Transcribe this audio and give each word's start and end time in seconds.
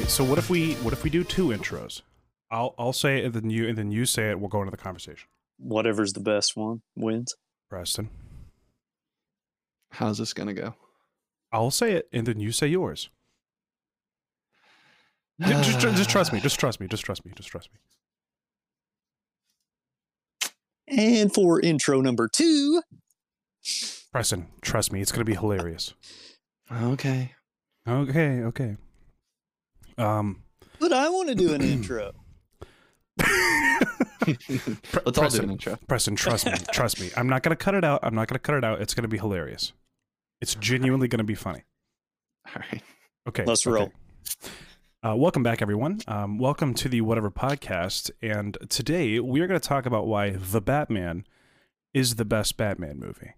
Okay, 0.00 0.08
so 0.08 0.24
what 0.24 0.38
if 0.38 0.48
we 0.48 0.72
what 0.76 0.94
if 0.94 1.04
we 1.04 1.10
do 1.10 1.22
two 1.22 1.48
intros? 1.48 2.00
I'll 2.50 2.74
I'll 2.78 2.94
say 2.94 3.18
it 3.18 3.26
and 3.26 3.34
then 3.34 3.50
you 3.50 3.68
and 3.68 3.76
then 3.76 3.92
you 3.92 4.06
say 4.06 4.30
it. 4.30 4.40
We'll 4.40 4.48
go 4.48 4.60
into 4.60 4.70
the 4.70 4.78
conversation. 4.78 5.28
Whatever's 5.58 6.14
the 6.14 6.20
best 6.20 6.56
one 6.56 6.80
wins. 6.96 7.34
Preston, 7.68 8.08
How's 9.90 10.16
this 10.16 10.32
gonna 10.32 10.54
go? 10.54 10.74
I'll 11.52 11.70
say 11.70 11.92
it 11.92 12.08
and 12.14 12.26
then 12.26 12.40
you 12.40 12.50
say 12.50 12.66
yours. 12.66 13.10
Just, 15.46 15.80
just, 15.80 15.96
just 15.96 16.10
trust 16.10 16.32
me. 16.32 16.40
Just 16.40 16.58
trust 16.58 16.80
me. 16.80 16.86
Just 16.86 17.04
trust 17.04 17.24
me. 17.26 17.32
Just 17.36 17.48
trust 17.50 17.68
me. 17.72 17.78
And 20.88 21.32
for 21.32 21.60
intro 21.60 22.00
number 22.00 22.26
two, 22.26 22.82
Preston, 24.12 24.46
trust 24.62 24.92
me. 24.92 25.02
It's 25.02 25.12
gonna 25.12 25.24
be 25.26 25.34
hilarious. 25.34 25.92
Okay. 26.72 27.32
Okay. 27.86 28.40
Okay. 28.42 28.76
Um. 30.00 30.42
but 30.78 30.92
I 30.92 31.08
want 31.10 31.28
to 31.28 31.34
do 31.34 31.52
an 31.52 31.62
intro. 31.62 32.12
Let's 33.18 33.28
all 34.26 35.02
do 35.04 35.12
Preston, 35.12 35.44
an 35.44 35.50
intro. 35.50 35.78
Preston, 35.88 36.16
trust 36.16 36.46
me. 36.46 36.52
Trust 36.72 37.00
me. 37.00 37.10
I'm 37.16 37.28
not 37.28 37.42
gonna 37.42 37.56
cut 37.56 37.74
it 37.74 37.84
out. 37.84 38.00
I'm 38.02 38.14
not 38.14 38.28
gonna 38.28 38.38
cut 38.38 38.54
it 38.54 38.64
out. 38.64 38.80
It's 38.80 38.94
gonna 38.94 39.08
be 39.08 39.18
hilarious. 39.18 39.72
It's 40.40 40.54
genuinely 40.54 41.08
gonna 41.08 41.24
be 41.24 41.34
funny. 41.34 41.64
All 42.48 42.62
right. 42.72 42.82
Okay. 43.28 43.44
Let's 43.44 43.66
okay. 43.66 43.74
roll. 43.74 43.92
Uh, 45.02 45.16
welcome 45.16 45.42
back, 45.42 45.62
everyone. 45.62 46.00
Um, 46.08 46.38
welcome 46.38 46.74
to 46.74 46.88
the 46.88 47.00
Whatever 47.00 47.30
Podcast. 47.30 48.10
And 48.20 48.58
today 48.68 49.18
we 49.18 49.40
are 49.40 49.46
going 49.46 49.58
to 49.58 49.66
talk 49.66 49.86
about 49.86 50.06
why 50.06 50.30
The 50.30 50.60
Batman 50.60 51.24
is 51.94 52.16
the 52.16 52.26
best 52.26 52.58
Batman 52.58 52.98
movie. 52.98 53.32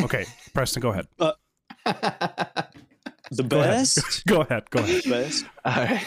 Okay, 0.00 0.26
Preston, 0.54 0.82
go 0.82 0.90
ahead. 0.90 1.06
The 3.30 3.42
Go 3.42 3.60
ahead. 3.60 3.72
best, 3.72 4.26
Go 4.26 4.40
ahead. 4.40 4.70
Go 4.70 4.78
ahead. 4.80 5.04
best. 5.04 5.44
All 5.64 5.74
right. 5.74 6.06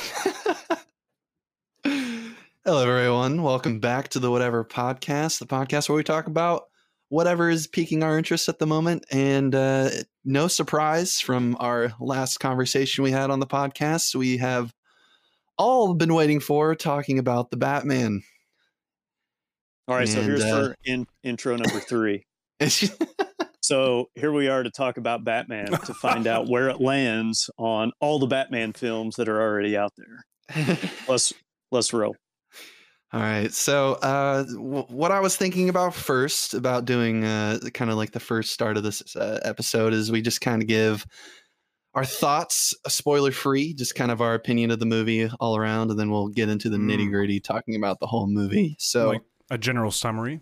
Hello, 2.66 2.88
everyone. 2.88 3.44
Welcome 3.44 3.80
back 3.80 4.10
to 4.10 4.20
the 4.20 4.32
Whatever 4.32 4.66
Podcast, 4.66 5.40
the 5.40 5.46
podcast 5.46 5.88
where 5.88 5.96
we 5.96 6.04
talk 6.04 6.26
about 6.28 6.64
whatever 7.10 7.50
is 7.50 7.68
piquing 7.68 8.02
our 8.02 8.18
interest 8.18 8.50
at 8.50 8.58
the 8.58 8.66
moment. 8.66 9.06
And 9.12 9.54
uh, 9.54 9.90
no 10.26 10.48
surprise 10.48 11.20
from 11.20 11.58
our 11.60 11.94
last 12.00 12.40
conversation 12.40 13.04
we 13.04 13.12
had 13.12 13.30
on 13.30 13.40
the 13.40 13.48
podcast, 13.48 14.16
we 14.16 14.38
have 14.38 14.74
all 15.58 15.94
been 15.94 16.14
waiting 16.16 16.40
for 16.40 16.74
talking 16.74 17.20
about 17.20 17.52
the 17.52 17.58
Batman. 17.58 18.24
All 19.88 19.96
right, 19.96 20.08
so 20.08 20.22
here's 20.22 20.42
uh, 20.44 20.70
for 20.70 20.76
in, 20.86 21.06
intro 21.24 21.56
number 21.56 21.80
three. 21.80 22.26
So 23.72 24.10
here 24.16 24.34
we 24.34 24.50
are 24.50 24.64
to 24.64 24.70
talk 24.70 24.98
about 24.98 25.24
Batman 25.24 25.68
to 25.72 25.94
find 25.94 26.28
out 26.28 26.50
where 26.50 26.68
it 26.70 26.82
lands 26.82 27.50
on 27.58 27.94
all 28.02 28.20
the 28.20 28.28
Batman 28.28 28.74
films 28.74 29.16
that 29.16 29.30
are 29.30 29.42
already 29.42 29.78
out 29.78 29.94
there. 29.96 30.78
Let's 31.08 31.32
let's 31.72 31.94
roll. 31.94 32.14
All 33.14 33.22
right. 33.22 33.50
So, 33.54 33.94
uh, 33.94 34.44
w- 34.44 34.84
what 34.90 35.14
I 35.14 35.22
was 35.22 35.38
thinking 35.38 35.70
about 35.70 35.94
first 35.94 36.54
about 36.54 36.84
doing 36.84 37.24
uh, 37.24 37.60
kind 37.74 37.90
of 37.90 37.96
like 37.96 38.12
the 38.12 38.20
first 38.20 38.52
start 38.52 38.76
of 38.76 38.84
this 38.84 39.16
uh, 39.16 39.40
episode 39.46 39.94
is 39.94 40.12
we 40.12 40.22
just 40.22 40.42
kind 40.42 40.62
of 40.62 40.68
give 40.68 41.06
our 41.94 42.04
thoughts, 42.04 42.74
spoiler 42.90 43.32
free, 43.32 43.74
just 43.74 43.96
kind 43.96 44.12
of 44.12 44.20
our 44.20 44.34
opinion 44.34 44.72
of 44.72 44.80
the 44.80 44.86
movie 44.86 45.30
all 45.40 45.56
around, 45.56 45.92
and 45.92 45.98
then 45.98 46.12
we'll 46.12 46.28
get 46.28 46.50
into 46.50 46.70
the 46.70 46.76
Mm. 46.78 46.92
nitty 46.92 47.10
gritty 47.10 47.40
talking 47.40 47.78
about 47.78 48.02
the 48.02 48.08
whole 48.08 48.28
movie. 48.28 48.76
So, 48.80 49.12
like 49.12 49.22
a 49.50 49.58
general 49.58 49.92
summary. 49.92 50.42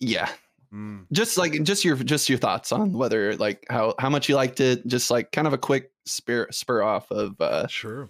yeah, 0.00 0.30
Mm. 0.72 1.04
just 1.12 1.36
like 1.36 1.62
just 1.64 1.84
your 1.84 1.96
just 1.96 2.28
your 2.30 2.38
thoughts 2.38 2.72
on 2.72 2.92
whether 2.94 3.36
like 3.36 3.66
how 3.68 3.94
how 3.98 4.08
much 4.08 4.28
you 4.28 4.36
liked 4.36 4.58
it, 4.60 4.86
just 4.86 5.10
like 5.10 5.30
kind 5.30 5.46
of 5.46 5.52
a 5.52 5.58
quick 5.58 5.90
spur 6.06 6.46
spur 6.50 6.82
off 6.82 7.10
of 7.10 7.38
uh, 7.40 7.66
Sure. 7.66 8.08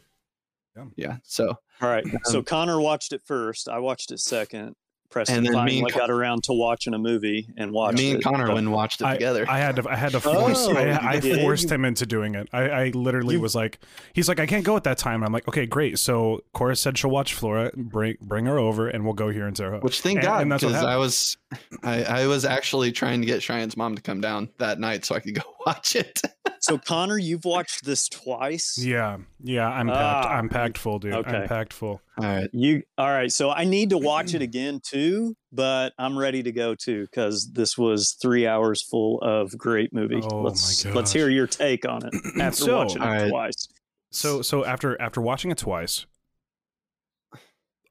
yeah. 0.97 1.17
So, 1.25 1.49
All 1.81 1.89
right. 1.89 2.05
So 2.25 2.39
Um, 2.39 2.45
Connor 2.45 2.81
watched 2.81 3.13
it 3.13 3.23
first. 3.25 3.69
I 3.69 3.79
watched 3.81 4.11
it 4.13 4.21
second. 4.21 4.75
Preston 5.11 5.37
And 5.37 5.47
then 5.47 5.53
me 5.53 5.59
finally 5.59 5.79
and 5.81 5.91
Con- 5.93 5.99
got 6.01 6.11
around 6.11 6.45
to 6.45 6.55
watching 6.55 6.95
a 6.95 6.99
movie 6.99 7.47
and 7.59 7.71
watched 7.71 7.99
me 7.99 8.13
and 8.13 8.21
it. 8.21 8.25
Connor 8.25 8.47
But- 8.47 8.55
went 8.55 8.65
and 8.67 8.73
watched 8.73 9.03
it 9.03 9.11
together. 9.13 9.45
I 9.47 9.59
had 9.59 9.77
to. 9.77 9.87
I 9.87 9.95
had 9.95 10.13
to 10.13 10.21
force. 10.21 10.67
Oh, 10.67 10.75
I, 10.75 11.17
I 11.17 11.21
forced 11.21 11.71
him 11.71 11.85
into 11.85 12.07
doing 12.07 12.35
it. 12.35 12.49
I, 12.51 12.63
I 12.71 12.89
literally 12.95 13.35
You- 13.35 13.41
was 13.43 13.55
like, 13.55 13.79
he's 14.15 14.27
like, 14.27 14.41
I 14.41 14.47
can't 14.47 14.65
go 14.65 14.75
at 14.75 14.85
that 14.85 14.97
time. 14.97 15.23
I'm 15.23 15.31
like, 15.31 15.47
okay, 15.49 15.67
great. 15.67 15.99
So 15.99 16.41
Cora 16.55 16.77
said 16.77 16.97
she'll 16.97 17.11
watch 17.11 17.35
Flora. 17.35 17.71
Bring 17.77 18.17
bring 18.23 18.47
her 18.47 18.59
over, 18.59 18.89
and 18.89 19.05
we'll 19.05 19.13
go 19.13 19.29
here 19.29 19.47
in 19.47 19.53
Terre 19.53 19.73
Haute. 19.73 19.83
Which 19.83 20.01
thank 20.01 20.21
And- 20.21 20.27
God, 20.27 20.43
and 20.43 20.51
that's 20.53 20.63
what 20.63 20.71
because 20.71 20.85
I 20.85 20.97
was, 20.97 21.37
I, 21.83 22.03
I 22.05 22.27
was 22.27 22.45
actually 22.45 22.93
trying 22.93 23.21
to 23.21 23.27
get 23.27 23.43
Cheyenne's 23.43 23.77
mom 23.77 23.95
to 23.97 24.03
come 24.03 24.21
down 24.21 24.49
that 24.59 24.79
night 24.81 25.05
so 25.05 25.15
I 25.15 25.21
could 25.21 25.35
go 25.35 25.43
watch 25.67 25.97
it. 25.97 26.21
So 26.61 26.79
Connor, 26.79 27.19
you've 27.19 27.45
watched 27.45 27.85
this 27.85 28.09
twice. 28.09 28.79
Yeah, 28.79 29.19
yeah. 29.43 29.69
I'm 29.69 29.89
packed. 29.89 30.27
Ah, 30.27 30.29
I'm 30.35 30.49
packed 30.49 30.79
full, 30.79 30.99
dude. 31.01 31.13
I'm 31.13 31.49
packed 31.49 31.73
full. 31.73 32.01
All 32.19 32.25
right, 32.25 32.49
You 32.53 32.83
all 32.97 33.09
right? 33.11 33.33
So 33.33 33.51
I 33.51 33.65
need 33.65 33.91
to 33.91 33.99
watch 33.99 34.33
it 34.35 34.43
again 34.49 34.81
too, 34.85 35.35
but 35.51 35.93
I'm 35.99 36.17
ready 36.17 36.43
to 36.45 36.53
go 36.53 36.75
too 36.77 37.03
because 37.03 37.51
this 37.53 37.77
was 37.77 38.13
three 38.23 38.47
hours 38.47 38.81
full 38.81 39.19
of 39.23 39.57
great 39.59 39.93
movie. 39.93 40.21
Oh, 40.23 40.43
let's 40.43 40.85
gosh. 40.85 40.95
let's 40.95 41.13
hear 41.13 41.29
your 41.29 41.49
take 41.49 41.85
on 41.89 42.07
it 42.07 42.15
after 42.41 42.65
So- 42.65 42.77
watching 42.77 43.03
it 43.03 43.05
All 43.07 43.11
right. 43.13 43.29
twice. 43.31 43.69
So 44.13 44.41
so 44.43 44.65
after 44.65 45.01
after 45.01 45.21
watching 45.21 45.51
it 45.51 45.59
twice, 45.59 46.07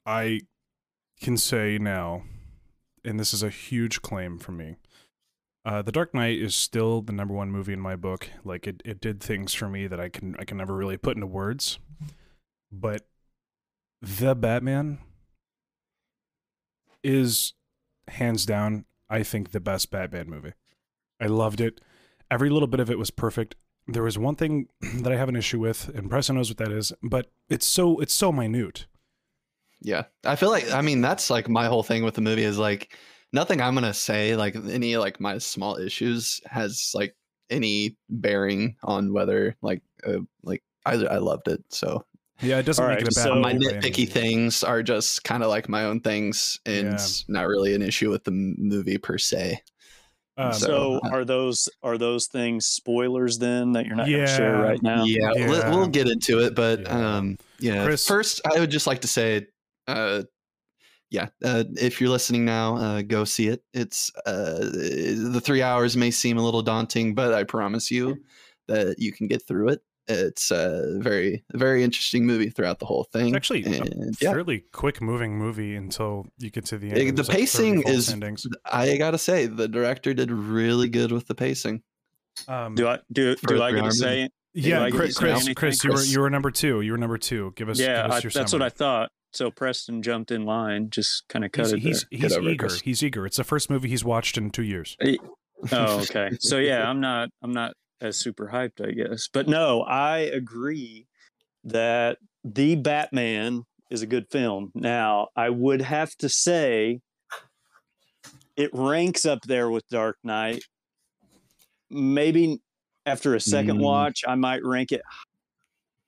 I 0.05 0.39
can 1.21 1.35
say 1.37 1.77
now, 1.77 2.23
and 3.03 3.19
this 3.19 3.33
is 3.33 3.43
a 3.43 3.49
huge 3.49 4.01
claim 4.01 4.37
for 4.37 4.51
me. 4.51 4.75
Uh, 5.63 5.81
the 5.81 5.91
Dark 5.91 6.13
Knight 6.13 6.39
is 6.39 6.55
still 6.55 7.01
the 7.01 7.11
number 7.11 7.33
one 7.33 7.51
movie 7.51 7.73
in 7.73 7.79
my 7.79 7.95
book. 7.95 8.29
Like 8.43 8.65
it, 8.65 8.81
it 8.83 8.99
did 8.99 9.21
things 9.21 9.53
for 9.53 9.69
me 9.69 9.87
that 9.87 9.99
I 9.99 10.09
can 10.09 10.35
I 10.39 10.43
can 10.43 10.57
never 10.57 10.75
really 10.75 10.97
put 10.97 11.15
into 11.15 11.27
words. 11.27 11.77
But 12.71 13.07
the 14.01 14.33
Batman 14.33 14.99
is 17.03 17.53
hands 18.07 18.45
down, 18.45 18.85
I 19.09 19.23
think, 19.23 19.51
the 19.51 19.59
best 19.59 19.91
Batman 19.91 20.29
movie. 20.29 20.53
I 21.19 21.27
loved 21.27 21.61
it. 21.61 21.81
Every 22.31 22.49
little 22.49 22.67
bit 22.67 22.79
of 22.79 22.89
it 22.89 22.97
was 22.97 23.11
perfect. 23.11 23.55
There 23.87 24.03
was 24.03 24.17
one 24.17 24.35
thing 24.35 24.67
that 24.81 25.11
I 25.11 25.17
have 25.17 25.29
an 25.29 25.35
issue 25.35 25.59
with, 25.59 25.89
and 25.89 26.09
Preston 26.09 26.37
knows 26.37 26.49
what 26.49 26.57
that 26.57 26.71
is, 26.71 26.91
but 27.03 27.27
it's 27.49 27.67
so 27.67 27.99
it's 27.99 28.13
so 28.13 28.31
minute. 28.31 28.87
Yeah. 29.81 30.03
I 30.25 30.35
feel 30.35 30.49
like, 30.49 30.71
I 30.71 30.81
mean, 30.81 31.01
that's 31.01 31.29
like 31.29 31.49
my 31.49 31.65
whole 31.65 31.83
thing 31.83 32.03
with 32.03 32.13
the 32.15 32.21
movie 32.21 32.43
is 32.43 32.57
like 32.57 32.95
nothing 33.33 33.61
I'm 33.61 33.73
gonna 33.73 33.93
say, 33.93 34.35
like 34.35 34.55
any 34.55 34.97
like 34.97 35.19
my 35.19 35.37
small 35.37 35.77
issues 35.77 36.39
has 36.45 36.91
like 36.93 37.15
any 37.49 37.97
bearing 38.09 38.75
on 38.83 39.11
whether 39.13 39.55
like 39.61 39.81
uh, 40.07 40.19
like 40.43 40.63
I 40.85 40.93
I 40.93 41.17
loved 41.17 41.47
it. 41.47 41.63
So 41.69 42.05
Yeah, 42.41 42.59
it 42.59 42.63
doesn't 42.65 42.83
All 42.83 42.89
make 42.89 42.99
right, 42.99 43.07
it 43.07 43.13
a 43.13 43.15
bad 43.15 43.23
so- 43.23 43.35
movie 43.35 43.41
my 43.41 43.53
nitpicky 43.53 44.09
things 44.09 44.63
are 44.63 44.81
just 44.83 45.23
kind 45.23 45.43
of 45.43 45.49
like 45.49 45.67
my 45.69 45.83
own 45.85 45.99
things 45.99 46.59
and 46.65 46.91
Yeah. 46.97 46.97
not 47.27 47.47
really 47.47 47.75
an 47.75 47.81
issue 47.81 48.09
with 48.09 48.23
the 48.23 48.31
movie 48.31 48.97
per 48.97 49.17
se. 49.17 49.59
Um, 50.37 50.53
So, 50.53 50.65
So, 50.67 50.99
uh, 51.05 51.09
are 51.11 51.25
those 51.25 51.67
are 51.83 51.97
those 51.97 52.27
things 52.27 52.65
spoilers 52.65 53.37
then 53.37 53.73
that 53.73 53.85
you're 53.85 53.95
not 53.97 54.07
going 54.07 54.21
to 54.25 54.27
share 54.27 54.57
right 54.57 54.81
now? 54.81 55.03
Yeah, 55.03 55.31
Yeah. 55.35 55.47
We'll, 55.49 55.69
we'll 55.71 55.87
get 55.87 56.07
into 56.07 56.39
it, 56.39 56.55
but 56.55 56.81
Yeah. 56.81 57.17
um, 57.17 57.37
yeah. 57.59 57.85
Chris- 57.85 58.07
First, 58.07 58.41
I 58.51 58.59
would 58.59 58.71
just 58.71 58.87
like 58.87 59.01
to 59.01 59.07
say, 59.07 59.45
uh, 59.91 60.23
yeah, 61.09 61.27
uh, 61.43 61.65
if 61.77 61.99
you're 61.99 62.09
listening 62.09 62.45
now, 62.45 62.77
uh, 62.77 63.01
go 63.01 63.25
see 63.25 63.47
it. 63.49 63.63
It's 63.73 64.11
uh, 64.25 64.59
the 64.59 65.41
three 65.43 65.61
hours 65.61 65.97
may 65.97 66.09
seem 66.11 66.37
a 66.37 66.41
little 66.43 66.61
daunting, 66.61 67.13
but 67.15 67.33
I 67.33 67.43
promise 67.43 67.91
you 67.91 68.17
that 68.67 68.95
you 68.97 69.11
can 69.11 69.27
get 69.27 69.45
through 69.45 69.69
it. 69.69 69.81
It's 70.07 70.51
a 70.51 70.97
very, 70.99 71.43
very 71.53 71.83
interesting 71.83 72.25
movie 72.25 72.49
throughout 72.49 72.79
the 72.79 72.85
whole 72.85 73.03
thing. 73.03 73.27
it's 73.27 73.35
actually 73.35 73.63
a 73.65 73.81
and, 73.81 74.15
yeah, 74.21 74.31
fairly 74.31 74.63
quick 74.71 75.01
moving 75.01 75.37
movie 75.37 75.75
until 75.75 76.27
you 76.37 76.49
get 76.49 76.65
to 76.65 76.77
the 76.77 76.89
end. 76.89 76.97
It- 76.97 77.05
the 77.07 77.11
there's, 77.11 77.27
like, 77.29 77.37
pacing 77.37 77.83
is- 77.83 78.09
endings. 78.09 78.47
I 78.65 78.97
gotta 78.97 79.17
say, 79.17 79.45
the 79.45 79.67
director 79.67 80.13
did 80.13 80.31
really 80.31 80.89
good 80.89 81.11
with 81.11 81.27
the 81.27 81.35
pacing. 81.35 81.83
Um, 82.47 82.75
Do 82.75 82.87
I 82.87 82.99
do 83.11 83.35
do 83.35 83.61
a 83.61 83.63
I 83.63 83.71
get 83.73 83.83
to 83.83 83.91
say 83.91 84.29
yeah, 84.53 84.83
I 84.83 84.89
get 84.89 84.97
Chris, 84.97 85.15
to 85.17 85.39
say 85.39 85.53
Chris. 85.53 85.81
Chris, 85.81 85.83
you 85.83 85.91
were 85.91 86.01
you 86.03 86.19
were 86.21 86.29
number 86.29 86.51
two. 86.51 86.81
You 86.81 86.93
were 86.93 86.97
number 86.97 87.17
two. 87.17 87.53
Give 87.55 87.69
us, 87.69 87.79
Yeah, 87.79 88.03
give 88.03 88.11
I, 88.11 88.17
us 88.17 88.23
your 88.23 88.31
that's 88.31 88.53
what 88.53 88.61
I 88.61 88.69
thought. 88.69 89.11
So 89.33 89.49
Preston 89.49 90.01
jumped 90.01 90.29
in 90.31 90.45
line, 90.45 90.89
just 90.89 91.23
kind 91.29 91.45
of 91.45 91.51
cut 91.51 91.67
He's 91.67 91.73
it. 91.73 91.79
he's, 91.79 92.05
there. 92.11 92.19
he's 92.19 92.33
over 92.37 92.49
it, 92.49 92.53
eager. 92.53 92.69
He's 92.83 93.03
eager. 93.03 93.25
It's 93.25 93.37
the 93.37 93.43
first 93.43 93.69
movie 93.69 93.87
he's 93.89 94.03
watched 94.03 94.37
in 94.37 94.49
two 94.51 94.63
years. 94.63 94.97
Oh, 95.71 95.99
okay. 96.01 96.31
So 96.39 96.57
yeah, 96.57 96.89
I'm 96.89 96.99
not 97.01 97.29
I'm 97.43 97.51
not 97.53 97.73
as 98.01 98.17
super 98.17 98.49
hyped, 98.51 98.83
I 98.83 98.93
guess. 98.93 99.27
But 99.31 99.47
no, 99.47 99.83
I 99.83 100.17
agree 100.21 101.05
that 101.65 102.17
The 102.43 102.73
Batman 102.77 103.61
is 103.91 104.01
a 104.01 104.07
good 104.07 104.25
film. 104.31 104.71
Now, 104.73 105.27
I 105.35 105.51
would 105.51 105.81
have 105.83 106.15
to 106.15 106.29
say 106.29 106.99
it 108.57 108.71
ranks 108.73 109.23
up 109.27 109.43
there 109.43 109.69
with 109.69 109.87
Dark 109.89 110.17
Knight. 110.23 110.63
Maybe 111.91 112.59
after 113.05 113.35
a 113.35 113.39
second 113.39 113.77
Mm. 113.77 113.81
watch, 113.83 114.21
I 114.27 114.33
might 114.33 114.63
rank 114.65 114.91
it 114.91 115.03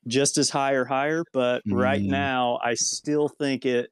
just 0.08 0.38
as 0.38 0.50
high 0.50 0.74
or 0.74 0.86
higher, 0.86 1.24
but 1.34 1.62
right 1.68 2.02
Mm. 2.02 2.08
now 2.10 2.60
I 2.64 2.74
still 2.74 3.28
think 3.30 3.66
it 3.66 3.90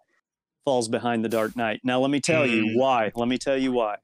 falls 0.65 0.87
behind 0.89 1.23
the 1.25 1.29
Dark 1.29 1.55
Knight. 1.55 1.81
Now 1.83 1.99
let 2.01 2.11
me 2.11 2.19
tell 2.19 2.43
Mm. 2.45 2.51
you 2.55 2.77
why. 2.77 3.11
Let 3.15 3.27
me 3.27 3.37
tell 3.37 3.57
you 3.57 3.71
why. 3.71 3.97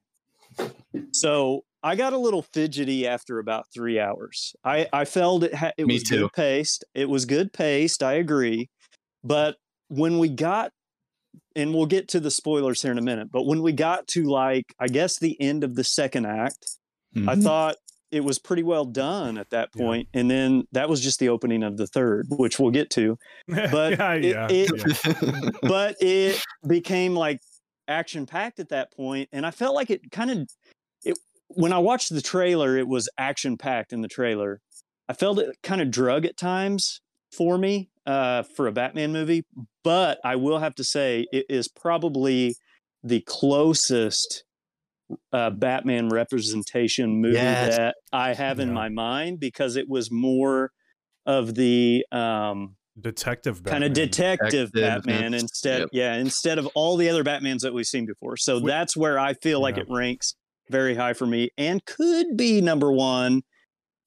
So 1.12 1.64
I 1.82 1.94
got 1.96 2.12
a 2.12 2.18
little 2.18 2.42
fidgety 2.42 3.06
after 3.06 3.38
about 3.38 3.66
three 3.72 4.00
hours. 4.00 4.54
I, 4.64 4.88
I 4.92 5.04
felt 5.04 5.44
it 5.44 5.54
ha- 5.54 5.72
it 5.76 5.86
Me 5.86 5.94
was 5.94 6.02
too. 6.02 6.22
good 6.22 6.32
paced. 6.32 6.84
It 6.94 7.08
was 7.08 7.24
good 7.24 7.52
paced. 7.52 8.02
I 8.02 8.14
agree, 8.14 8.68
but 9.22 9.56
when 9.88 10.18
we 10.18 10.28
got, 10.28 10.72
and 11.54 11.72
we'll 11.74 11.86
get 11.86 12.08
to 12.08 12.20
the 12.20 12.30
spoilers 12.30 12.82
here 12.82 12.90
in 12.92 12.98
a 12.98 13.02
minute, 13.02 13.28
but 13.30 13.44
when 13.44 13.62
we 13.62 13.72
got 13.72 14.06
to 14.08 14.24
like 14.24 14.64
I 14.80 14.88
guess 14.88 15.18
the 15.18 15.40
end 15.40 15.62
of 15.62 15.76
the 15.76 15.84
second 15.84 16.26
act, 16.26 16.76
I 17.16 17.34
Mhm. 17.36 17.42
thought 17.42 17.76
it 18.10 18.24
was 18.24 18.38
pretty 18.38 18.62
well 18.62 18.84
done 18.84 19.36
at 19.38 19.50
that 19.50 19.70
Yeah. 19.74 19.82
point, 19.84 20.08
and 20.14 20.30
then 20.30 20.64
that 20.72 20.88
was 20.88 21.00
just 21.00 21.18
the 21.20 21.28
opening 21.28 21.62
of 21.62 21.76
the 21.76 21.86
third, 21.86 22.26
which 22.30 22.58
we'll 22.58 22.70
get 22.70 22.90
to. 22.90 23.18
But 23.48 23.98
yeah, 23.98 24.12
it- 24.14 24.24
yeah, 24.24 24.48
it- 24.50 25.04
yeah. 25.04 25.50
but 25.62 25.96
it 26.00 26.42
became 26.66 27.14
like 27.14 27.40
action 27.86 28.26
packed 28.26 28.60
at 28.60 28.68
that 28.68 28.92
point 28.92 29.30
and 29.32 29.46
i 29.46 29.50
felt 29.50 29.74
like 29.74 29.88
it 29.88 30.10
kind 30.12 30.30
of 30.30 30.46
it 31.06 31.18
when 31.46 31.72
i 31.72 31.78
watched 31.78 32.12
the 32.12 32.20
trailer 32.20 32.76
it 32.76 32.86
was 32.86 33.08
action 33.16 33.56
packed 33.56 33.94
in 33.94 34.02
the 34.02 34.08
trailer 34.08 34.60
i 35.08 35.14
felt 35.14 35.38
it 35.38 35.56
kind 35.62 35.80
of 35.80 35.90
drug 35.90 36.26
at 36.26 36.36
times 36.36 37.00
for 37.34 37.56
me 37.56 37.88
uh, 38.04 38.42
for 38.42 38.66
a 38.66 38.72
batman 38.72 39.10
movie 39.10 39.42
but 39.84 40.18
i 40.22 40.36
will 40.36 40.58
have 40.58 40.74
to 40.74 40.84
say 40.84 41.26
it 41.32 41.46
is 41.48 41.66
probably 41.66 42.54
the 43.02 43.20
closest 43.22 44.44
uh, 45.32 45.50
batman 45.50 46.08
representation 46.08 47.20
movie 47.20 47.34
Yes. 47.34 47.76
that 47.76 47.94
i 48.12 48.34
have 48.34 48.60
in 48.60 48.72
my 48.72 48.88
mind 48.88 49.40
because 49.40 49.76
it 49.76 49.88
was 49.88 50.10
more 50.10 50.70
of 51.26 51.54
the 51.54 52.04
um, 52.12 52.76
detective 53.00 53.62
kind 53.64 53.84
of 53.84 53.92
detective 53.92 54.72
Detective, 54.72 55.04
Batman 55.04 55.34
instead, 55.34 55.80
Yep. 55.80 55.88
yeah, 55.92 56.14
instead 56.14 56.58
of 56.58 56.66
all 56.74 56.96
the 56.96 57.08
other 57.10 57.22
Batmans 57.22 57.60
that 57.60 57.72
we've 57.74 57.86
seen 57.86 58.06
before. 58.06 58.36
So 58.36 58.60
Wh- 58.60 58.66
that's 58.66 58.96
where 58.96 59.18
I 59.18 59.34
feel 59.34 59.60
like 59.60 59.76
Yeah. 59.76 59.82
it 59.82 59.88
ranks 59.90 60.34
very 60.70 60.94
high 60.94 61.12
for 61.12 61.26
me 61.26 61.50
and 61.58 61.84
could 61.84 62.36
be 62.36 62.60
number 62.60 62.90
one, 62.90 63.42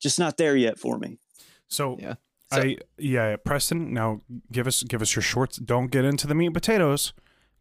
just 0.02 0.20
not 0.20 0.38
there 0.38 0.56
yet 0.58 0.78
for 0.80 0.98
me. 0.98 1.20
So, 1.68 1.98
Yeah. 2.00 2.16
So- 2.52 2.62
I 2.62 2.78
yeah, 2.98 3.36
Preston. 3.38 3.94
Now 3.94 4.22
give 4.52 4.68
us 4.68 4.84
give 4.84 5.02
us 5.02 5.16
your 5.16 5.24
shorts. 5.24 5.58
Don't 5.58 5.88
get 5.92 6.04
into 6.04 6.28
the 6.28 6.36
meat 6.36 6.48
and 6.48 6.54
potatoes. 6.56 7.14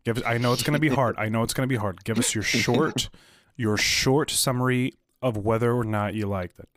Give 0.05 0.19
us. 0.19 0.25
I 0.27 0.39
know 0.39 0.53
it's 0.53 0.63
going 0.63 0.75
to 0.75 0.81
be 0.81 0.89
hard. 0.89 1.17
I 1.19 1.29
know 1.29 1.43
it's 1.43 1.55
going 1.55 1.69
to 1.69 1.73
be 1.73 1.79
hard. 1.79 2.05
Give 2.05 2.19
us 2.19 2.35
your 2.35 2.45
short 2.45 3.11
your 3.57 3.77
short 3.77 4.31
summary 4.31 4.95
of 5.21 5.37
whether 5.37 5.73
or 5.73 5.85
not 5.85 6.15
you 6.15 6.27
liked 6.27 6.59
it. 6.59 6.69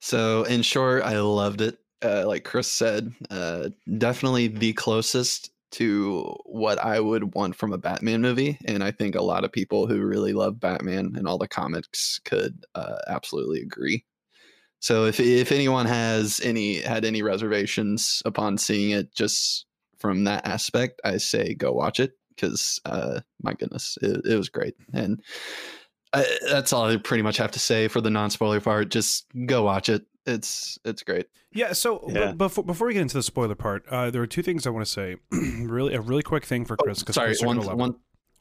So, 0.00 0.44
in 0.44 0.62
short, 0.62 1.02
I 1.02 1.20
loved 1.20 1.60
it. 1.60 1.78
Uh, 2.02 2.26
like 2.26 2.44
Chris 2.44 2.70
said, 2.70 3.12
uh, 3.30 3.68
definitely 3.98 4.48
the 4.48 4.72
closest 4.72 5.50
to 5.72 6.34
what 6.44 6.78
I 6.78 6.98
would 6.98 7.34
want 7.34 7.54
from 7.54 7.72
a 7.72 7.78
Batman 7.78 8.22
movie. 8.22 8.58
And 8.64 8.82
I 8.82 8.90
think 8.90 9.14
a 9.14 9.22
lot 9.22 9.44
of 9.44 9.52
people 9.52 9.86
who 9.86 10.00
really 10.00 10.32
love 10.32 10.58
Batman 10.58 11.14
and 11.16 11.28
all 11.28 11.38
the 11.38 11.46
comics 11.46 12.18
could 12.24 12.64
uh, 12.74 12.96
absolutely 13.06 13.60
agree. 13.60 14.04
So, 14.80 15.04
if 15.04 15.20
if 15.20 15.52
anyone 15.52 15.86
has 15.86 16.40
any 16.42 16.80
had 16.80 17.04
any 17.04 17.22
reservations 17.22 18.22
upon 18.24 18.56
seeing 18.56 18.90
it, 18.90 19.14
just 19.14 19.66
from 20.00 20.24
that 20.24 20.46
aspect, 20.46 21.00
I 21.04 21.18
say 21.18 21.54
go 21.54 21.72
watch 21.72 22.00
it 22.00 22.12
because, 22.34 22.80
uh, 22.86 23.20
my 23.42 23.52
goodness, 23.54 23.96
it, 24.02 24.22
it 24.24 24.36
was 24.36 24.48
great. 24.48 24.74
And 24.92 25.22
I, 26.12 26.24
that's 26.50 26.72
all 26.72 26.86
I 26.86 26.96
pretty 26.96 27.22
much 27.22 27.36
have 27.36 27.52
to 27.52 27.58
say 27.60 27.86
for 27.86 28.00
the 28.00 28.10
non 28.10 28.30
spoiler 28.30 28.60
part. 28.60 28.90
Just 28.90 29.26
go 29.46 29.62
watch 29.62 29.88
it. 29.88 30.02
It's 30.26 30.78
it's 30.84 31.02
great. 31.02 31.26
Yeah. 31.52 31.72
So 31.72 31.98
b- 32.06 32.14
Yeah. 32.14 32.32
before 32.32 32.64
before 32.64 32.86
we 32.88 32.94
get 32.94 33.02
into 33.02 33.16
the 33.16 33.22
spoiler 33.22 33.54
part, 33.54 33.86
uh, 33.88 34.10
there 34.10 34.20
are 34.22 34.26
two 34.26 34.42
things 34.42 34.66
I 34.66 34.70
want 34.70 34.84
to 34.84 34.90
say. 34.90 35.16
really, 35.30 35.94
a 35.94 36.00
really 36.00 36.22
quick 36.22 36.44
thing 36.44 36.64
for 36.64 36.76
Chris. 36.76 37.02
'cause 37.02 37.16
Oh, 37.16 37.20
Sorry, 37.20 37.28
Chris, 37.28 37.40
you're 37.40 37.48
one 37.48 37.94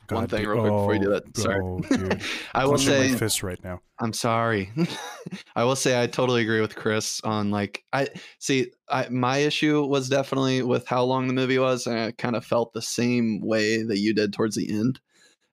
gonna 0.10 0.16
love 0.16 0.16
it. 0.16 0.16
one 0.16 0.22
one 0.22 0.28
thing 0.30 0.40
dude. 0.40 0.48
real 0.50 0.62
quick 0.62 0.72
before 0.72 0.94
you 0.96 1.00
do 1.00 1.08
Oh, 1.08 1.20
that. 1.20 1.38
Sorry. 1.38 2.20
oh. 2.22 2.26
I 2.60 2.66
will 2.66 2.74
Clenching 2.76 2.88
say 2.94 3.12
my 3.12 3.18
fist 3.18 3.44
right 3.44 3.64
now. 3.64 3.82
I'm 4.00 4.14
sorry. 4.14 4.72
I 5.56 5.64
will 5.64 5.76
say 5.76 6.02
I 6.02 6.08
totally 6.08 6.42
agree 6.42 6.62
with 6.62 6.76
Chris 6.76 7.22
on 7.24 7.52
like 7.52 7.84
I 7.94 8.08
see 8.40 8.72
I 8.90 9.08
my 9.10 9.38
issue 9.38 9.84
was 9.86 10.10
definitely 10.10 10.62
with 10.64 10.88
how 10.88 11.04
long 11.04 11.28
the 11.28 11.34
movie 11.34 11.60
was 11.60 11.86
and 11.88 11.98
I 11.98 12.12
kind 12.12 12.36
of 12.36 12.46
felt 12.46 12.74
the 12.74 12.82
same 12.82 13.42
way 13.42 13.84
that 13.84 14.00
you 14.00 14.14
did 14.14 14.34
towards 14.34 14.56
the 14.56 14.70
end. 14.70 15.00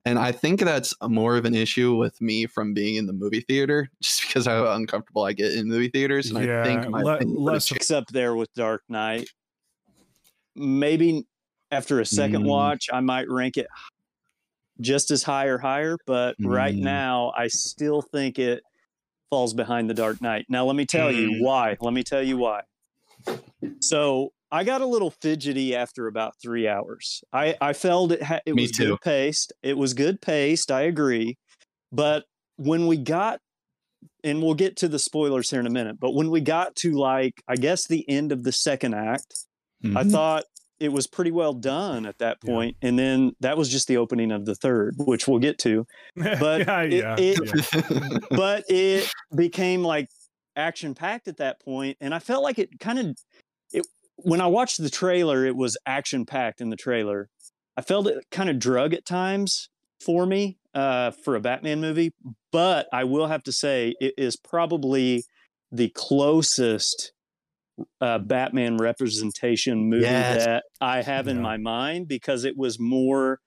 And 0.05 0.21
I 0.21 0.31
think 0.31 0.61
that's 0.61 0.95
more 1.03 1.37
of 1.37 1.45
an 1.47 1.55
issue 1.57 1.97
with 1.97 2.21
me 2.21 2.47
from 2.47 2.73
being 2.75 2.95
in 2.95 3.07
the 3.07 3.13
movie 3.13 3.41
theater 3.41 3.91
just 4.01 4.23
because 4.23 4.47
how 4.47 4.71
uncomfortable 4.73 5.25
I 5.25 5.33
get 5.33 5.53
in 5.55 5.67
movie 5.67 5.89
theaters 5.89 6.31
and 6.31 6.45
Yeah, 6.47 6.61
I 6.63 6.65
think 6.65 6.89
my 6.91 7.03
le- 7.03 7.15
opinion 7.17 7.43
would've 7.43 7.55
less 7.55 7.71
of- 7.73 7.79
changed. 7.79 7.91
Up 7.93 8.07
there 8.13 8.37
with 8.37 8.53
Dark 8.55 8.83
Knight. 8.89 9.29
Maybe 10.55 11.27
after 11.71 12.01
a 12.01 12.07
second 12.07 12.45
Mm. 12.45 12.49
watch, 12.49 12.87
I 12.93 13.01
might 13.01 13.29
rank 13.29 13.57
it 13.57 13.67
just 14.81 15.11
as 15.11 15.23
high 15.23 15.47
or 15.47 15.59
higher, 15.59 15.97
but 16.07 16.37
right 16.41 16.75
Mm. 16.75 16.81
now, 16.81 17.33
I 17.37 17.49
still 17.49 18.03
think 18.03 18.39
it 18.39 18.63
falls 19.31 19.55
behind 19.55 19.89
the 19.91 19.95
Dark 19.95 20.21
Knight. 20.21 20.47
Now, 20.49 20.65
let 20.67 20.77
me 20.77 20.85
tell 20.87 21.09
Mm. 21.11 21.17
you 21.21 21.43
why. 21.45 21.77
Let 21.81 21.93
me 21.93 22.03
tell 22.03 22.23
you 22.23 22.37
why. 22.37 22.63
So 23.81 24.33
I 24.51 24.65
got 24.65 24.81
a 24.81 24.87
little 24.87 25.11
fidgety 25.11 25.75
after 25.75 26.07
about 26.07 26.35
three 26.41 26.69
hours. 26.69 27.25
I, 27.33 27.57
I 27.61 27.73
felt 27.73 28.13
it 28.13 28.23
ha- 28.23 28.41
it 28.47 28.55
Me 28.55 28.63
was 28.63 28.71
too. 28.73 28.91
good 28.91 29.01
paced. 29.01 29.53
It 29.63 29.77
was 29.77 29.95
good 29.95 30.21
paced. 30.21 30.71
I 30.71 30.83
agree. 30.83 31.37
But 31.93 32.25
when 32.57 32.87
we 32.87 32.97
got, 32.97 33.41
and 34.23 34.43
we'll 34.43 34.55
get 34.55 34.77
to 34.77 34.89
the 34.89 34.99
spoilers 34.99 35.51
here 35.51 35.61
in 35.61 35.67
a 35.67 35.71
minute, 35.71 35.99
but 35.99 36.13
when 36.13 36.31
we 36.31 36.41
got 36.41 36.77
to 36.77 36.93
like, 36.93 37.43
I 37.49 37.57
guess 37.57 37.87
the 37.87 38.09
end 38.09 38.31
of 38.33 38.45
the 38.45 38.53
second 38.53 38.95
act, 38.95 39.35
I 39.85 39.89
Mhm. 40.05 40.11
thought 40.13 40.45
it 40.81 40.93
was 40.93 41.07
pretty 41.07 41.31
well 41.31 41.53
done 41.55 42.05
at 42.07 42.19
that 42.19 42.39
Yeah. 42.45 42.53
And 42.83 42.99
then 42.99 43.33
that 43.41 43.57
was 43.57 43.69
just 43.71 43.89
the 43.89 43.97
opening 43.97 44.31
of 44.33 44.45
the 44.45 44.55
third, 44.55 44.95
which 44.99 45.27
we'll 45.27 45.39
get 45.39 45.59
to. 45.61 45.87
But 46.17 46.67
yeah, 46.67 46.83
it- 46.83 46.93
yeah, 46.93 47.17
it- 47.19 47.73
yeah. 47.75 48.19
But 48.31 48.65
it 48.69 49.11
became 49.35 49.83
like 49.83 50.09
action 50.55 50.95
packed 50.95 51.29
at 51.29 51.37
that 51.39 51.61
point, 51.61 51.97
and 52.01 52.15
I 52.15 52.19
felt 52.19 52.43
like 52.43 52.59
it 52.59 52.79
kind 52.81 52.99
of 52.99 53.17
it 53.73 53.87
when 54.17 54.41
I 54.41 54.47
watched 54.47 54.83
the 54.83 54.91
trailer, 54.91 55.45
it 55.45 55.57
was 55.57 55.77
action 55.87 56.25
packed 56.27 56.61
in 56.61 56.71
the 56.71 56.77
trailer. 56.77 57.29
I 57.77 57.83
felt 57.83 58.07
it 58.07 58.25
kind 58.31 58.49
of 58.49 58.59
drug 58.59 58.95
at 58.95 59.05
times 59.05 59.69
for 60.05 60.25
me 60.25 60.57
uh, 60.75 61.11
for 61.11 61.37
a 61.37 61.41
Batman 61.41 61.81
movie, 61.81 62.13
but 62.53 62.87
I 62.93 63.05
will 63.05 63.27
have 63.27 63.43
to 63.45 63.53
say 63.53 63.95
it 64.01 64.15
is 64.17 64.37
probably 64.37 65.25
the 65.73 65.91
closest 65.91 67.13
uh, 68.01 68.19
Batman 68.19 68.77
representation 68.79 69.89
movie 69.91 70.03
Yes. 70.03 70.45
that 70.45 70.65
I 70.81 71.03
have 71.03 71.29
in 71.29 71.41
my 71.43 71.57
mind 71.57 72.09
because 72.09 72.45
it 72.45 72.57
was 72.57 72.79
more 72.81 73.41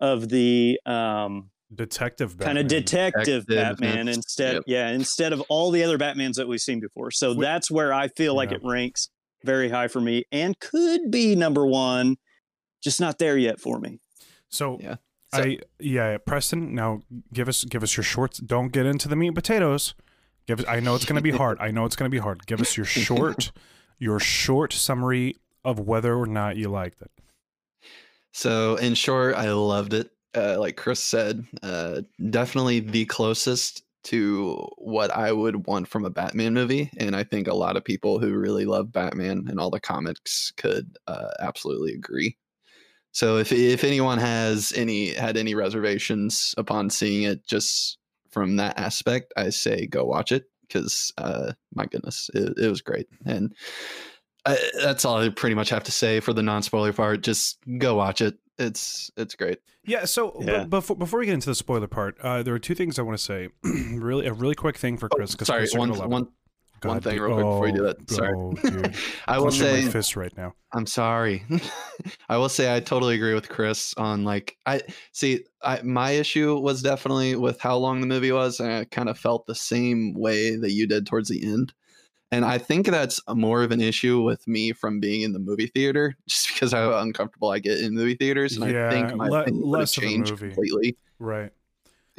of 0.00 0.28
the 0.28 0.78
um, 0.86 1.50
detective 1.74 2.36
kind 2.38 2.58
of 2.58 2.66
detective 2.68 3.46
Detective, 3.46 3.78
Batman 3.80 4.08
instead 4.08 4.54
Yep. 4.54 4.62
yeah 4.66 4.88
instead 4.90 5.32
of 5.32 5.40
all 5.48 5.70
the 5.70 5.82
other 5.84 5.98
Batmans 5.98 6.34
that 6.34 6.46
we've 6.48 6.60
seen 6.60 6.80
before. 6.80 7.10
So 7.10 7.34
Wh- 7.34 7.40
that's 7.40 7.70
where 7.70 7.92
I 7.92 8.08
feel 8.08 8.34
like 8.34 8.50
Yeah. 8.50 8.56
it 8.58 8.62
ranks 8.64 9.08
very 9.44 9.68
high 9.70 9.88
for 9.88 10.00
me 10.00 10.24
and 10.30 10.58
could 10.60 11.10
be 11.10 11.34
number 11.34 11.66
1 11.66 12.16
just 12.84 13.00
not 13.00 13.18
there 13.18 13.36
yet 13.38 13.60
for 13.60 13.78
me. 13.80 13.98
So 14.48 14.78
Yeah. 14.80 14.96
So- 15.34 15.42
I 15.42 15.58
yeah, 15.80 16.18
Preston. 16.18 16.74
Now 16.74 17.00
give 17.32 17.48
us 17.48 17.64
give 17.64 17.82
us 17.82 17.96
your 17.96 18.04
shorts. 18.04 18.38
Don't 18.38 18.68
get 18.70 18.84
into 18.86 19.08
the 19.08 19.16
meat 19.16 19.28
and 19.28 19.34
potatoes. 19.34 19.94
Give 20.46 20.60
us. 20.60 20.66
I 20.68 20.80
know 20.80 20.94
it's 20.94 21.04
going 21.06 21.16
to 21.16 21.22
be 21.22 21.30
hard. 21.30 21.56
I 21.60 21.70
know 21.70 21.84
it's 21.86 21.96
going 21.96 22.10
to 22.10 22.14
be 22.14 22.18
hard. 22.20 22.44
Give 22.46 22.60
us 22.60 22.76
your 22.76 22.84
short 22.84 23.50
your 24.02 24.18
short 24.18 24.72
summary 24.72 25.36
of 25.64 25.78
whether 25.78 26.12
or 26.12 26.26
not 26.26 26.56
you 26.56 26.68
liked 26.68 27.00
it. 27.00 27.10
So, 28.32 28.74
in 28.74 28.94
short, 28.94 29.36
I 29.36 29.52
loved 29.52 29.94
it. 29.94 30.10
Uh, 30.34 30.58
like 30.58 30.76
Chris 30.76 30.98
said, 30.98 31.46
uh, 31.62 32.02
definitely 32.30 32.80
the 32.80 33.04
closest 33.04 33.84
to 34.04 34.66
what 34.76 35.12
I 35.12 35.30
would 35.30 35.68
want 35.68 35.86
from 35.86 36.04
a 36.04 36.10
Batman 36.10 36.52
movie. 36.52 36.90
And 36.96 37.14
I 37.14 37.22
think 37.22 37.46
a 37.46 37.54
lot 37.54 37.76
of 37.76 37.84
people 37.84 38.18
who 38.18 38.34
really 38.34 38.64
love 38.64 38.90
Batman 38.90 39.46
and 39.48 39.60
all 39.60 39.70
the 39.70 39.78
comics 39.78 40.52
could 40.56 40.96
uh, 41.06 41.28
absolutely 41.38 41.92
agree. 41.92 42.36
So, 43.12 43.36
if 43.36 43.52
if 43.52 43.84
anyone 43.84 44.18
has 44.18 44.72
any 44.74 45.10
had 45.14 45.36
any 45.36 45.54
reservations 45.54 46.56
upon 46.58 46.90
seeing 46.90 47.22
it, 47.22 47.46
just 47.46 47.98
from 48.30 48.56
that 48.56 48.80
aspect, 48.80 49.32
I 49.36 49.50
say 49.50 49.86
go 49.86 50.04
watch 50.04 50.32
it 50.32 50.46
because, 50.72 51.12
uh, 51.18 51.52
my 51.74 51.86
goodness, 51.86 52.30
it, 52.34 52.54
it 52.58 52.68
was 52.68 52.80
great. 52.80 53.06
And 53.26 53.54
I, 54.46 54.56
that's 54.82 55.04
all 55.04 55.18
I 55.18 55.28
pretty 55.28 55.54
much 55.54 55.68
have 55.70 55.84
to 55.84 55.92
say 55.92 56.20
for 56.20 56.32
the 56.32 56.42
non 56.42 56.62
spoiler 56.62 56.92
part. 56.92 57.22
Just 57.22 57.58
go 57.78 57.94
watch 57.96 58.20
it. 58.20 58.38
It's 58.58 59.10
it's 59.16 59.34
great. 59.34 59.58
Yeah. 59.84 60.04
So 60.04 60.30
b- 60.38 60.46
Yeah. 60.46 60.64
before 60.64 60.96
before 60.96 61.20
we 61.20 61.26
get 61.26 61.34
into 61.34 61.48
the 61.48 61.54
spoiler 61.54 61.86
part, 61.86 62.16
uh, 62.20 62.42
there 62.42 62.54
are 62.54 62.58
two 62.58 62.74
things 62.74 62.98
I 62.98 63.02
want 63.02 63.16
to 63.18 63.22
say. 63.24 63.48
really, 63.64 64.26
a 64.26 64.32
really 64.32 64.54
quick 64.54 64.76
thing 64.76 64.96
for 64.96 65.08
Chris. 65.08 65.34
'cause 65.34 65.48
Oh, 65.48 65.52
Sorry, 65.52 65.60
Chris, 65.62 65.72
you're 65.74 65.80
one 66.08 66.28
it. 66.84 66.88
one 66.88 67.00
thing 67.00 67.18
real 67.20 67.34
quick 67.34 67.44
before 67.44 67.66
you 67.68 67.74
do 67.74 67.82
Oh, 67.82 67.86
that. 67.86 68.10
Sorry. 68.10 68.34
oh. 68.36 68.98
I 69.32 69.38
will 69.38 69.50
say 69.50 69.84
my 69.84 69.90
fist 69.90 70.16
right 70.16 70.36
now. 70.36 70.54
I'm 70.72 70.86
sorry. 70.86 71.44
I 72.28 72.36
will 72.38 72.48
say 72.48 72.74
I 72.74 72.80
totally 72.80 73.14
agree 73.14 73.34
with 73.34 73.48
Chris 73.48 73.94
on 73.96 74.24
like 74.24 74.56
I 74.66 74.80
see 75.12 75.44
I 75.62 75.82
my 75.82 76.12
issue 76.12 76.58
was 76.58 76.82
definitely 76.82 77.36
with 77.36 77.60
how 77.60 77.76
long 77.76 78.00
the 78.00 78.06
movie 78.06 78.32
was 78.32 78.58
and 78.60 78.70
I 78.72 78.84
kind 78.84 79.08
of 79.08 79.18
felt 79.18 79.46
the 79.46 79.54
same 79.54 80.14
way 80.14 80.56
that 80.56 80.72
you 80.72 80.86
did 80.86 81.06
towards 81.06 81.28
the 81.28 81.42
end. 81.42 81.72
And 82.30 82.46
I 82.46 82.56
think 82.56 82.86
that's 82.86 83.20
more 83.28 83.62
of 83.62 83.72
an 83.72 83.82
issue 83.82 84.22
with 84.22 84.48
me 84.48 84.72
from 84.72 85.00
being 85.00 85.20
in 85.20 85.34
the 85.34 85.38
movie 85.38 85.66
theater 85.66 86.16
just 86.26 86.48
because 86.48 86.72
how 86.72 86.96
uncomfortable 86.98 87.50
I 87.50 87.58
get 87.58 87.78
in 87.80 87.94
movie 87.94 88.14
theaters 88.14 88.56
and 88.56 88.70
Yeah, 88.72 88.88
I 88.88 88.90
think 88.90 89.14
my 89.16 89.28
le- 89.28 89.42
opinion 89.42 89.62
would've 89.68 89.80
less 89.80 89.96
of 89.98 90.02
a 90.02 90.06
changed 90.06 90.30
movie. 90.30 90.46
completely. 90.46 90.96
Right. 91.18 91.50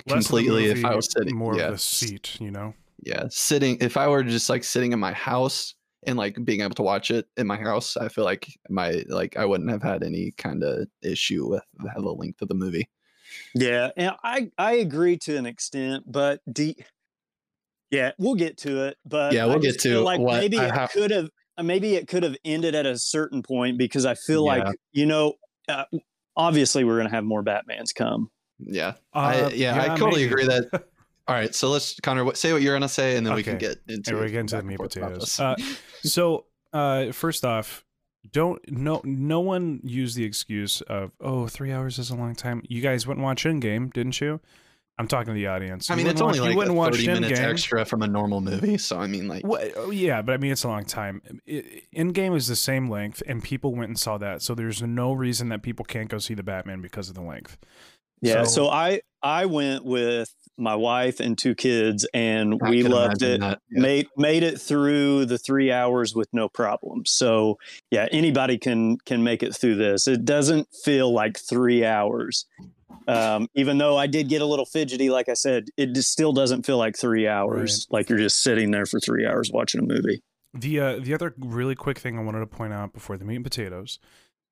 Less 0.07 0.27
completely 0.27 0.65
if 0.65 0.85
I 0.85 0.95
was 0.95 1.11
sitting 1.11 1.35
more 1.35 1.55
yeah, 1.55 1.65
of 1.67 1.73
the 1.73 1.77
seat, 1.79 2.37
you 2.39 2.51
know. 2.51 2.73
Yeah 3.05 3.25
sitting 3.29 3.77
if 3.81 3.97
i 3.97 4.07
were 4.07 4.23
just 4.23 4.49
like 4.49 4.63
sitting 4.63 4.93
in 4.93 4.99
my 4.99 5.13
house 5.13 5.75
and 6.05 6.17
like 6.17 6.37
being 6.43 6.61
able 6.61 6.75
to 6.75 6.83
watch 6.83 7.11
it 7.11 7.25
in 7.37 7.47
my 7.47 7.57
house 7.57 7.97
i 7.97 8.07
feel 8.07 8.23
like 8.23 8.47
my 8.69 9.03
like 9.07 9.37
i 9.37 9.45
wouldn't 9.45 9.69
have 9.69 9.83
had 9.83 10.03
any 10.03 10.31
kind 10.37 10.63
of 10.63 10.87
issue 11.01 11.47
with 11.47 11.63
the 11.79 11.89
the 11.95 12.11
length 12.11 12.41
of 12.41 12.47
the 12.47 12.53
movie 12.55 12.87
Yeah, 13.55 13.89
and 13.97 14.15
I 14.23 14.51
I 14.57 14.73
agree 14.73 15.17
to 15.19 15.35
an 15.37 15.45
extent, 15.47 16.03
but 16.05 16.41
de- 16.51 16.75
yeah, 17.89 18.11
we'll 18.19 18.35
get 18.35 18.57
to 18.59 18.85
it. 18.87 18.97
But 19.05 19.33
Yeah, 19.33 19.45
we'll 19.45 19.59
just 19.59 19.77
get 19.77 19.83
to 19.83 19.89
feel 19.89 20.03
like 20.03 20.19
what 20.19 20.39
maybe 20.39 20.59
I 20.59 20.65
it 20.65 20.71
have- 20.71 20.91
could 20.91 21.11
have 21.11 21.29
maybe 21.61 21.95
it 21.95 22.07
could 22.07 22.23
have 22.23 22.35
ended 22.43 22.75
at 22.75 22.85
a 22.85 22.97
certain 22.97 23.41
point 23.41 23.77
because 23.77 24.05
I 24.05 24.15
feel 24.15 24.43
Yeah. 24.45 24.63
like 24.63 24.75
you 24.91 25.05
know, 25.05 25.33
uh, 25.67 25.85
obviously 26.35 26.83
we're 26.83 26.97
gonna 26.97 27.09
have 27.09 27.23
more 27.23 27.41
Batman's 27.43 27.93
come. 27.93 28.29
yeah 28.59 28.93
Uh, 29.13 29.49
I, 29.49 29.53
yeah, 29.53 29.81
I 29.81 29.87
totally 29.97 30.21
maybe. 30.21 30.31
agree 30.31 30.45
that 30.47 30.83
all 31.27 31.35
right 31.35 31.55
so 31.55 31.69
let's 31.69 31.99
connor 32.01 32.23
what, 32.23 32.37
say 32.37 32.51
what 32.53 32.61
you're 32.61 32.75
gonna 32.75 32.89
say 32.89 33.15
and 33.17 33.25
then 33.25 33.33
we 33.33 33.43
can 33.43 33.57
get 33.57 33.77
into 33.87 34.11
And 34.11 34.19
we 34.19 34.31
get 34.31 34.39
into 34.41 34.57
the 34.57 34.63
meat 34.63 34.77
potatoes. 34.79 35.39
Uh, 35.39 35.55
so, 36.03 36.45
uh, 36.73 37.11
first 37.11 37.45
off, 37.45 37.85
don't 38.31 38.59
no 38.69 39.01
no 39.03 39.39
one 39.39 39.79
use 39.83 40.15
the 40.15 40.23
excuse 40.23 40.81
of 40.81 41.11
oh 41.21 41.47
three 41.47 41.71
hours 41.71 41.99
is 41.99 42.09
a 42.09 42.15
long 42.15 42.35
time. 42.35 42.61
You 42.67 42.81
guys 42.81 43.05
wouldn't 43.07 43.23
watch 43.23 43.43
Endgame, 43.43 43.91
didn't 43.93 44.19
you? 44.21 44.39
I'm 44.99 45.07
talking 45.07 45.33
to 45.33 45.39
the 45.39 45.47
audience. 45.47 45.89
i 45.89 45.95
mean 45.95 46.05
it's 46.05 46.21
only 46.21 46.39
watch- 46.39 46.45
like 46.45 46.51
you 46.51 46.57
wouldn't 46.57 46.75
watch 46.77 46.93
30 46.97 47.07
minutes 47.07 47.39
Endgame. 47.39 47.49
extra 47.49 47.83
from 47.83 48.03
a 48.03 48.07
normal 48.07 48.41
movie 48.41 48.77
so 48.77 48.99
i 48.99 49.07
mean 49.07 49.27
like 49.27 49.45
Well, 49.45 49.67
oh, 49.75 49.89
yeah, 49.89 50.21
but 50.21 50.33
I 50.33 50.37
mean 50.37 50.51
it's 50.51 50.63
a 50.63 50.67
long 50.67 50.85
time. 50.85 51.21
I- 51.49 51.81
Endgame 51.95 52.35
is 52.35 52.47
the 52.47 52.55
same 52.55 52.89
length, 52.89 53.23
and 53.27 53.41
people 53.43 53.73
went 53.73 53.89
and 53.89 53.97
saw 53.99 54.17
that. 54.19 54.41
So 54.41 54.53
there's 54.55 54.81
no 54.83 55.11
reason 55.13 55.49
that 55.49 55.63
people 55.63 55.83
can't 55.85 56.09
go 56.09 56.19
see 56.19 56.33
the 56.35 56.43
Batman 56.43 56.81
because 56.81 57.09
of 57.09 57.15
the 57.15 57.23
length. 57.23 57.57
Yeah, 58.21 58.43
So- 58.43 58.65
so, 58.65 58.69
I 58.69 59.01
I 59.21 59.45
went 59.47 59.83
with 59.83 60.33
my 60.57 60.75
wife 60.75 61.19
and 61.19 61.37
two 61.37 61.55
kids, 61.55 62.07
and 62.13 62.59
I 62.61 62.69
we 62.69 62.83
loved 62.83 63.21
it. 63.23 63.41
that, 63.41 63.59
yeah. 63.71 63.81
Made 63.81 64.07
made 64.17 64.43
it 64.43 64.59
through 64.59 65.25
the 65.25 65.37
three 65.37 65.71
hours 65.71 66.15
with 66.15 66.27
no 66.33 66.49
problem. 66.49 67.05
So 67.05 67.57
yeah, 67.91 68.07
anybody 68.11 68.57
can 68.57 68.97
can 69.05 69.23
make 69.23 69.43
it 69.43 69.55
through 69.55 69.75
this. 69.75 70.07
It 70.07 70.25
doesn't 70.25 70.67
feel 70.83 71.11
like 71.13 71.39
three 71.39 71.85
hours. 71.85 72.45
Um, 73.07 73.47
even 73.55 73.79
though 73.79 73.97
I 73.97 74.07
did 74.07 74.29
get 74.29 74.41
a 74.41 74.45
little 74.45 74.65
fidgety, 74.65 75.09
like 75.09 75.27
I 75.27 75.33
said, 75.33 75.65
it 75.77 75.93
just 75.93 76.11
still 76.11 76.31
doesn't 76.31 76.65
feel 76.65 76.77
like 76.77 76.97
three 76.97 77.27
hours. 77.27 77.87
Like 77.89 78.09
you're 78.09 78.19
just 78.19 78.41
sitting 78.41 78.71
there 78.71 78.85
for 78.85 78.99
three 78.99 79.25
hours 79.25 79.51
watching 79.51 79.81
a 79.81 79.83
movie. 79.83 80.21
The 80.53 80.79
uh, 80.79 80.99
the 80.99 81.13
other 81.13 81.33
really 81.37 81.75
quick 81.75 81.97
thing 81.97 82.17
I 82.17 82.21
wanted 82.21 82.39
to 82.39 82.47
point 82.47 82.73
out 82.73 82.93
before 82.93 83.17
the 83.17 83.25
meat 83.25 83.37
and 83.37 83.43
potatoes 83.43 83.99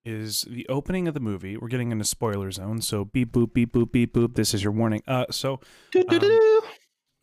is 0.05 0.46
the 0.50 0.67
opening 0.67 1.08
of 1.08 1.13
the 1.13 1.20
movie. 1.20 1.58
We're 1.58 1.67
getting 1.67 1.91
into 1.91 2.05
spoiler 2.05 2.51
zone, 2.51 2.81
so 2.81 3.05
beep 3.05 3.31
boop 3.31 3.53
beep 3.53 3.74
boop 3.74 3.91
beep 3.91 4.13
boop. 4.13 4.36
This 4.36 4.53
is 4.53 4.63
your 4.63 4.74
warning. 4.74 5.01
Uh, 5.08 5.25
so 5.31 5.60
Doo-doo-doo. 5.91 6.62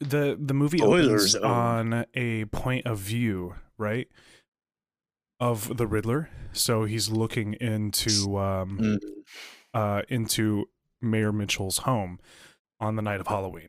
the 0.01 0.39
the 0.41 0.55
movie 0.55 0.79
Spoiler 0.79 1.15
opens 1.17 1.31
zone. 1.33 1.45
on 1.45 2.07
a 2.15 2.45
point 2.47 2.87
of 2.87 2.99
view, 2.99 3.55
right, 3.79 4.09
of 5.41 5.77
the 5.77 5.87
Riddler. 5.87 6.31
So 6.53 6.85
he's 6.85 7.11
looking 7.11 7.55
into 7.55 8.39
um 8.39 8.79
Mm. 8.79 8.99
uh 9.75 10.03
into 10.09 10.67
Mayor 11.01 11.33
Mitchell's 11.33 11.79
home 11.79 12.19
on 12.81 12.97
the 12.97 13.03
night 13.03 13.21
of 13.21 13.27
Halloween. 13.27 13.69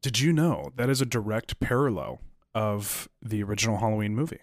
Did 0.00 0.20
you 0.20 0.32
know 0.32 0.70
that 0.76 0.88
is 0.88 1.00
a 1.00 1.06
direct 1.06 1.58
parallel 1.60 2.20
of 2.54 3.08
the 3.22 3.42
original 3.42 3.78
Halloween 3.78 4.14
movie? 4.14 4.40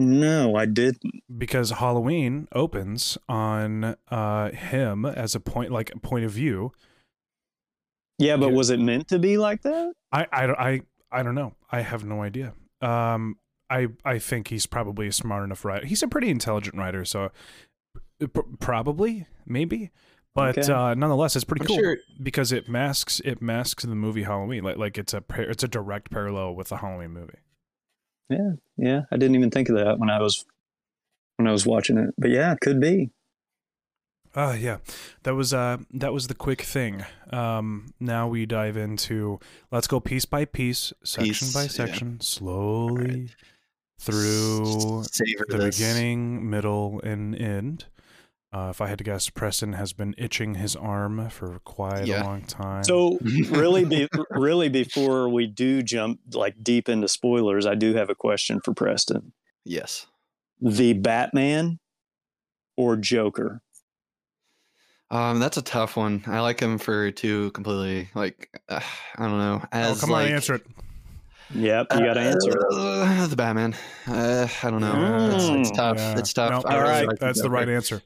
No, 0.00 0.54
I 0.54 0.64
didn't. 0.66 1.22
because 1.36 1.70
Halloween 1.72 2.46
opens 2.52 3.18
on 3.28 3.96
uh 4.10 4.50
him 4.52 5.04
as 5.04 5.34
a 5.34 5.40
point 5.40 5.72
like 5.72 5.92
a 5.94 5.98
point 5.98 6.24
of 6.24 6.30
view. 6.30 6.72
Yeah, 8.18 8.36
but 8.36 8.50
Yeah. 8.50 8.56
was 8.56 8.70
it 8.70 8.78
meant 8.80 9.08
to 9.08 9.18
be 9.18 9.36
like 9.38 9.62
that? 9.62 9.92
I 10.12 10.26
I 10.32 10.46
don't 10.46 10.58
I 10.58 10.80
I 11.10 11.22
don't 11.22 11.34
know. 11.34 11.54
I 11.70 11.80
have 11.80 12.04
no 12.04 12.22
idea. 12.22 12.54
Um 12.80 13.38
I 13.70 13.88
I 14.04 14.18
think 14.20 14.48
he's 14.48 14.66
probably 14.66 15.08
a 15.08 15.12
smart 15.12 15.42
enough 15.44 15.64
writer. 15.64 15.84
He's 15.86 16.02
a 16.02 16.08
pretty 16.08 16.30
intelligent 16.30 16.76
writer, 16.76 17.04
so 17.04 17.30
p- 18.20 18.28
probably 18.60 19.26
maybe. 19.46 19.90
But 20.34 20.58
Okay. 20.58 20.72
uh 20.72 20.94
nonetheless 20.94 21.34
it's 21.34 21.44
pretty 21.44 21.62
I'm 21.62 21.66
cool 21.66 21.76
sure 21.78 21.98
because 22.22 22.52
it 22.52 22.68
masks 22.68 23.20
it 23.24 23.42
masks 23.42 23.84
the 23.84 23.94
movie 23.96 24.22
Halloween. 24.22 24.62
Like 24.62 24.76
like 24.76 24.96
it's 24.96 25.12
a 25.12 25.20
par- 25.20 25.42
it's 25.50 25.64
a 25.64 25.68
direct 25.68 26.10
parallel 26.12 26.54
with 26.54 26.68
the 26.68 26.76
Halloween 26.76 27.10
movie. 27.10 27.38
Yeah, 28.28 28.52
yeah. 28.76 29.02
I 29.10 29.16
didn't 29.16 29.36
even 29.36 29.50
think 29.50 29.68
of 29.68 29.76
that 29.76 29.98
when 29.98 30.10
I 30.10 30.20
was 30.20 30.44
when 31.36 31.46
I 31.46 31.52
was 31.52 31.66
watching 31.66 31.98
it. 31.98 32.14
But 32.18 32.30
yeah, 32.30 32.54
could 32.60 32.80
be. 32.80 33.10
Uh 34.34 34.56
yeah. 34.58 34.78
That 35.22 35.34
was 35.34 35.54
uh 35.54 35.78
that 35.94 36.12
was 36.12 36.26
the 36.26 36.34
quick 36.34 36.62
thing. 36.62 37.04
Um 37.30 37.94
now 37.98 38.28
we 38.28 38.44
dive 38.46 38.76
into 38.76 39.40
let's 39.72 39.86
go 39.86 40.00
piece 40.00 40.26
by 40.26 40.44
piece, 40.44 40.92
section 41.02 41.46
Piece, 41.46 41.54
by 41.54 41.62
yeah. 41.62 41.68
section, 41.68 42.20
slowly 42.20 43.30
through 43.98 45.02
savor 45.10 45.44
the 45.48 45.56
this. 45.58 45.78
beginning, 45.78 46.48
middle, 46.48 47.00
and 47.02 47.34
end. 47.34 47.86
Uh, 48.50 48.68
if 48.70 48.80
I 48.80 48.86
had 48.86 48.96
to 48.98 49.04
guess, 49.04 49.28
Preston 49.28 49.74
has 49.74 49.92
been 49.92 50.14
itching 50.16 50.54
his 50.54 50.74
arm 50.74 51.28
for 51.28 51.58
quite 51.64 52.06
Yeah. 52.06 52.22
a 52.22 52.24
long 52.24 52.42
time. 52.42 52.82
So 52.84 53.18
really, 53.50 53.84
be, 53.84 54.08
really 54.30 54.70
before 54.70 55.28
we 55.28 55.46
do 55.46 55.82
jump 55.82 56.20
like 56.32 56.54
deep 56.62 56.88
into 56.88 57.08
spoilers, 57.08 57.66
I 57.66 57.74
do 57.74 57.94
have 57.94 58.08
a 58.08 58.14
question 58.14 58.60
for 58.64 58.72
Preston: 58.72 59.32
Yes. 59.64 60.06
the 60.62 60.94
Batman 60.94 61.78
or 62.76 62.96
Joker? 62.96 63.60
Um, 65.10 65.40
that's 65.40 65.56
a 65.56 65.62
tough 65.62 65.96
one. 65.96 66.22
I 66.26 66.40
like 66.40 66.60
him 66.60 66.78
for 66.78 67.10
two 67.10 67.50
completely 67.52 68.08
like 68.14 68.48
uh, 68.68 68.80
I 69.16 69.22
don't 69.28 69.38
know. 69.38 69.60
oh, 69.62 69.68
As 69.72 70.00
come 70.00 70.10
like, 70.10 70.26
on, 70.28 70.32
answer 70.34 70.54
it. 70.56 70.66
Yep, 71.54 71.86
you 71.94 71.98
got 72.00 72.14
to 72.14 72.20
answer. 72.20 72.50
it. 72.50 72.64
Uh, 72.72 73.26
the 73.26 73.36
Batman. 73.36 73.74
Uh, 74.06 74.46
I 74.62 74.70
don't 74.70 74.80
know. 74.82 75.30
It's, 75.34 75.44
it's 75.44 75.70
Mm. 75.70 75.74
tough. 75.76 75.96
Yeah. 75.96 76.18
It's 76.18 76.32
tough. 76.34 76.50
Nope, 76.50 76.64
I 76.66 76.74
All 76.74 76.80
really 76.82 76.92
right. 76.92 77.06
like 77.08 77.18
that's 77.18 77.38
the 77.38 77.44
Joker. 77.44 77.54
right 77.54 77.68
answer. 77.70 78.02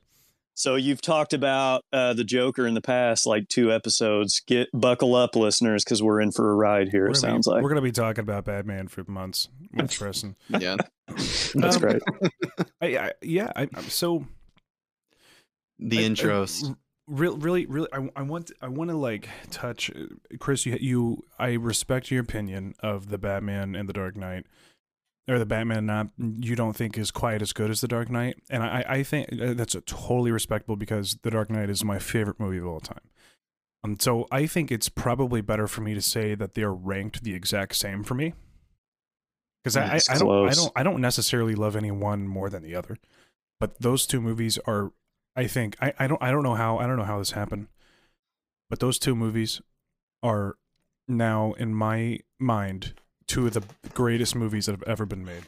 So 0.55 0.75
you've 0.77 1.01
talked 1.01 1.33
about 1.33 1.83
uh, 1.93 2.13
the 2.13 2.25
Joker 2.25 2.67
in 2.67 2.75
the 2.75 2.81
past, 2.83 3.27
like 3.27 3.49
two 3.49 3.73
episodes. 3.73 4.41
Get 4.47 4.69
buckle 4.75 5.15
up, 5.15 5.35
listeners, 5.35 5.83
because 5.83 6.03
we're 6.03 6.21
in 6.21 6.31
for 6.31 6.51
a 6.51 6.55
ride 6.55 6.89
here. 6.91 7.05
We're 7.07 7.13
It 7.13 7.17
sounds 7.17 7.47
be, 7.47 7.55
like 7.55 7.63
we're 7.63 7.71
gonna 7.71 7.81
be 7.81 7.91
talking 7.93 8.23
about 8.23 8.45
Batman 8.45 8.89
for 8.89 9.03
months 9.09 9.49
with 9.73 9.93
Preston. 9.99 10.37
Yeah. 10.51 10.77
that's 11.09 11.55
Um, 11.57 11.81
great. 11.81 12.03
I, 12.83 12.97
I, 12.99 13.13
yeah, 13.23 13.51
I, 13.57 13.63
I'm 13.75 13.89
so 13.89 14.27
The 15.79 15.99
I- 15.99 16.03
I- 16.03 16.09
intros. 16.09 16.69
r- 16.69 16.77
really, 17.09 17.39
really, 17.39 17.67
really. 17.67 17.89
I, 17.93 18.09
I 18.17 18.23
want, 18.23 18.53
I 18.61 18.69
want 18.69 18.91
to 18.91 18.97
like 18.97 19.29
touch, 19.51 19.91
uh, 19.91 20.05
Chris. 20.39 20.67
You, 20.67 20.77
you, 20.81 21.25
I 21.39 21.53
respect 21.55 22.11
your 22.11 22.21
opinion 22.21 22.75
of 22.81 23.09
the 23.09 23.19
Batman 23.19 23.75
and 23.75 23.89
the 23.89 23.93
Dark 23.95 24.17
Knight, 24.17 24.45
or 25.29 25.39
the 25.39 25.47
Batman. 25.47 25.87
Not 25.87 26.09
you 26.19 26.57
don't 26.57 26.75
think 26.75 26.99
is 26.99 27.11
quite 27.11 27.43
as 27.43 27.53
good 27.53 27.71
as 27.71 27.81
the 27.81 27.89
Dark 27.89 28.11
Knight, 28.11 28.43
and 28.51 28.63
I, 28.63 28.85
I 28.89 29.03
think 29.03 29.29
uh, 29.33 29.55
that's 29.55 29.75
a 29.75 29.81
totally 29.83 30.31
respectable 30.31 30.77
because 30.77 31.19
the 31.23 31.31
Dark 31.31 31.51
Knight 31.51 31.71
is 31.71 31.85
my 31.85 31.99
favorite 31.99 32.41
movie 32.41 32.59
of 32.59 32.67
all 32.67 32.81
time. 32.81 33.11
Um, 33.85 33.97
so 33.99 34.27
I 34.31 34.47
think 34.47 34.71
it's 34.71 34.89
probably 34.89 35.41
better 35.41 35.67
for 35.67 35.81
me 35.81 35.95
to 35.95 36.03
say 36.03 36.35
that 36.35 36.55
they're 36.55 36.73
ranked 36.73 37.25
the 37.25 37.35
exact 37.35 37.75
same 37.77 38.05
for 38.05 38.15
me. 38.15 38.35
Because 39.63 39.77
I, 39.77 40.01
I, 40.11 40.19
don't, 40.19 40.49
I 40.49 40.53
don't, 40.53 40.73
I 40.77 40.83
don't 40.83 41.01
necessarily 41.01 41.55
love 41.55 41.77
any 41.77 41.93
one 41.93 42.27
more 42.27 42.51
than 42.51 42.65
the 42.65 42.75
other, 42.75 42.97
but 43.61 43.81
those 43.81 44.07
two 44.07 44.21
movies 44.21 44.59
are 44.67 44.93
I 45.37 45.47
think 45.47 45.77
I, 45.81 45.93
I 45.99 46.07
don't 46.07 46.23
I 46.23 46.31
don't 46.31 46.43
know 46.43 46.55
how 46.55 46.79
I 46.79 46.87
don't 46.87 46.97
know 46.97 47.05
how 47.05 47.19
this 47.19 47.31
happened, 47.33 47.69
but 48.69 48.81
those 48.81 48.99
two 48.99 49.15
movies 49.15 49.61
are 50.23 50.57
now 51.09 51.53
in 51.53 51.75
my 51.75 52.19
mind 52.39 52.95
two 53.27 53.47
of 53.47 53.55
the 53.55 53.63
greatest 53.95 54.35
movies 54.35 54.67
that 54.67 54.73
have 54.73 54.83
ever 54.85 55.07
been 55.07 55.25
made. 55.25 55.45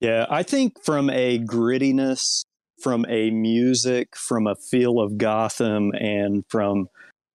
Yeah, 0.00 0.26
I 0.28 0.42
think 0.42 0.74
from 0.84 1.08
a 1.10 1.38
grittiness, 1.38 2.44
from 2.82 3.06
a 3.08 3.30
music, 3.30 4.08
from 4.16 4.46
a 4.46 4.54
feel 4.70 5.00
of 5.00 5.16
Gotham, 5.16 5.92
and 5.98 6.44
from 6.48 6.86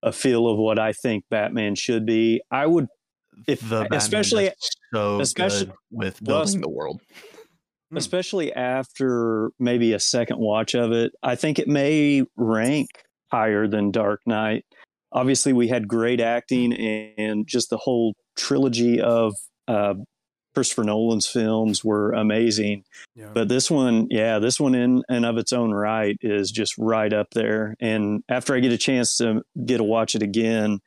a 0.04 0.12
feel 0.12 0.48
of 0.48 0.58
what 0.58 0.78
I 0.80 0.94
think 0.94 1.24
Batman 1.30 1.76
should 1.76 2.06
be, 2.06 2.42
I 2.52 2.68
would, 2.68 2.88
if 3.48 3.62
the 3.62 3.82
Batman 3.82 3.98
especially 3.98 4.52
so 4.94 5.20
especially- 5.20 5.66
good 5.68 5.76
with 5.92 6.22
Well, 6.22 6.44
building 6.44 6.62
the 6.62 6.70
world. 6.70 7.02
Hmm. 7.92 7.98
especially 7.98 8.54
after 8.54 9.52
maybe 9.60 9.92
a 9.92 10.00
second 10.00 10.40
watch 10.40 10.76
of 10.76 10.92
it, 10.94 11.12
I 11.24 11.36
think 11.36 11.60
it 11.60 11.68
may 11.68 12.24
rank 12.38 12.88
higher 13.32 13.68
than 13.68 13.92
Dark 13.92 14.22
Knight. 14.26 14.64
Obviously, 15.12 15.52
we 15.52 15.68
had 15.68 15.88
great 15.90 16.22
acting 16.22 16.72
and 16.74 17.46
just 17.46 17.70
the 17.70 17.78
whole 17.78 18.14
trilogy 18.38 19.02
of 19.02 19.34
uh, 19.72 19.94
Christopher 20.54 20.84
Nolan's 20.84 21.28
films 21.28 21.84
were 21.84 22.12
amazing. 22.12 22.84
Yeah. 23.16 23.32
But 23.34 23.48
this 23.48 23.72
one, 23.72 24.08
yeah, 24.10 24.40
this 24.40 24.60
one 24.60 24.76
in 24.76 25.04
and 25.10 25.26
of 25.26 25.38
its 25.38 25.54
own 25.54 25.72
right 25.72 26.18
is 26.22 26.52
just 26.52 26.78
right 26.78 27.12
up 27.12 27.28
there. 27.34 27.76
And 27.80 28.24
after 28.30 28.54
I 28.54 28.60
get 28.60 28.74
a 28.74 28.78
chance 28.78 29.18
to 29.18 29.44
get 29.66 29.78
to 29.78 29.84
watch 29.84 30.16
it 30.16 30.22
again, 30.22 30.80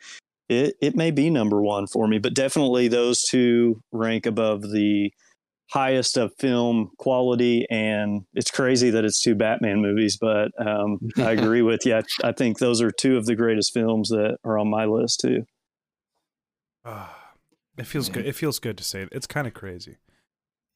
it 0.49 0.75
it 0.83 0.95
may 0.95 1.11
be 1.11 1.31
number 1.31 1.62
one 1.62 1.87
for 1.87 2.07
me. 2.07 2.19
But 2.19 2.35
definitely 2.35 2.88
those 2.88 3.23
two 3.23 3.81
rank 3.91 4.26
above 4.26 4.62
the 4.62 5.11
highest 5.71 6.19
of 6.19 6.33
film 6.38 6.91
quality, 6.99 7.67
and 7.71 8.23
it's 8.35 8.50
crazy 8.50 8.91
that 8.91 9.05
it's 9.05 9.23
two 9.23 9.35
Batman 9.35 9.81
movies. 9.81 10.19
But 10.21 10.50
um, 10.59 10.99
I 11.17 11.33
agree 11.38 11.62
with 11.62 11.87
you. 11.87 11.97
I, 11.97 12.03
I 12.23 12.33
think 12.33 12.59
those 12.59 12.83
are 12.83 12.91
two 12.91 13.17
of 13.17 13.25
the 13.25 13.35
greatest 13.35 13.73
films 13.73 14.11
that 14.11 14.37
are 14.45 14.59
on 14.59 14.69
my 14.69 14.85
list 14.85 15.21
too. 15.21 15.45
Ah, 16.85 17.13
it 17.78 17.87
feels 17.87 18.09
good. 18.09 18.26
It 18.26 18.35
feels 18.35 18.59
good 18.59 18.78
to 18.78 18.85
say. 18.85 19.07
It's 19.12 19.26
kind 19.26 19.47
of 19.47 19.54
crazy, 19.54 19.99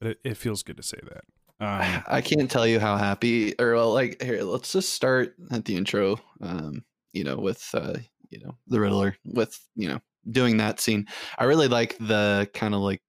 but 0.01 0.11
it, 0.11 0.19
it 0.25 0.37
feels 0.37 0.63
good 0.63 0.77
to 0.77 0.83
say 0.83 0.99
that. 1.03 1.25
Um, 1.61 2.03
I 2.09 2.21
can't 2.21 2.51
tell 2.51 2.67
you 2.67 2.81
how 2.81 2.97
happy 2.97 3.55
or 3.59 3.75
well, 3.75 3.93
like 3.93 4.23
here, 4.23 4.43
let's 4.43 4.73
just 4.73 4.91
start 4.91 5.35
at 5.51 5.65
the 5.65 5.77
intro. 5.77 6.19
Um, 6.41 6.85
you 7.13 7.25
know, 7.25 7.37
with 7.37 7.69
uh, 7.75 7.99
you 8.31 8.41
know, 8.41 8.57
the 8.67 8.81
Riddler 8.81 9.17
with, 9.25 9.59
you 9.75 9.89
know, 9.89 10.01
doing 10.31 10.59
that 10.59 10.81
scene. 10.81 11.07
I 11.39 11.45
really 11.45 11.69
like 11.69 11.97
the 11.99 12.49
kind 12.55 12.75
of 12.75 12.81
like 12.81 13.03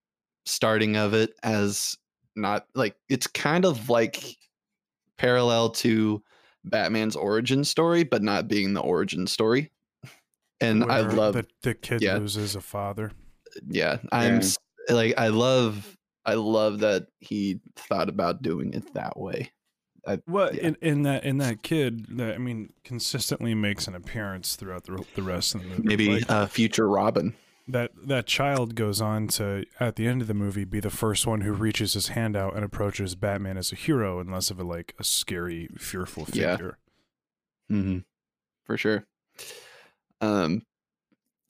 starting 0.46 0.96
of 0.96 1.14
it 1.14 1.34
as 1.42 1.96
not 2.36 2.66
like 2.74 2.96
it's 3.08 3.26
kind 3.26 3.64
of 3.64 3.88
like 3.88 4.36
parallel 5.18 5.70
to 5.70 6.22
Batman's 6.64 7.16
origin 7.16 7.64
story, 7.64 8.04
but 8.04 8.22
not 8.22 8.48
being 8.48 8.74
the 8.74 8.80
origin 8.80 9.26
story. 9.26 9.70
And 10.60 10.84
I 10.84 11.00
love 11.00 11.34
the, 11.34 11.46
the 11.62 11.74
kid 11.74 12.02
yeah. 12.02 12.18
loses 12.18 12.54
a 12.54 12.60
father. 12.60 13.12
Yeah 13.68 13.98
i'm 14.12 14.40
Yeah. 14.40 14.94
like 14.94 15.14
i 15.18 15.28
love 15.28 15.96
i 16.26 16.34
love 16.34 16.80
that 16.80 17.06
he 17.20 17.60
thought 17.76 18.08
about 18.08 18.42
doing 18.42 18.72
it 18.74 18.94
that 18.94 19.18
way 19.18 19.50
I, 20.06 20.18
Well, 20.26 20.54
Yeah. 20.54 20.68
in, 20.68 20.76
in 20.80 21.02
that 21.02 21.24
in 21.24 21.36
that 21.38 21.62
kid, 21.62 22.16
that 22.16 22.34
I 22.34 22.38
mean, 22.38 22.72
consistently 22.84 23.54
makes 23.54 23.86
an 23.86 23.94
appearance 23.94 24.56
throughout 24.56 24.84
the 24.84 25.04
the 25.14 25.22
rest 25.22 25.54
of 25.54 25.60
the 25.62 25.68
movie. 25.68 25.82
maybe 25.82 26.08
Like, 26.20 26.30
uh 26.30 26.46
future 26.46 26.88
robin 26.88 27.34
that 27.68 27.90
that 28.06 28.24
child 28.26 28.74
goes 28.74 29.02
on 29.02 29.28
to 29.28 29.66
at 29.78 29.96
the 29.96 30.06
end 30.08 30.22
of 30.22 30.26
the 30.26 30.32
movie 30.34 30.64
be 30.64 30.80
the 30.80 30.88
first 30.88 31.26
one 31.26 31.42
who 31.42 31.52
reaches 31.52 31.92
his 31.92 32.08
hand 32.08 32.34
out 32.34 32.56
and 32.56 32.64
approaches 32.64 33.14
Batman 33.14 33.58
as 33.58 33.72
a 33.72 33.76
hero 33.76 34.18
and 34.20 34.32
less 34.32 34.50
of 34.50 34.58
a 34.58 34.64
like 34.64 34.94
a 34.98 35.04
scary, 35.04 35.68
fearful 35.76 36.26
Yeah. 36.32 36.52
figure. 36.56 36.78
mm-hmm. 37.70 37.98
for 38.64 38.78
sure 38.78 39.04
um 40.22 40.62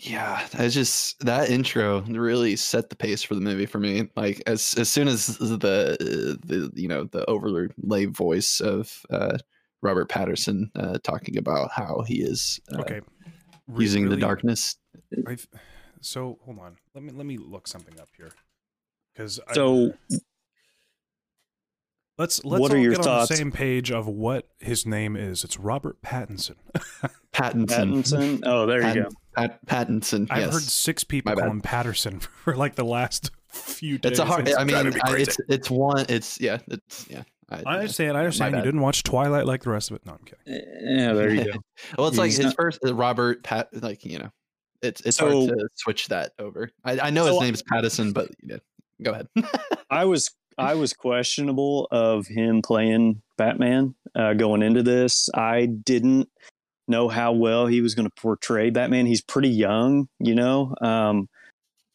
yeah 0.03 0.47
i 0.59 0.67
just 0.69 1.19
that 1.21 1.51
intro 1.51 2.01
really 2.03 2.57
set 2.57 2.89
the 2.89 2.97
pace 2.97 3.23
for 3.23 3.35
the 3.35 3.41
movie 3.41 3.67
for 3.67 3.79
me. 3.79 4.09
Like 4.17 4.43
as 4.47 4.75
as 4.79 4.89
soon 4.89 5.09
as 5.09 5.37
the 5.39 6.39
the 6.45 6.71
you 6.75 6.89
know 6.89 7.05
the 7.05 7.29
overlay 7.29 8.07
voice 8.07 8.61
of 8.61 9.05
uh 9.11 9.37
robert 9.83 10.09
patterson 10.09 10.71
uh 10.75 10.99
talking 11.03 11.37
about 11.37 11.71
how 11.71 12.03
he 12.07 12.23
is 12.23 12.59
uh, 12.73 12.79
Okay, 12.81 13.01
Re- 13.69 13.85
using 13.85 14.05
the 14.05 14.11
really- 14.11 14.21
darkness. 14.23 14.77
I've, 15.27 15.47
so 16.01 16.39
hold 16.45 16.59
on, 16.61 16.77
let 16.95 17.05
me 17.05 17.11
let 17.13 17.27
me 17.27 17.37
look 17.37 17.69
something 17.69 17.99
up 18.01 18.09
here. 18.17 18.31
Because 19.13 19.39
So, 19.53 19.93
let's 22.21 22.45
let's 22.45 22.61
what 22.61 22.71
all 22.71 22.77
are 22.77 22.81
your 22.81 22.93
get 22.95 23.07
on 23.07 23.21
the 23.21 23.27
same 23.27 23.51
page 23.51 23.91
of 23.91 24.07
what 24.07 24.49
his 24.59 24.87
name 24.87 25.17
is. 25.17 25.43
It's 25.43 25.59
Robert 25.59 26.01
Pattinson. 26.03 26.57
pattinson 27.33 27.67
Pattinson. 27.67 28.41
Oh, 28.47 28.67
there 28.67 28.87
you 28.95 29.03
go. 29.03 29.09
Pat- 29.35 29.65
pattinson 29.67 30.27
I've 30.31 30.43
yes. 30.43 30.53
heard 30.53 30.63
six 30.63 31.05
people 31.05 31.31
My 31.31 31.35
call 31.35 31.45
bad. 31.49 31.53
him 31.53 31.61
Patterson 31.61 32.21
for 32.45 32.55
like 32.57 32.75
the 32.75 32.85
last 32.85 33.31
few 33.49 33.99
days. 33.99 34.13
It's 34.13 34.21
a 34.21 34.25
hard. 34.25 34.47
It's 34.49 34.57
I 34.57 34.65
mean, 34.65 34.91
me 34.91 35.01
I, 35.03 35.17
it's 35.17 35.37
it's 35.49 35.71
one. 35.71 36.05
It's 36.09 36.41
yeah. 36.41 36.59
It's 36.69 37.07
yeah. 37.09 37.23
I, 37.49 37.63
I 37.67 37.75
understand. 37.79 38.17
I 38.17 38.21
understand. 38.21 38.55
You 38.55 38.63
didn't 38.63 38.81
watch 38.81 39.03
Twilight 39.03 39.47
like 39.47 39.63
the 39.65 39.71
rest 39.71 39.91
of 39.91 39.97
it. 39.97 40.07
No, 40.07 40.13
I'm 40.13 40.19
kidding. 40.25 40.63
Yeah, 40.85 41.13
there 41.15 41.31
you 41.35 41.45
go. 41.53 41.59
Well, 41.99 42.07
it's 42.07 42.17
like 42.19 42.27
He's 42.27 42.37
his 42.37 42.47
not- 42.47 42.57
first 42.57 42.79
uh, 42.87 42.95
Robert 42.95 43.43
Pat. 43.43 43.69
Like 43.73 44.05
you 44.05 44.19
know, 44.19 44.31
it's 44.83 45.01
it's 45.01 45.17
So- 45.17 45.47
hard 45.47 45.59
to 45.59 45.69
switch 45.75 46.09
that 46.09 46.33
over. 46.39 46.71
I, 46.85 47.01
I 47.01 47.11
know 47.11 47.25
his 47.27 47.37
So- 47.37 47.43
is 47.43 47.63
Pattison, 47.65 48.13
but 48.13 48.29
you 48.41 48.49
know, 48.55 48.59
go 49.03 49.11
ahead. 49.13 49.27
I 49.91 50.05
was 50.05 50.31
I 50.59 50.75
was 50.75 50.93
questionable 50.93 51.89
of 51.91 52.27
him 52.27 52.63
playing 52.63 53.23
Batman 53.37 53.95
uh, 54.15 54.35
going 54.35 54.63
into 54.63 54.83
this. 54.83 55.29
I 55.35 55.67
didn't 55.67 56.29
know 56.89 57.09
how 57.09 57.33
well 57.33 57.67
he 57.67 57.81
was 57.81 57.95
going 57.95 58.09
to 58.09 58.21
portray 58.21 58.71
Batman. 58.71 59.07
He's 59.07 59.23
pretty 59.23 59.49
young, 59.49 60.09
you 60.19 60.35
know. 60.35 60.75
Um, 60.81 61.29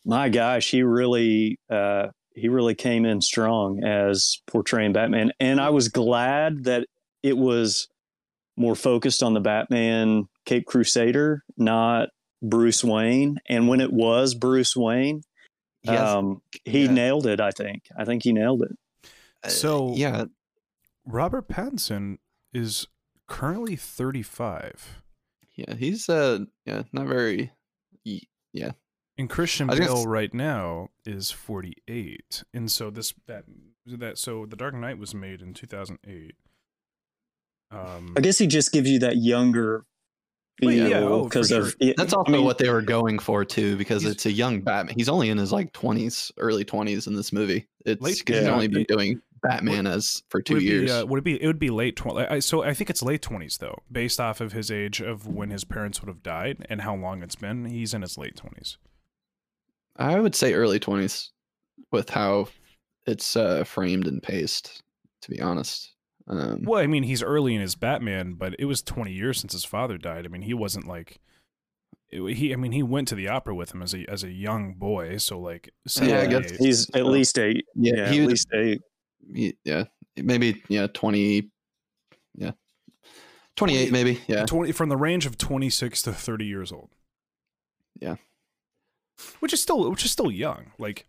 my 0.05 0.29
gosh, 0.29 0.71
he 0.71 0.83
really 0.83 1.59
uh, 1.69 2.07
he 2.33 2.49
really 2.49 2.75
came 2.75 3.05
in 3.05 3.21
strong 3.21 3.83
as 3.83 4.41
portraying 4.47 4.93
Batman, 4.93 5.31
and 5.39 5.59
I 5.59 5.69
was 5.69 5.89
glad 5.89 6.65
that 6.65 6.87
it 7.23 7.37
was 7.37 7.87
more 8.57 8.75
focused 8.75 9.21
on 9.21 9.33
the 9.33 9.39
Batman 9.39 10.27
Cape 10.45 10.65
Crusader, 10.65 11.43
not 11.57 12.09
Bruce 12.41 12.83
Wayne. 12.83 13.39
And 13.49 13.67
when 13.67 13.81
it 13.81 13.91
was 13.91 14.35
Bruce 14.35 14.75
Wayne, 14.75 15.21
Yes. 15.85 15.99
um, 15.99 16.41
he 16.63 16.85
yeah. 16.85 16.91
nailed 16.91 17.27
it. 17.27 17.39
I 17.39 17.51
think. 17.51 17.83
I 17.97 18.05
think 18.05 18.23
he 18.23 18.33
nailed 18.33 18.63
it. 18.63 18.77
Uh, 19.43 19.49
so- 19.49 19.93
yeah, 19.95 20.25
Robert 21.05 21.47
Pattinson 21.47 22.17
is 22.53 22.87
currently 23.27 23.75
35, 23.75 25.01
yeah, 25.55 25.73
he's 25.75 26.09
uh 26.09 26.39
yeah 26.65 26.83
not 26.91 27.07
very. 27.07 27.51
yeah. 28.53 28.71
and 29.17 29.29
Christian 29.29 29.69
I 29.69 29.77
Bale 29.77 29.97
s- 29.99 30.05
right 30.05 30.33
now 30.33 30.89
is 31.05 31.31
48. 31.31 32.43
And 32.53 32.71
so 32.71 32.89
this 32.89 33.13
that 33.27 33.45
that 33.87 34.17
so 34.17 34.45
The 34.45 34.55
Dark 34.55 34.73
Knight 34.75 34.97
was 34.97 35.13
made 35.15 35.41
in 35.41 35.53
2008. 35.53 36.35
Um, 37.71 38.13
I 38.17 38.21
guess 38.21 38.37
he 38.37 38.47
just 38.47 38.71
gives 38.71 38.89
you 38.89 38.99
that 38.99 39.17
younger 39.17 39.85
Well, 40.61 40.71
feel 40.73 40.89
yeah, 40.89 40.99
oh, 40.99 41.23
for 41.23 41.29
because 41.29 41.49
sure. 41.49 41.61
of 41.63 41.75
it, 41.79 41.95
That's 41.97 42.13
I 42.13 42.17
also 42.17 42.31
mean, 42.31 42.45
what 42.45 42.57
they 42.57 42.69
were 42.69 42.81
going 42.81 43.19
for 43.19 43.43
too, 43.43 43.75
because 43.75 44.05
it's 44.05 44.25
a 44.25 44.31
young 44.31 44.61
Batman. 44.61 44.95
He's 44.97 45.09
only 45.09 45.29
in 45.29 45.37
his 45.37 45.51
like 45.51 45.73
twenties, 45.73 46.31
early 46.37 46.63
twenties 46.63 47.07
in 47.07 47.15
this 47.15 47.33
movie. 47.33 47.67
It's 47.85 48.01
Late- 48.01 48.25
'cause 48.25 48.37
he's 48.39 48.47
only 48.47 48.67
been 48.69 48.85
doing 48.87 49.21
Batman 49.43 49.85
as 49.85 50.23
for 50.29 50.41
two 50.41 50.55
would 50.55 50.63
years. 50.63 50.85
Be, 50.85 50.91
uh, 50.91 51.05
would 51.05 51.17
it 51.19 51.23
be? 51.23 51.43
It 51.43 51.45
would 51.45 51.59
be 51.59 51.69
late 51.69 51.95
20. 51.97 52.25
I, 52.27 52.39
so 52.39 52.63
I 52.63 52.73
think 52.73 52.89
it's 52.89 53.03
late 53.03 53.21
20s 53.21 53.57
though, 53.57 53.77
based 53.91 54.19
off 54.19 54.39
of 54.41 54.53
his 54.53 54.71
age 54.71 55.01
of 55.01 55.27
when 55.27 55.49
his 55.49 55.63
parents 55.65 56.01
would 56.01 56.07
have 56.07 56.23
died 56.23 56.65
and 56.69 56.81
how 56.81 56.95
long 56.95 57.21
it's 57.21 57.35
been. 57.35 57.65
He's 57.65 57.93
in 57.93 58.01
his 58.01 58.17
late 58.17 58.35
20s. 58.35 58.77
I 59.97 60.19
would 60.19 60.35
say 60.35 60.53
early 60.53 60.79
twenties, 60.79 61.31
with 61.91 62.09
how 62.09 62.47
it's 63.05 63.35
uh, 63.35 63.63
framed 63.65 64.07
and 64.07 64.23
paced. 64.23 64.81
To 65.23 65.31
be 65.31 65.41
honest, 65.41 65.94
um, 66.27 66.63
Well, 66.63 66.81
I 66.81 66.87
mean, 66.87 67.03
he's 67.03 67.21
early 67.23 67.55
in 67.55 67.61
his 67.61 67.75
Batman, 67.75 68.33
but 68.33 68.55
it 68.59 68.65
was 68.65 68.81
20 68.81 69.11
years 69.11 69.39
since 69.39 69.53
his 69.53 69.65
father 69.65 69.97
died. 69.97 70.25
I 70.25 70.29
mean, 70.29 70.41
he 70.43 70.53
wasn't 70.53 70.87
like 70.87 71.19
it- 72.09 72.35
he. 72.37 72.53
I 72.53 72.55
mean, 72.55 72.71
he 72.71 72.83
went 72.83 73.07
to 73.09 73.15
the 73.15 73.27
opera 73.27 73.53
with 73.55 73.73
him 73.73 73.81
as 73.81 73.93
a 73.93 74.05
as 74.09 74.23
a 74.23 74.31
young 74.31 74.73
boy. 74.75 75.17
So 75.17 75.39
like, 75.39 75.71
Yeah, 76.01 76.21
I 76.21 76.25
guess 76.27 76.51
age. 76.53 76.57
he's 76.59 76.89
at 76.95 77.05
least 77.05 77.37
eight. 77.37 77.65
yeah, 77.75 77.93
Yeah, 77.95 78.09
he 78.09 78.17
at 78.17 78.21
would, 78.21 78.29
least 78.29 78.47
eight. 78.53 78.81
he- 79.33 79.57
yeah, 79.63 79.85
maybe 80.15 80.63
yeah, 80.69 80.87
twenty, 80.87 81.51
yeah, 82.35 82.51
twenty 83.55 83.77
eight, 83.77 83.91
maybe, 83.91 84.19
yeah, 84.27 84.45
20 84.45 84.71
from 84.71 84.89
the 84.89 84.97
range 84.97 85.25
of 85.25 85.37
26 85.37 86.01
to 86.03 86.13
30 86.13 86.45
years 86.45 86.71
old. 86.71 86.89
Yeah. 87.99 88.15
which 89.39 89.53
is 89.53 89.61
still 89.61 89.89
which 89.89 90.03
is 90.03 90.11
still 90.11 90.29
young. 90.29 90.71
Like, 90.77 91.07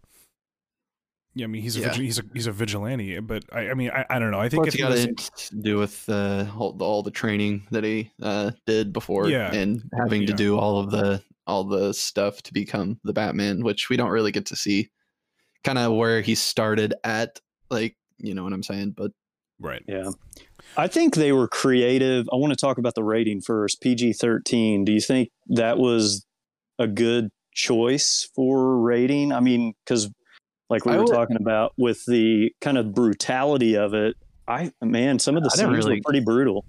yeah, 1.37 1.45
I 1.45 1.49
mean, 1.49 1.61
he's 1.61 1.77
a 1.77 1.81
Yeah. 1.81 1.93
he's 1.93 2.19
a 2.19 2.23
he's 2.33 2.47
a 2.47 2.53
vigilante, 2.53 3.21
but 3.21 3.45
I, 3.53 3.69
I 3.71 3.75
mean, 3.75 3.91
I, 3.91 4.07
I 4.09 4.19
don't 4.19 4.31
know. 4.31 4.41
I 4.41 4.49
think 4.49 4.63
What's 4.65 4.75
it's 4.75 4.83
got 4.83 4.91
was, 4.91 5.31
to 5.51 5.57
do 5.61 5.77
with 5.77 6.09
uh, 6.09 6.47
all, 6.59 6.75
all 6.81 7.03
the 7.03 7.11
training 7.11 7.67
that 7.73 7.85
he 7.85 8.11
uh, 8.23 8.53
did 8.67 8.93
before, 8.95 9.29
Yeah. 9.29 9.53
and 9.55 9.83
having 9.99 10.27
to 10.27 10.33
do 10.33 10.57
all 10.59 10.81
of 10.81 10.91
the 10.91 11.23
all 11.47 11.65
the 11.65 11.93
stuff 11.93 12.43
to 12.45 12.55
become 12.55 12.99
the 13.05 13.13
Batman, 13.13 13.63
which 13.63 13.91
we 13.91 13.99
don't 13.99 14.09
really 14.11 14.33
get 14.33 14.47
to 14.47 14.57
see, 14.57 14.89
kind 15.63 15.77
of 15.79 15.93
where 15.93 16.23
he 16.23 16.35
started 16.35 16.95
at, 17.05 17.39
like 17.71 17.97
you 18.17 18.33
know 18.35 18.43
what 18.43 18.55
I'm 18.55 18.63
saying, 18.63 18.95
but 18.97 19.11
right? 19.61 19.83
Yeah. 19.87 20.11
I 20.75 20.89
think 20.89 21.17
they 21.17 21.33
were 21.33 21.49
creative. 21.49 22.27
I 22.33 22.37
want 22.37 22.53
to 22.55 22.57
talk 22.57 22.79
about 22.79 22.95
the 22.95 23.05
rating 23.05 23.43
first. 23.43 23.83
PG 23.83 24.15
13. 24.15 24.87
Do 24.87 24.93
you 24.93 25.01
think 25.03 25.29
that 25.49 25.77
was 25.77 26.25
a 26.79 26.87
good 26.87 27.29
choice 27.55 28.29
for 28.35 28.79
rating? 28.81 29.33
I 29.33 29.41
mean, 29.41 29.75
because 29.85 30.11
like 30.71 30.85
we 30.85 30.93
I 30.93 30.97
were 30.97 31.05
would- 31.05 31.13
talking 31.13 31.37
about 31.37 31.73
with 31.77 32.05
the 32.07 32.53
kind 32.61 32.79
of 32.79 32.95
brutality 32.95 33.77
of 33.77 33.95
it, 33.95 34.17
I, 34.49 34.73
man, 34.83 35.19
some 35.19 35.37
of 35.37 35.43
the 35.43 35.51
I 35.53 35.57
scenes 35.57 35.71
really- 35.77 35.95
were 35.97 36.01
pretty 36.05 36.21
brutal. 36.21 36.65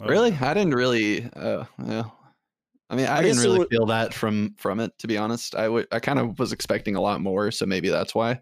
Oh, 0.00 0.06
really, 0.06 0.32
I 0.40 0.54
didn't 0.54 0.74
really. 0.74 1.24
Uh, 1.34 1.64
yeah. 1.84 2.04
I 2.90 2.96
mean, 2.96 3.06
I, 3.06 3.18
I 3.18 3.22
didn't 3.22 3.40
really 3.42 3.58
wa- 3.58 3.66
feel 3.70 3.86
that 3.86 4.14
from 4.14 4.54
from 4.56 4.80
it. 4.80 4.96
To 5.00 5.06
be 5.08 5.18
honest, 5.18 5.54
I 5.54 5.68
would. 5.68 5.88
I 5.92 5.98
kind 5.98 6.18
of 6.18 6.38
was 6.38 6.52
expecting 6.52 6.94
a 6.96 7.00
lot 7.00 7.20
more, 7.20 7.50
so 7.50 7.66
maybe 7.66 7.88
that's 7.88 8.14
why. 8.14 8.40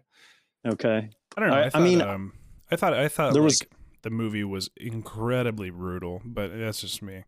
Okay. 0.65 1.09
I 1.35 1.39
don't 1.39 1.49
know. 1.49 1.55
I- 1.55 1.61
I, 1.63 1.65
I 1.65 1.69
thought, 1.69 1.81
mean, 1.81 2.01
um, 2.01 2.33
I 2.71 2.75
thought 2.75 2.93
I 2.93 3.07
thought 3.07 3.33
there 3.33 3.41
like, 3.41 3.47
was- 3.47 3.61
the 4.03 4.09
movie 4.11 4.43
was 4.43 4.69
incredibly 4.77 5.69
brutal, 5.71 6.21
but 6.23 6.57
that's 6.57 6.79
just 6.81 7.01
me. 7.01 7.23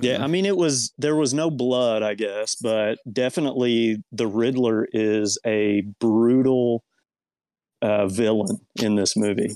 Yeah, 0.00 0.22
I 0.24 0.26
mean, 0.26 0.44
it 0.44 0.56
was 0.56 0.92
there 0.98 1.14
was 1.16 1.32
no 1.32 1.50
blood, 1.50 2.02
I 2.02 2.14
guess, 2.14 2.56
but 2.56 2.98
definitely 3.10 4.02
the 4.12 4.26
Riddler 4.26 4.88
is 4.92 5.38
a 5.46 5.82
brutal 6.00 6.82
uh, 7.80 8.06
villain 8.08 8.58
in 8.82 8.96
this 8.96 9.16
movie. 9.16 9.52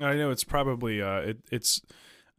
I 0.00 0.14
know 0.14 0.30
it's 0.30 0.44
probably 0.44 1.02
uh, 1.02 1.18
it, 1.20 1.38
it's 1.52 1.80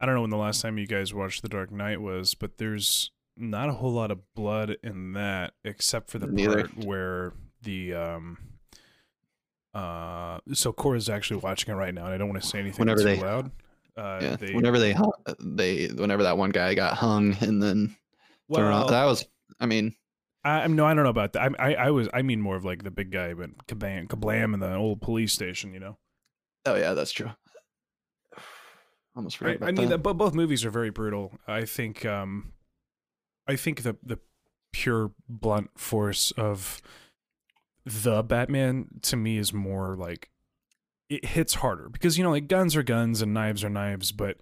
I 0.00 0.06
don't 0.06 0.14
know 0.16 0.22
when 0.22 0.30
the 0.30 0.36
last 0.36 0.62
time 0.62 0.76
you 0.78 0.86
guys 0.86 1.14
watched 1.14 1.42
The 1.42 1.48
Dark 1.48 1.70
Knight 1.70 2.00
was, 2.00 2.34
but 2.34 2.58
there's 2.58 3.10
not 3.36 3.68
a 3.68 3.72
whole 3.72 3.92
lot 3.92 4.10
of 4.10 4.20
blood 4.34 4.76
in 4.82 5.12
that, 5.12 5.54
except 5.64 6.10
for 6.10 6.18
the 6.18 6.26
Neither. 6.26 6.68
part 6.68 6.84
where 6.84 7.32
the 7.62 7.94
um 7.94 8.38
Uh, 9.72 10.38
so 10.52 10.72
Cora's 10.72 11.08
actually 11.08 11.40
watching 11.40 11.72
it 11.72 11.76
right 11.76 11.94
now, 11.94 12.04
and 12.06 12.14
I 12.14 12.18
don't 12.18 12.28
want 12.28 12.40
to 12.42 12.48
say 12.48 12.58
anything 12.58 12.80
Whenever 12.80 13.00
too 13.00 13.04
they- 13.06 13.20
loud. 13.20 13.50
Uh, 13.96 14.18
yeah. 14.20 14.36
they, 14.36 14.54
whenever 14.54 14.78
they 14.78 14.92
hu- 14.92 15.12
they 15.40 15.86
whenever 15.86 16.24
that 16.24 16.36
one 16.36 16.50
guy 16.50 16.74
got 16.74 16.96
hung 16.96 17.36
and 17.40 17.62
then 17.62 17.96
thrown 18.52 18.70
well, 18.70 18.88
that 18.88 19.04
was. 19.04 19.24
I 19.60 19.66
mean, 19.66 19.94
I, 20.44 20.62
I'm 20.62 20.76
no, 20.76 20.84
I 20.84 20.94
don't 20.94 21.04
know 21.04 21.10
about 21.10 21.32
that. 21.32 21.52
I, 21.58 21.72
I, 21.72 21.74
I 21.74 21.90
was, 21.90 22.08
I 22.12 22.22
mean 22.22 22.40
more 22.40 22.56
of 22.56 22.64
like 22.64 22.82
the 22.82 22.90
big 22.90 23.10
guy, 23.10 23.34
but 23.34 23.66
kabam, 23.66 24.08
kablam 24.08 24.54
in 24.54 24.60
the 24.60 24.74
old 24.74 25.00
police 25.00 25.32
station. 25.32 25.72
You 25.72 25.80
know, 25.80 25.98
oh 26.66 26.74
yeah, 26.74 26.92
that's 26.94 27.12
true. 27.12 27.30
Almost 29.16 29.38
forgot 29.38 29.62
I, 29.62 29.68
I 29.68 29.72
mean, 29.72 29.88
that. 29.88 29.96
the, 29.96 29.98
but 29.98 30.14
both 30.14 30.34
movies 30.34 30.64
are 30.64 30.70
very 30.70 30.90
brutal. 30.90 31.32
I 31.46 31.64
think, 31.64 32.04
um, 32.04 32.52
I 33.46 33.56
think 33.56 33.82
the 33.82 33.96
the 34.02 34.18
pure 34.72 35.12
blunt 35.28 35.70
force 35.78 36.32
of 36.32 36.82
the 37.86 38.22
Batman 38.22 38.86
to 39.02 39.16
me 39.16 39.38
is 39.38 39.52
more 39.52 39.96
like 39.96 40.30
it 41.08 41.24
hits 41.24 41.54
harder 41.54 41.88
because 41.88 42.16
you 42.18 42.24
know 42.24 42.30
like 42.30 42.48
guns 42.48 42.74
are 42.76 42.82
guns 42.82 43.22
and 43.22 43.34
knives 43.34 43.62
are 43.64 43.68
knives, 43.70 44.12
but 44.12 44.36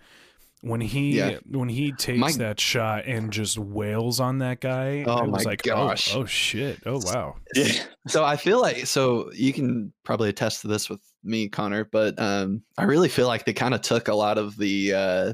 when 0.61 0.81
he 0.81 1.19
Yeah. 1.19 1.39
when 1.51 1.69
he 1.69 1.91
takes 1.93 2.19
My- 2.21 2.33
that 2.33 2.61
shot 2.61 3.05
and 3.07 3.33
just 3.33 3.59
wails 3.59 4.21
on 4.21 4.39
that 4.39 4.61
guy, 4.61 5.03
Oh 5.07 5.27
my 5.27 5.43
like, 5.43 5.63
gosh. 5.63 6.15
oh, 6.15 6.21
oh 6.21 6.25
shit, 6.27 6.79
oh 6.87 7.01
wow, 7.05 7.35
Yeah. 7.55 7.73
so 8.07 8.25
I 8.25 8.37
feel 8.37 8.61
like 8.61 8.87
so 8.87 9.33
you 9.33 9.53
can 9.53 9.93
probably 10.05 10.29
attest 10.29 10.61
to 10.63 10.69
this 10.69 10.89
with 10.89 11.01
me, 11.25 11.49
Connor, 11.49 11.85
but 11.85 12.17
um, 12.21 12.63
I 12.79 12.85
really 12.85 13.09
feel 13.09 13.27
like 13.27 13.45
they 13.45 13.53
kind 13.53 13.75
of 13.75 13.81
took 13.83 14.07
a 14.09 14.15
lot 14.15 14.39
of 14.39 14.57
the 14.57 14.93
uh, 14.95 15.33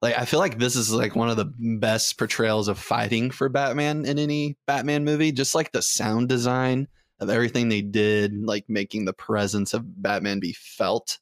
like 0.00 0.18
I 0.18 0.24
feel 0.24 0.40
like 0.40 0.58
this 0.58 0.76
is 0.76 0.90
like 0.92 1.14
one 1.14 1.28
of 1.28 1.36
the 1.36 1.52
best 1.78 2.18
portrayals 2.18 2.68
of 2.68 2.78
fighting 2.78 3.30
for 3.30 3.48
Batman 3.50 4.04
in 4.06 4.18
any 4.18 4.56
Batman 4.66 5.04
movie. 5.04 5.30
Just 5.30 5.54
like 5.54 5.72
the 5.72 5.82
sound 5.82 6.28
design 6.28 6.88
of 7.22 7.30
everything 7.30 7.68
they 7.68 7.80
did, 7.82 8.34
like 8.44 8.68
making 8.68 9.04
the 9.04 9.12
presence 9.12 9.72
of 9.74 10.02
Batman 10.02 10.40
be 10.40 10.52
felt 10.52 11.18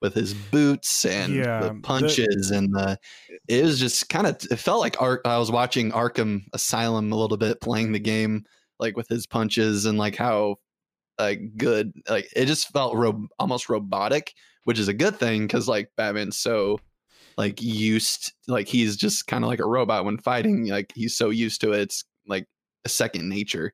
with 0.00 0.14
his 0.14 0.34
boots 0.34 1.04
and 1.04 1.34
Yeah, 1.34 1.60
the 1.60 1.68
the- 1.74 1.80
punches 1.80 2.50
and 2.50 2.74
the 2.74 2.98
it 3.48 3.64
was 3.64 3.78
just 3.78 4.08
kind 4.08 4.26
of 4.26 4.36
it 4.50 4.56
felt 4.56 4.80
like 4.80 5.00
Ar- 5.00 5.20
I 5.24 5.38
was 5.38 5.50
watching 5.50 5.92
Arkham 5.92 6.42
Asylum 6.52 7.12
a 7.12 7.16
little 7.16 7.36
bit 7.36 7.60
playing 7.60 7.92
the 7.92 8.00
game 8.00 8.44
like 8.80 8.96
with 8.96 9.08
his 9.08 9.26
punches 9.26 9.84
and 9.86 9.98
like 9.98 10.16
how 10.16 10.56
like 11.18 11.56
good 11.56 11.92
like 12.08 12.28
it 12.34 12.46
just 12.46 12.68
felt 12.72 12.96
ro- 12.96 13.28
almost 13.38 13.68
robotic 13.68 14.34
which 14.64 14.78
is 14.78 14.88
a 14.88 14.94
good 14.94 15.16
thing 15.16 15.42
because 15.42 15.68
like 15.68 15.90
batman's 15.96 16.36
so 16.38 16.80
like 17.36 17.62
used 17.62 18.32
like 18.48 18.66
he's 18.66 18.96
just 18.96 19.26
kind 19.28 19.44
of 19.44 19.48
like 19.48 19.60
a 19.60 19.66
robot 19.66 20.04
when 20.04 20.18
fighting 20.18 20.66
like 20.68 20.90
he's 20.96 21.16
so 21.16 21.30
used 21.30 21.60
to 21.60 21.72
it 21.72 21.80
it's 21.80 22.04
like 22.26 22.48
a 22.84 22.88
second 22.88 23.28
nature 23.28 23.72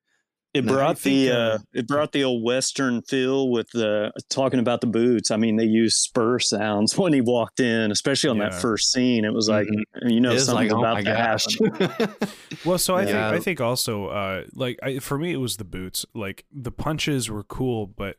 It 0.59 0.67
brought 0.67 0.99
think, 0.99 1.29
the 1.29 1.33
uh, 1.33 1.39
uh, 1.39 1.59
it 1.75 1.87
brought 1.87 2.13
the 2.13 2.25
old 2.25 2.43
western 2.45 3.03
feel 3.03 3.51
with 3.51 3.69
the 3.71 4.13
talking 4.31 4.61
about 4.61 4.81
the 4.81 4.87
boots. 4.87 5.31
I 5.31 5.37
mean, 5.37 5.57
they 5.57 5.65
used 5.65 5.97
spur 5.99 6.39
sounds 6.39 6.97
when 6.99 7.13
he 7.13 7.21
walked 7.21 7.61
in, 7.61 7.91
especially 7.91 8.31
on 8.31 8.39
that 8.39 8.55
first 8.55 8.93
scene. 8.93 9.25
It 9.25 9.33
was 9.33 9.49
like 9.49 9.67
Mhm. 9.67 10.11
you 10.11 10.21
know 10.21 10.37
something 10.37 10.71
was 10.71 10.71
something's 10.71 10.73
oh 10.73 10.79
about 10.81 11.05
my 11.05 11.37
to. 11.37 12.29
Well, 12.65 12.79
so 12.79 12.97
I 12.97 13.05
think 13.05 13.17
I 13.17 13.39
think 13.39 13.61
also 13.61 14.07
uh 14.07 14.45
like 14.55 14.79
I, 14.83 14.99
for 14.99 15.19
me 15.19 15.33
it 15.33 15.39
was 15.39 15.57
the 15.57 15.65
boots. 15.65 16.05
Like 16.15 16.45
the 16.53 16.73
punches 16.73 17.31
were 17.31 17.45
cool, 17.45 17.87
but 17.87 18.17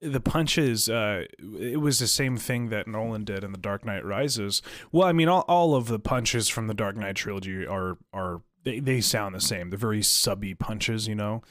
the 0.00 0.20
punches 0.20 0.88
uh 0.88 1.24
it 1.60 1.80
was 1.80 1.98
the 1.98 2.06
same 2.06 2.36
thing 2.36 2.68
that 2.68 2.86
Nolan 2.86 3.24
did 3.24 3.42
in 3.44 3.52
The 3.52 3.58
Dark 3.58 3.84
Knight 3.84 4.04
Rises. 4.04 4.62
Well, 4.92 5.06
I 5.08 5.12
mean 5.12 5.28
all, 5.28 5.44
all 5.48 5.74
of 5.74 5.88
the 5.88 5.98
punches 5.98 6.48
from 6.48 6.66
the 6.66 6.74
Dark 6.74 6.96
Knight 6.96 7.16
trilogy 7.16 7.66
are 7.66 7.98
are 8.12 8.42
they, 8.64 8.80
they 8.80 9.00
sound 9.00 9.34
the 9.34 9.40
same. 9.40 9.70
They're 9.70 9.78
very 9.78 10.02
subby 10.02 10.52
punches, 10.54 11.06
you 11.06 11.14
know. 11.14 11.42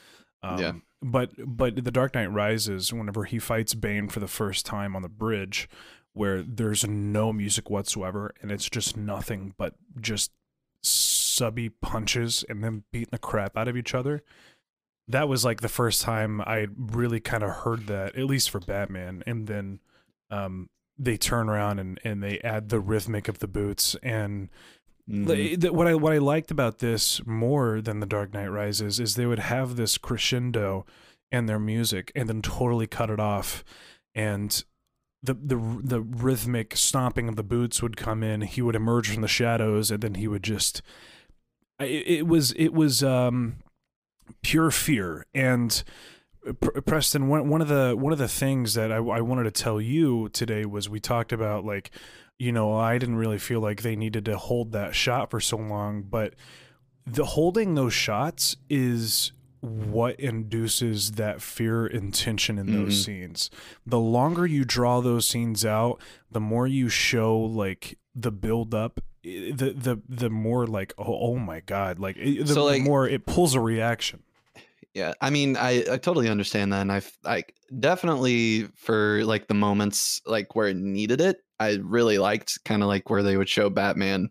Um, 0.46 0.60
Yeah. 0.60 0.72
But 1.02 1.32
but 1.46 1.84
The 1.84 1.92
Dark 1.92 2.16
Knight 2.16 2.32
Rises, 2.32 2.92
whenever 2.92 3.26
he 3.26 3.38
fights 3.38 3.74
Bane 3.76 4.08
for 4.08 4.20
the 4.20 4.28
first 4.28 4.66
time 4.66 4.96
on 4.96 5.02
the 5.02 5.10
bridge, 5.10 5.70
where 6.14 6.42
there's 6.42 6.88
no 6.88 7.34
music 7.34 7.70
whatsoever 7.70 8.34
and 8.42 8.52
it's 8.52 8.70
just 8.70 8.96
nothing 8.96 9.54
but 9.58 9.76
just 10.00 10.32
subby 10.82 11.70
punches 11.70 12.46
and 12.48 12.64
them 12.64 12.86
beating 12.92 13.10
the 13.12 13.18
crap 13.18 13.58
out 13.58 13.68
of 13.68 13.76
each 13.76 13.94
other. 13.94 14.24
That 15.08 15.28
was 15.28 15.44
like 15.46 15.62
the 15.62 15.70
first 15.70 16.02
time 16.02 16.42
I 16.42 16.68
really 16.76 17.20
kind 17.20 17.44
of 17.44 17.50
heard 17.52 17.88
that, 17.88 18.16
at 18.16 18.26
least 18.26 18.50
for 18.50 18.60
Batman. 18.60 19.22
And 19.28 19.46
then 19.46 19.80
um, 20.32 20.70
they 20.98 21.18
turn 21.18 21.50
around 21.50 21.80
and, 21.80 22.00
and 22.04 22.24
they 22.24 22.40
add 22.40 22.70
the 22.70 22.80
rhythmic 22.80 23.28
of 23.28 23.40
the 23.40 23.48
boots. 23.48 23.96
And 24.02 24.50
Mhm. 25.10 25.28
li- 25.28 25.70
what 25.70 25.88
I 25.88 25.96
what 25.96 26.14
I 26.14 26.18
liked 26.18 26.50
about 26.52 26.80
this 26.80 27.26
more 27.26 27.82
than 27.82 28.00
the 28.00 28.06
Dark 28.08 28.34
Knight 28.34 28.48
Rises 28.48 29.00
is 29.00 29.16
they 29.16 29.26
would 29.28 29.40
have 29.40 29.76
this 29.76 29.98
crescendo 29.98 30.86
in 31.32 31.46
their 31.46 31.60
music 31.60 32.12
and 32.16 32.28
then 32.28 32.42
totally 32.42 32.88
cut 32.88 33.10
it 33.10 33.20
off, 33.20 33.64
and 34.16 34.64
the 35.22 35.34
the 35.36 35.58
the 35.84 36.02
rhythmic 36.02 36.76
stomping 36.76 37.28
of 37.30 37.36
the 37.36 37.44
boots 37.44 37.82
would 37.84 37.98
come 37.98 38.24
in. 38.24 38.42
He 38.42 38.62
would 38.62 38.76
emerge 38.76 39.12
from 39.12 39.22
the 39.22 39.28
shadows, 39.28 39.92
and 39.92 40.02
then 40.02 40.16
he 40.16 40.28
would 40.28 40.44
just. 40.44 40.82
It, 41.80 42.26
was 42.26 42.54
it 42.54 42.74
was 42.74 43.04
um, 43.04 43.58
pure 44.42 44.72
fear 44.72 45.26
and. 45.34 45.84
Pr- 46.60 46.80
Preston, 46.82 47.28
one 47.28 47.50
one 47.50 47.60
of 47.62 47.68
the 47.70 47.96
one 47.98 48.14
of 48.14 48.20
the 48.20 48.28
things 48.28 48.76
that 48.76 48.92
I, 48.92 48.98
I 48.98 49.20
wanted 49.22 49.46
to 49.46 49.52
tell 49.52 49.82
you 49.82 50.30
today 50.30 50.64
was 50.64 50.88
we 50.88 51.00
talked 51.00 51.34
about 51.34 51.66
like, 51.66 51.90
you 52.40 52.52
know, 52.52 52.74
I 52.76 52.98
didn't 52.98 53.16
really 53.16 53.38
feel 53.38 53.60
like 53.62 53.82
they 53.82 53.96
needed 53.96 54.26
to 54.26 54.38
hold 54.38 54.72
that 54.74 54.94
shot 54.96 55.30
for 55.32 55.40
so 55.40 55.58
long, 55.58 56.04
but 56.04 56.34
the 57.08 57.26
holding 57.26 57.76
those 57.76 57.94
shots 57.94 58.56
is 58.70 59.32
what 59.62 60.20
induces 60.20 61.14
that 61.14 61.42
fear 61.42 61.88
and 61.88 62.14
tension 62.14 62.58
in 62.60 62.72
those 62.72 63.00
Mhm. 63.02 63.06
scenes. 63.06 63.50
The 63.86 64.00
longer 64.00 64.46
you 64.46 64.64
draw 64.66 65.02
those 65.02 65.28
scenes 65.28 65.66
out, 65.66 66.00
the 66.32 66.40
more 66.42 66.68
you 66.68 66.90
show 66.90 67.38
like 67.40 67.98
the 68.14 68.32
build 68.32 68.74
up 68.76 69.00
the 69.24 69.74
the 69.76 70.00
the 70.08 70.30
more 70.30 70.68
like 70.68 70.94
oh, 71.00 71.04
oh 71.32 71.36
my 71.38 71.60
god 71.62 71.98
like 71.98 72.16
the, 72.16 72.46
So, 72.46 72.54
the 72.54 72.62
like- 72.62 72.84
more 72.84 73.08
it 73.10 73.26
pulls 73.26 73.56
a 73.56 73.60
reaction 73.60 74.22
Yeah, 74.94 75.14
I 75.20 75.32
mean, 75.32 75.58
I, 75.58 75.80
I 75.92 75.98
totally 75.98 76.30
understand 76.30 76.72
that, 76.74 76.82
and 76.82 76.92
i've 76.92 77.12
like 77.24 77.55
definitely 77.80 78.68
for 78.76 79.24
like 79.26 79.48
the 79.48 79.54
moments 79.54 80.22
like 80.26 80.56
where 80.56 80.68
it 80.68 80.78
needed 80.78 81.22
it, 81.22 81.38
I 81.60 81.80
really 81.82 82.18
liked 82.18 82.64
kind 82.66 82.82
of 82.82 82.88
like 82.88 83.10
where 83.10 83.24
they 83.24 83.38
would 83.38 83.50
show 83.50 83.70
Batman 83.70 84.30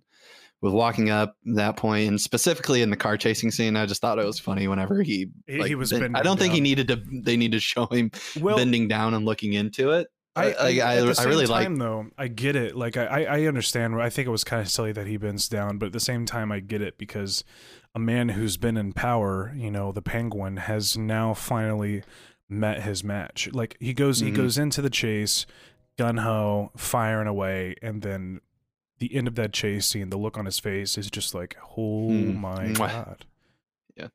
with 0.61 0.73
walking 0.73 1.11
up 1.11 1.37
that 1.45 1.77
point, 1.77 2.09
and 2.09 2.21
specifically 2.21 2.81
in 2.81 2.91
the 2.91 2.97
car 2.97 3.17
chasing 3.17 3.51
scene. 3.51 3.77
I 3.77 3.85
just 3.87 4.01
thought 4.01 4.19
it 4.19 4.25
was 4.25 4.39
funny 4.39 4.67
whenever 4.67 5.03
he 5.03 5.29
He- 5.47 5.59
like, 5.59 5.69
he 5.69 5.75
was 5.75 5.91
bending 5.91 6.17
I 6.17 6.23
don't 6.23 6.39
think 6.39 6.55
he 6.55 6.61
needed 6.61 6.89
to. 6.89 7.03
They 7.23 7.37
need 7.37 7.53
to 7.53 7.61
show 7.61 7.87
him 7.87 8.11
well 8.41 8.57
bending 8.57 8.89
down 8.89 9.15
and 9.15 9.25
looking 9.25 9.53
into 9.53 9.91
it. 9.91 10.09
I, 10.37 10.53
I, 10.53 10.79
I, 10.81 11.09
I 11.09 11.13
same 11.13 11.29
really 11.29 11.47
like. 11.47 11.73
though. 11.77 12.07
I 12.19 12.27
get 12.27 12.57
it. 12.57 12.75
Like 12.75 12.97
I, 12.97 13.05
I 13.05 13.21
I 13.21 13.47
understand. 13.47 14.01
I 14.01 14.11
think 14.11 14.27
it 14.27 14.33
was 14.33 14.43
kind 14.43 14.61
of 14.63 14.69
silly 14.69 14.91
that 14.93 15.07
he 15.07 15.17
bends 15.17 15.49
down, 15.49 15.79
but 15.79 15.87
at 15.87 15.93
the 15.93 16.01
same 16.01 16.27
time, 16.27 16.51
I 16.51 16.59
get 16.61 16.83
it 16.83 16.99
because 16.99 17.45
a 17.95 18.01
man 18.01 18.31
who's 18.31 18.57
been 18.57 18.77
in 18.77 18.93
power, 18.93 19.53
you 19.55 19.71
know, 19.71 19.93
the 19.93 20.03
Penguin, 20.03 20.57
has 20.57 20.97
now 20.99 21.35
finally 21.35 22.03
met 22.49 22.83
his 22.83 23.03
match. 23.05 23.49
Like 23.53 23.77
he 23.81 23.93
goes, 23.95 24.21
he 24.21 24.31
Mhm. 24.31 24.37
goes 24.37 24.59
into 24.59 24.83
the 24.83 24.91
chase, 24.91 25.47
gun 25.99 26.19
ho, 26.19 26.71
firing 26.77 27.27
away, 27.29 27.77
and 27.83 28.03
then 28.03 28.41
the 28.99 29.15
end 29.15 29.27
of 29.29 29.35
that 29.35 29.53
chase 29.53 29.87
scene, 29.87 30.11
the 30.11 30.17
look 30.17 30.39
on 30.39 30.45
his 30.45 30.59
face 30.59 30.97
is 30.97 31.11
just 31.11 31.35
like, 31.35 31.57
oh 31.77 32.09
Mm. 32.11 32.37
my 32.39 32.67
Mwah. 32.69 32.77
god. 32.79 33.25
Yeah. 33.97 34.09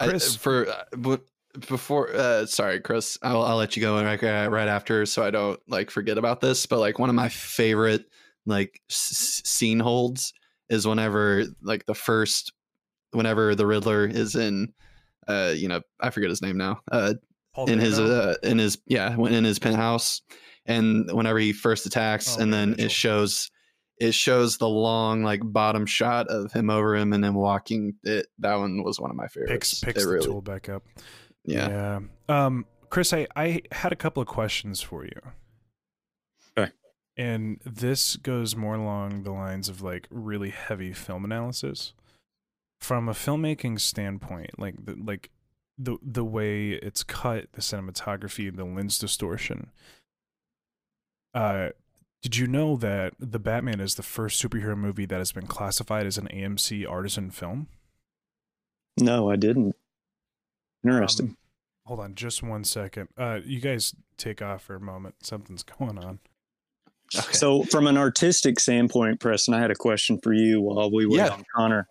Chris. 0.00 0.34
for 0.36 0.68
uh, 0.68 0.84
but 0.96 1.22
before 1.68 2.08
uh 2.16 2.46
sorry 2.46 2.80
chris 2.80 3.18
I'll, 3.22 3.42
I'll 3.42 3.56
let 3.58 3.76
you 3.76 3.82
go 3.82 4.02
right, 4.02 4.24
uh, 4.24 4.48
right 4.50 4.68
after 4.68 5.04
so 5.04 5.22
i 5.22 5.30
don't 5.30 5.60
like 5.68 5.90
forget 5.90 6.16
about 6.18 6.40
this 6.40 6.64
but 6.66 6.78
like 6.80 6.98
one 6.98 7.10
of 7.10 7.14
my 7.14 7.28
favorite 7.28 8.06
like 8.46 8.80
s- 8.90 9.42
scene 9.44 9.78
holds 9.78 10.32
is 10.70 10.86
whenever 10.88 11.44
like 11.60 11.84
the 11.84 11.94
first 11.94 12.52
whenever 13.12 13.54
the 13.54 13.66
riddler 13.66 14.06
is 14.06 14.34
in 14.34 14.72
uh 15.28 15.52
you 15.54 15.68
know 15.68 15.82
i 16.00 16.08
forget 16.10 16.30
his 16.30 16.40
name 16.42 16.56
now 16.56 16.80
uh 16.90 17.12
Paul 17.54 17.68
in 17.70 17.78
his 17.78 17.98
uh 17.98 18.36
in 18.42 18.58
his 18.58 18.78
yeah 18.86 19.14
when 19.16 19.32
in 19.34 19.44
his 19.44 19.58
penthouse 19.58 20.22
and 20.66 21.10
whenever 21.12 21.38
he 21.38 21.52
first 21.52 21.86
attacks 21.86 22.36
Oh, 22.38 22.42
and 22.42 22.52
then 22.52 22.70
Mitchell. 22.70 22.84
it 22.86 22.90
shows 22.92 23.50
it 23.98 24.14
shows 24.14 24.56
the 24.58 24.68
long 24.68 25.22
like 25.22 25.40
bottom 25.44 25.84
shot 25.86 26.26
of 26.28 26.52
him 26.52 26.70
over 26.70 26.96
him 26.96 27.12
and 27.12 27.22
then 27.22 27.34
walking 27.34 27.94
it 28.04 28.26
that 28.38 28.54
one 28.56 28.82
was 28.82 28.98
one 28.98 29.10
of 29.10 29.16
my 29.16 29.26
favorites 29.28 29.52
picks 29.52 29.80
picks 29.80 30.02
It 30.02 30.06
the 30.06 30.12
really- 30.12 30.26
tool 30.26 30.40
back 30.42 30.68
up. 30.68 30.82
yeah 31.44 31.68
Yeah. 31.68 32.46
Um, 32.46 32.66
Chris, 32.90 33.12
I, 33.12 33.26
I 33.36 33.62
had 33.72 33.90
a 33.92 33.96
couple 33.96 34.20
of 34.20 34.28
questions 34.28 34.82
for 34.82 35.04
you. 35.04 35.18
Okay. 36.58 36.70
And 37.16 37.58
this 37.64 38.16
goes 38.16 38.54
more 38.54 38.74
along 38.74 39.22
the 39.22 39.32
lines 39.32 39.68
of 39.70 39.80
like 39.82 40.06
really 40.10 40.50
heavy 40.50 40.92
film 40.92 41.24
analysis. 41.24 41.94
From 42.80 43.08
a 43.08 43.12
filmmaking 43.12 43.80
standpoint, 43.80 44.58
like 44.58 44.74
the 44.84 44.94
like 45.02 45.30
the 45.78 45.98
the 46.02 46.24
way 46.24 46.70
it's 46.70 47.02
cut, 47.02 47.46
the 47.52 47.60
cinematography, 47.60 48.54
the 48.54 48.64
lens 48.64 48.98
distortion. 48.98 49.70
Uh 51.34 51.70
did 52.22 52.36
you 52.36 52.46
know 52.46 52.76
that 52.76 53.14
The 53.18 53.40
Batman 53.40 53.80
is 53.80 53.96
the 53.96 54.02
first 54.04 54.42
superhero 54.42 54.76
movie 54.76 55.06
that 55.06 55.18
has 55.18 55.32
been 55.32 55.48
classified 55.48 56.06
as 56.06 56.18
an 56.18 56.28
AMC 56.28 56.88
artisan 56.88 57.32
film? 57.32 57.66
No, 59.00 59.28
I 59.28 59.34
didn't. 59.34 59.74
Interesting. 60.84 61.28
Um, 61.30 61.36
Hold 61.86 62.00
on, 62.00 62.14
just 62.14 62.44
one 62.44 62.62
second. 62.62 63.08
Uh, 63.18 63.40
you 63.44 63.60
guys 63.60 63.94
take 64.16 64.40
off 64.40 64.62
for 64.62 64.76
a 64.76 64.80
moment. 64.80 65.16
Something's 65.22 65.64
going 65.64 65.98
on. 65.98 66.20
Okay. 67.14 67.32
So, 67.32 67.64
from 67.64 67.86
an 67.86 67.98
artistic 67.98 68.60
standpoint, 68.60 69.20
Preston, 69.20 69.52
I 69.52 69.60
had 69.60 69.70
a 69.70 69.74
question 69.74 70.18
for 70.22 70.32
you 70.32 70.60
while 70.60 70.90
we 70.90 71.06
were 71.06 71.16
yeah. 71.16 71.30
on 71.30 71.44
Connor. 71.54 71.88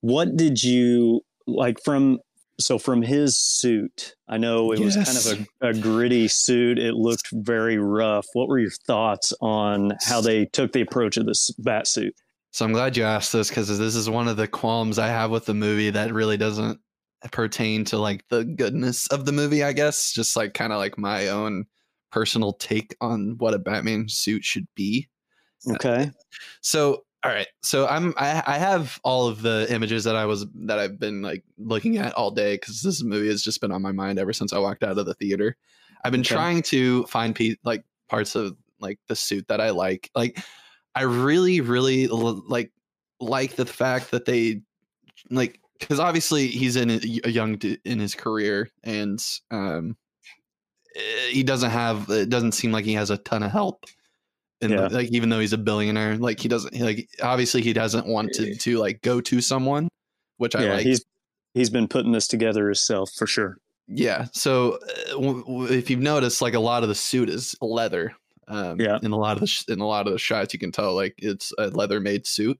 What 0.00 0.36
did 0.36 0.62
you 0.62 1.24
like 1.46 1.78
from? 1.84 2.18
So, 2.60 2.78
from 2.78 3.02
his 3.02 3.38
suit, 3.38 4.14
I 4.28 4.36
know 4.38 4.72
it 4.72 4.80
yes. 4.80 4.96
was 4.96 5.26
kind 5.28 5.40
of 5.40 5.48
a, 5.60 5.68
a 5.68 5.80
gritty 5.80 6.28
suit. 6.28 6.78
It 6.78 6.94
looked 6.94 7.28
very 7.32 7.78
rough. 7.78 8.26
What 8.32 8.48
were 8.48 8.58
your 8.58 8.72
thoughts 8.86 9.32
on 9.40 9.92
how 10.02 10.20
they 10.20 10.46
took 10.46 10.72
the 10.72 10.80
approach 10.80 11.16
of 11.16 11.26
this 11.26 11.50
bat 11.58 11.86
suit? 11.86 12.14
So 12.50 12.64
I'm 12.64 12.72
glad 12.72 12.96
you 12.96 13.04
asked 13.04 13.32
this 13.32 13.48
because 13.48 13.68
this 13.78 13.94
is 13.94 14.10
one 14.10 14.26
of 14.26 14.36
the 14.36 14.48
qualms 14.48 14.98
I 14.98 15.08
have 15.08 15.30
with 15.30 15.44
the 15.44 15.54
movie 15.54 15.90
that 15.90 16.12
really 16.12 16.36
doesn't 16.36 16.80
pertain 17.30 17.84
to 17.86 17.98
like 17.98 18.24
the 18.28 18.44
goodness 18.44 19.06
of 19.08 19.24
the 19.24 19.32
movie, 19.32 19.62
I 19.62 19.72
guess. 19.72 20.12
Just 20.12 20.36
like 20.36 20.54
kind 20.54 20.72
of 20.72 20.78
like 20.78 20.98
my 20.98 21.28
own 21.28 21.66
personal 22.10 22.54
take 22.54 22.96
on 23.00 23.36
what 23.38 23.54
a 23.54 23.58
Batman 23.58 24.08
suit 24.08 24.44
should 24.44 24.66
be. 24.74 25.08
Okay. 25.70 26.04
Uh, 26.04 26.10
so 26.60 27.04
all 27.24 27.32
right. 27.32 27.48
So 27.62 27.86
I'm 27.86 28.14
I, 28.16 28.42
I 28.46 28.58
have 28.58 29.00
all 29.02 29.26
of 29.26 29.42
the 29.42 29.66
images 29.70 30.04
that 30.04 30.14
I 30.14 30.24
was 30.24 30.46
that 30.54 30.78
I've 30.78 31.00
been 31.00 31.20
like 31.22 31.42
looking 31.58 31.98
at 31.98 32.14
all 32.14 32.30
day 32.30 32.54
because 32.54 32.80
this 32.80 33.02
movie 33.02 33.28
has 33.28 33.42
just 33.42 33.60
been 33.60 33.72
on 33.72 33.82
my 33.82 33.92
mind 33.92 34.18
ever 34.18 34.32
since 34.32 34.52
I 34.52 34.58
walked 34.58 34.84
out 34.84 34.98
of 34.98 35.06
the 35.06 35.14
theater. 35.14 35.56
I've 36.04 36.12
been 36.12 36.20
okay. 36.20 36.34
trying 36.34 36.62
to 36.62 37.04
find 37.06 37.34
pe- 37.34 37.56
like 37.64 37.84
parts 38.08 38.36
of 38.36 38.56
like 38.78 39.00
the 39.08 39.16
suit 39.16 39.48
that 39.48 39.60
I 39.60 39.70
like. 39.70 40.10
Like 40.14 40.38
I 40.94 41.02
really, 41.02 41.60
really 41.60 42.06
like 42.06 42.70
like 43.20 43.56
the 43.56 43.66
fact 43.66 44.12
that 44.12 44.24
they 44.24 44.62
like 45.28 45.60
because 45.78 45.98
obviously 45.98 46.46
he's 46.46 46.76
in 46.76 46.90
a 46.90 47.28
young 47.28 47.60
in 47.84 47.98
his 47.98 48.14
career 48.14 48.70
and 48.84 49.24
um 49.50 49.96
eh, 50.94 51.30
he 51.30 51.42
doesn't 51.42 51.70
have 51.70 52.08
it 52.10 52.28
doesn't 52.28 52.52
seem 52.52 52.70
like 52.70 52.84
he 52.84 52.94
has 52.94 53.10
a 53.10 53.18
ton 53.18 53.42
of 53.42 53.50
help 53.50 53.84
and 54.60 54.72
yeah. 54.72 54.86
like 54.88 55.08
even 55.10 55.28
though 55.28 55.40
he's 55.40 55.52
a 55.52 55.58
billionaire 55.58 56.16
like 56.16 56.40
he 56.40 56.48
doesn't 56.48 56.78
like 56.80 57.08
obviously 57.22 57.62
he 57.62 57.72
doesn't 57.72 58.06
want 58.06 58.32
to 58.32 58.54
to 58.56 58.78
like 58.78 59.00
go 59.02 59.20
to 59.20 59.40
someone 59.40 59.88
which 60.38 60.54
i 60.56 60.60
like 60.68 60.86
he's 60.86 61.04
he's 61.54 61.70
been 61.70 61.88
putting 61.88 62.12
this 62.12 62.26
together 62.26 62.66
himself 62.66 63.10
for 63.16 63.26
sure 63.26 63.58
yeah 63.86 64.26
so 64.32 64.78
uh, 65.12 65.64
if 65.70 65.88
you've 65.88 66.00
noticed 66.00 66.42
like 66.42 66.54
a 66.54 66.60
lot 66.60 66.82
of 66.82 66.88
the 66.88 66.94
suit 66.94 67.28
is 67.28 67.54
leather 67.60 68.14
um, 68.48 68.80
yeah. 68.80 68.98
In 69.02 69.12
a 69.12 69.16
lot 69.16 69.36
of 69.36 69.40
the 69.40 69.46
sh- 69.46 69.64
in 69.68 69.80
a 69.80 69.86
lot 69.86 70.06
of 70.06 70.12
the 70.12 70.18
shots, 70.18 70.54
you 70.54 70.58
can 70.58 70.72
tell 70.72 70.94
like 70.94 71.14
it's 71.18 71.52
a 71.58 71.68
leather 71.68 72.00
made 72.00 72.26
suit. 72.26 72.58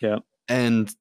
Yeah. 0.00 0.18
And 0.48 0.92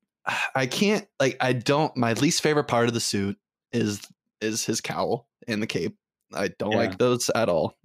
I 0.54 0.67
can't 0.67 1.08
like 1.19 1.38
I 1.39 1.54
don't. 1.54 1.95
My 1.95 2.13
least 2.13 2.43
favorite 2.43 2.65
part 2.65 2.88
of 2.89 2.93
the 2.93 3.00
suit 3.00 3.38
is 3.71 4.02
is 4.41 4.65
his 4.65 4.82
cowl 4.82 5.28
and 5.47 5.62
the 5.62 5.67
cape. 5.67 5.95
I 6.34 6.50
don't 6.60 6.73
yeah. 6.73 6.78
like 6.78 6.97
those 6.97 7.30
at 7.30 7.47
all. 7.47 7.78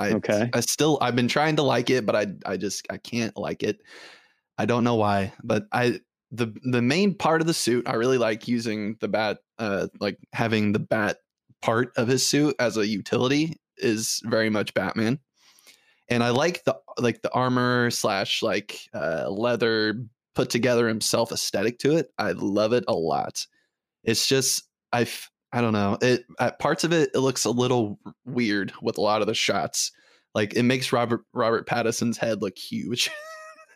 I 0.00 0.12
okay. 0.14 0.50
I 0.52 0.60
still 0.60 0.98
I've 1.00 1.16
been 1.16 1.28
trying 1.28 1.56
to 1.56 1.62
like 1.62 1.90
it, 1.90 2.06
but 2.06 2.16
I 2.16 2.26
I 2.46 2.56
just 2.56 2.86
I 2.90 2.96
can't 2.96 3.36
like 3.36 3.62
it. 3.62 3.80
I 4.58 4.66
don't 4.66 4.84
know 4.84 4.96
why, 4.96 5.32
but 5.44 5.66
I 5.72 6.00
the 6.30 6.54
the 6.62 6.82
main 6.82 7.14
part 7.14 7.40
of 7.40 7.46
the 7.46 7.54
suit 7.54 7.88
I 7.88 7.94
really 7.94 8.18
like 8.18 8.48
using 8.48 8.96
the 9.00 9.08
bat 9.08 9.38
uh 9.58 9.88
like 10.00 10.18
having 10.32 10.72
the 10.72 10.78
bat 10.78 11.18
part 11.60 11.92
of 11.96 12.08
his 12.08 12.26
suit 12.26 12.54
as 12.58 12.76
a 12.76 12.86
utility 12.86 13.56
is 13.76 14.22
very 14.24 14.48
much 14.48 14.72
Batman 14.72 15.18
and 16.10 16.24
I 16.24 16.30
like 16.30 16.64
the 16.64 16.76
like 16.98 17.22
the 17.22 17.32
armor 17.32 17.90
slash 17.90 18.42
like 18.42 18.80
uh, 18.92 19.30
leather 19.30 20.04
put 20.34 20.50
together 20.50 20.88
himself 20.88 21.32
aesthetic 21.32 21.78
to 21.80 21.96
it. 21.96 22.12
I 22.18 22.32
love 22.32 22.72
it 22.72 22.84
a 22.88 22.94
lot. 22.94 23.46
It's 24.02 24.26
just 24.26 24.64
I 24.92 25.06
I 25.52 25.60
don't 25.60 25.72
know 25.72 25.98
it 26.00 26.24
at 26.38 26.58
parts 26.58 26.84
of 26.84 26.92
it 26.92 27.10
it 27.14 27.18
looks 27.18 27.44
a 27.44 27.50
little 27.50 27.98
weird 28.24 28.72
with 28.82 28.98
a 28.98 29.00
lot 29.00 29.20
of 29.20 29.26
the 29.26 29.34
shots. 29.34 29.92
Like 30.34 30.54
it 30.54 30.62
makes 30.62 30.92
Robert 30.92 31.22
Robert 31.32 31.66
Pattinson's 31.66 32.18
head 32.18 32.40
look 32.40 32.56
huge. 32.56 33.10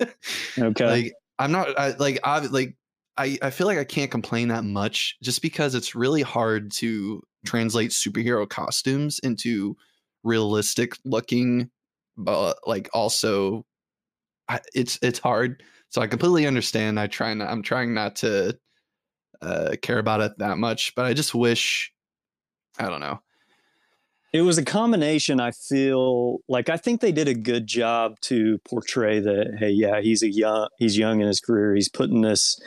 okay. 0.58 0.86
Like 0.86 1.12
I'm 1.38 1.52
not 1.52 1.78
I, 1.78 1.90
like 1.96 2.20
I 2.22 2.38
like 2.40 2.76
I 3.16 3.38
I 3.42 3.50
feel 3.50 3.66
like 3.66 3.78
I 3.78 3.84
can't 3.84 4.10
complain 4.10 4.48
that 4.48 4.64
much 4.64 5.16
just 5.22 5.42
because 5.42 5.74
it's 5.74 5.94
really 5.94 6.22
hard 6.22 6.70
to 6.72 7.22
translate 7.44 7.90
superhero 7.90 8.48
costumes 8.48 9.18
into 9.18 9.76
realistic 10.22 10.96
looking 11.04 11.70
but 12.16 12.58
like 12.66 12.88
also 12.94 13.66
I, 14.48 14.60
it's 14.74 14.98
it's 15.02 15.18
hard. 15.18 15.62
So 15.88 16.02
I 16.02 16.06
completely 16.06 16.46
understand. 16.46 16.98
I 16.98 17.06
try 17.06 17.34
not, 17.34 17.50
I'm 17.50 17.62
trying 17.62 17.94
not 17.94 18.16
to 18.16 18.58
uh, 19.44 19.76
care 19.82 19.98
about 19.98 20.20
it 20.20 20.38
that 20.38 20.58
much, 20.58 20.94
but 20.94 21.04
I 21.04 21.12
just 21.14 21.34
wish 21.34 21.92
I 22.78 22.88
don't 22.88 23.00
know. 23.00 23.20
It 24.32 24.42
was 24.42 24.58
a 24.58 24.64
combination. 24.64 25.38
I 25.38 25.52
feel 25.52 26.38
like 26.48 26.68
I 26.68 26.76
think 26.76 27.00
they 27.00 27.12
did 27.12 27.28
a 27.28 27.34
good 27.34 27.68
job 27.68 28.18
to 28.22 28.58
portray 28.68 29.20
that. 29.20 29.56
Hey, 29.58 29.70
yeah, 29.70 30.00
he's 30.00 30.24
a 30.24 30.30
young, 30.30 30.68
he's 30.78 30.98
young 30.98 31.20
in 31.20 31.28
his 31.28 31.40
career. 31.40 31.74
He's 31.74 31.88
putting 31.88 32.22
this 32.22 32.58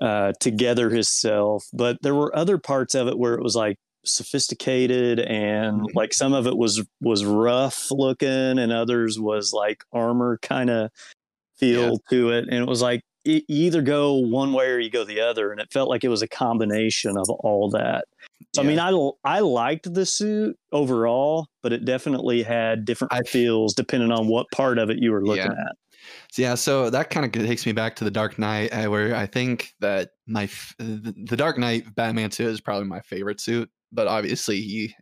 uh, 0.00 0.32
together 0.40 0.88
himself. 0.88 1.66
But 1.74 1.98
there 2.00 2.14
were 2.14 2.34
other 2.34 2.56
parts 2.56 2.94
of 2.94 3.06
it 3.06 3.18
where 3.18 3.34
it 3.34 3.42
was 3.42 3.54
like, 3.54 3.76
sophisticated 4.06 5.18
and 5.18 5.80
mm-hmm. 5.80 5.96
like 5.96 6.12
some 6.12 6.32
of 6.32 6.46
it 6.46 6.56
was 6.56 6.84
was 7.00 7.24
rough 7.24 7.90
looking 7.90 8.28
and 8.58 8.72
others 8.72 9.18
was 9.18 9.52
like 9.52 9.82
armor 9.92 10.38
kind 10.42 10.70
of 10.70 10.90
feel 11.56 11.92
yeah. 11.92 11.96
to 12.10 12.30
it 12.30 12.44
and 12.50 12.58
it 12.58 12.68
was 12.68 12.82
like 12.82 13.02
you 13.24 13.40
either 13.48 13.82
go 13.82 14.14
one 14.14 14.52
way 14.52 14.66
or 14.66 14.78
you 14.78 14.90
go 14.90 15.04
the 15.04 15.20
other 15.20 15.50
and 15.50 15.60
it 15.60 15.72
felt 15.72 15.88
like 15.88 16.04
it 16.04 16.08
was 16.08 16.22
a 16.22 16.28
combination 16.28 17.16
of 17.16 17.28
all 17.40 17.70
that 17.70 18.04
so 18.54 18.62
yeah. 18.62 18.66
i 18.66 18.68
mean 18.68 18.78
i 19.24 19.36
i 19.36 19.40
liked 19.40 19.92
the 19.92 20.06
suit 20.06 20.56
overall 20.72 21.48
but 21.62 21.72
it 21.72 21.84
definitely 21.84 22.42
had 22.42 22.84
different 22.84 23.12
I, 23.12 23.22
feels 23.22 23.74
depending 23.74 24.12
on 24.12 24.28
what 24.28 24.46
part 24.52 24.78
of 24.78 24.90
it 24.90 24.98
you 24.98 25.12
were 25.12 25.24
looking 25.24 25.44
yeah. 25.44 25.66
at 25.68 25.76
yeah, 26.36 26.54
so 26.54 26.90
that 26.90 27.08
kind 27.08 27.24
of 27.24 27.32
takes 27.32 27.64
me 27.64 27.72
back 27.72 27.96
to 27.96 28.04
the 28.04 28.10
Dark 28.10 28.38
Knight, 28.38 28.68
uh, 28.74 28.90
where 28.90 29.16
I 29.16 29.24
think 29.24 29.72
that 29.80 30.10
my 30.26 30.50
the 30.78 31.34
Dark 31.34 31.56
Knight 31.56 31.94
Batman 31.94 32.30
suit 32.30 32.48
is 32.48 32.60
probably 32.60 32.86
my 32.86 33.00
favorite 33.00 33.40
suit 33.40 33.70
but 33.94 34.08
obviously 34.08 34.60
he 34.60 34.94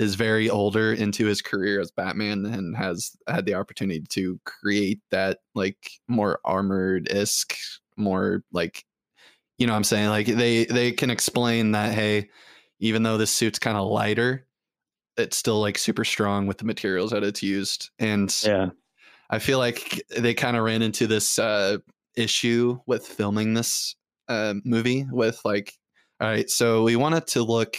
is 0.00 0.14
very 0.14 0.48
older 0.48 0.94
into 0.94 1.26
his 1.26 1.42
career 1.42 1.78
as 1.78 1.90
Batman 1.90 2.46
and 2.46 2.74
has 2.74 3.14
had 3.28 3.44
the 3.44 3.52
opportunity 3.52 4.00
to 4.08 4.40
create 4.46 4.98
that 5.10 5.40
like 5.54 5.90
more 6.08 6.40
armored 6.42 7.06
isk, 7.10 7.54
more 7.98 8.42
like 8.50 8.84
you 9.58 9.66
know 9.66 9.74
what 9.74 9.76
I'm 9.76 9.84
saying? 9.84 10.08
Like 10.08 10.26
they 10.26 10.64
they 10.64 10.90
can 10.90 11.10
explain 11.10 11.72
that 11.72 11.92
hey, 11.92 12.30
even 12.78 13.02
though 13.02 13.18
this 13.18 13.30
suit's 13.30 13.58
kind 13.58 13.76
of 13.76 13.88
lighter, 13.88 14.46
it's 15.18 15.36
still 15.36 15.60
like 15.60 15.76
super 15.76 16.06
strong 16.06 16.46
with 16.46 16.56
the 16.56 16.64
materials 16.64 17.10
that 17.10 17.22
it's 17.22 17.42
used. 17.42 17.90
And 17.98 18.34
yeah. 18.42 18.70
I 19.28 19.38
feel 19.38 19.58
like 19.58 20.02
they 20.16 20.32
kind 20.32 20.56
of 20.56 20.64
ran 20.64 20.80
into 20.80 21.06
this 21.06 21.38
uh 21.38 21.76
issue 22.16 22.78
with 22.86 23.06
filming 23.06 23.52
this 23.52 23.94
uh 24.28 24.54
movie 24.64 25.06
with 25.12 25.42
like 25.44 25.74
all 26.20 26.28
right, 26.28 26.48
so 26.48 26.84
we 26.84 26.96
want 26.96 27.16
it 27.16 27.26
to 27.28 27.42
look 27.42 27.76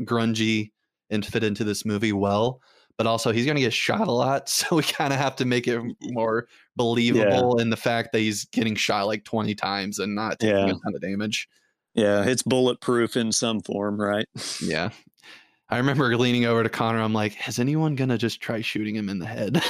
grungy 0.00 0.72
and 1.10 1.24
fit 1.24 1.44
into 1.44 1.64
this 1.64 1.84
movie 1.84 2.12
well 2.12 2.60
but 2.96 3.06
also 3.06 3.32
he's 3.32 3.44
going 3.44 3.56
to 3.56 3.62
get 3.62 3.72
shot 3.72 4.06
a 4.06 4.12
lot 4.12 4.48
so 4.48 4.76
we 4.76 4.82
kind 4.82 5.12
of 5.12 5.18
have 5.18 5.36
to 5.36 5.44
make 5.44 5.66
it 5.66 5.80
more 6.02 6.46
believable 6.76 7.56
yeah. 7.56 7.62
in 7.62 7.70
the 7.70 7.76
fact 7.76 8.12
that 8.12 8.20
he's 8.20 8.44
getting 8.46 8.74
shot 8.74 9.06
like 9.06 9.24
20 9.24 9.54
times 9.54 9.98
and 9.98 10.14
not 10.14 10.38
taking 10.38 10.56
yeah. 10.56 10.66
a 10.66 10.68
ton 10.72 10.94
of 10.94 11.00
damage 11.00 11.48
yeah 11.94 12.24
it's 12.24 12.42
bulletproof 12.42 13.16
in 13.16 13.32
some 13.32 13.60
form 13.60 14.00
right 14.00 14.26
yeah 14.62 14.90
I 15.70 15.78
remember 15.78 16.14
leaning 16.16 16.44
over 16.44 16.62
to 16.62 16.68
Connor. 16.68 17.00
I'm 17.00 17.14
like, 17.14 17.48
"Is 17.48 17.58
anyone 17.58 17.94
gonna 17.94 18.18
just 18.18 18.40
try 18.40 18.60
shooting 18.60 18.94
him 18.94 19.08
in 19.08 19.18
the 19.18 19.26
head?" 19.26 19.62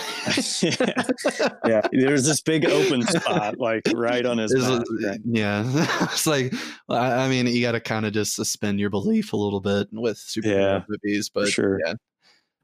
yeah. 0.61 1.49
yeah, 1.67 1.81
there's 1.93 2.27
this 2.27 2.41
big 2.41 2.65
open 2.67 3.03
spot, 3.03 3.59
like 3.59 3.83
right 3.95 4.27
on 4.27 4.39
his. 4.39 4.53
Back, 4.53 4.85
right? 5.03 5.21
Yeah, 5.25 5.65
it's 6.03 6.27
like, 6.27 6.53
I 6.89 7.29
mean, 7.29 7.47
you 7.47 7.63
got 7.63 7.73
to 7.73 7.81
kind 7.81 8.07
of 8.07 8.13
just 8.13 8.35
suspend 8.35 8.81
your 8.81 8.91
belief 8.91 9.33
a 9.33 9.37
little 9.37 9.61
bit 9.61 9.89
with 9.93 10.19
superhero 10.19 10.81
yeah, 10.81 10.83
movies, 10.89 11.31
but 11.33 11.49
sure. 11.49 11.79
Yeah. 11.87 11.95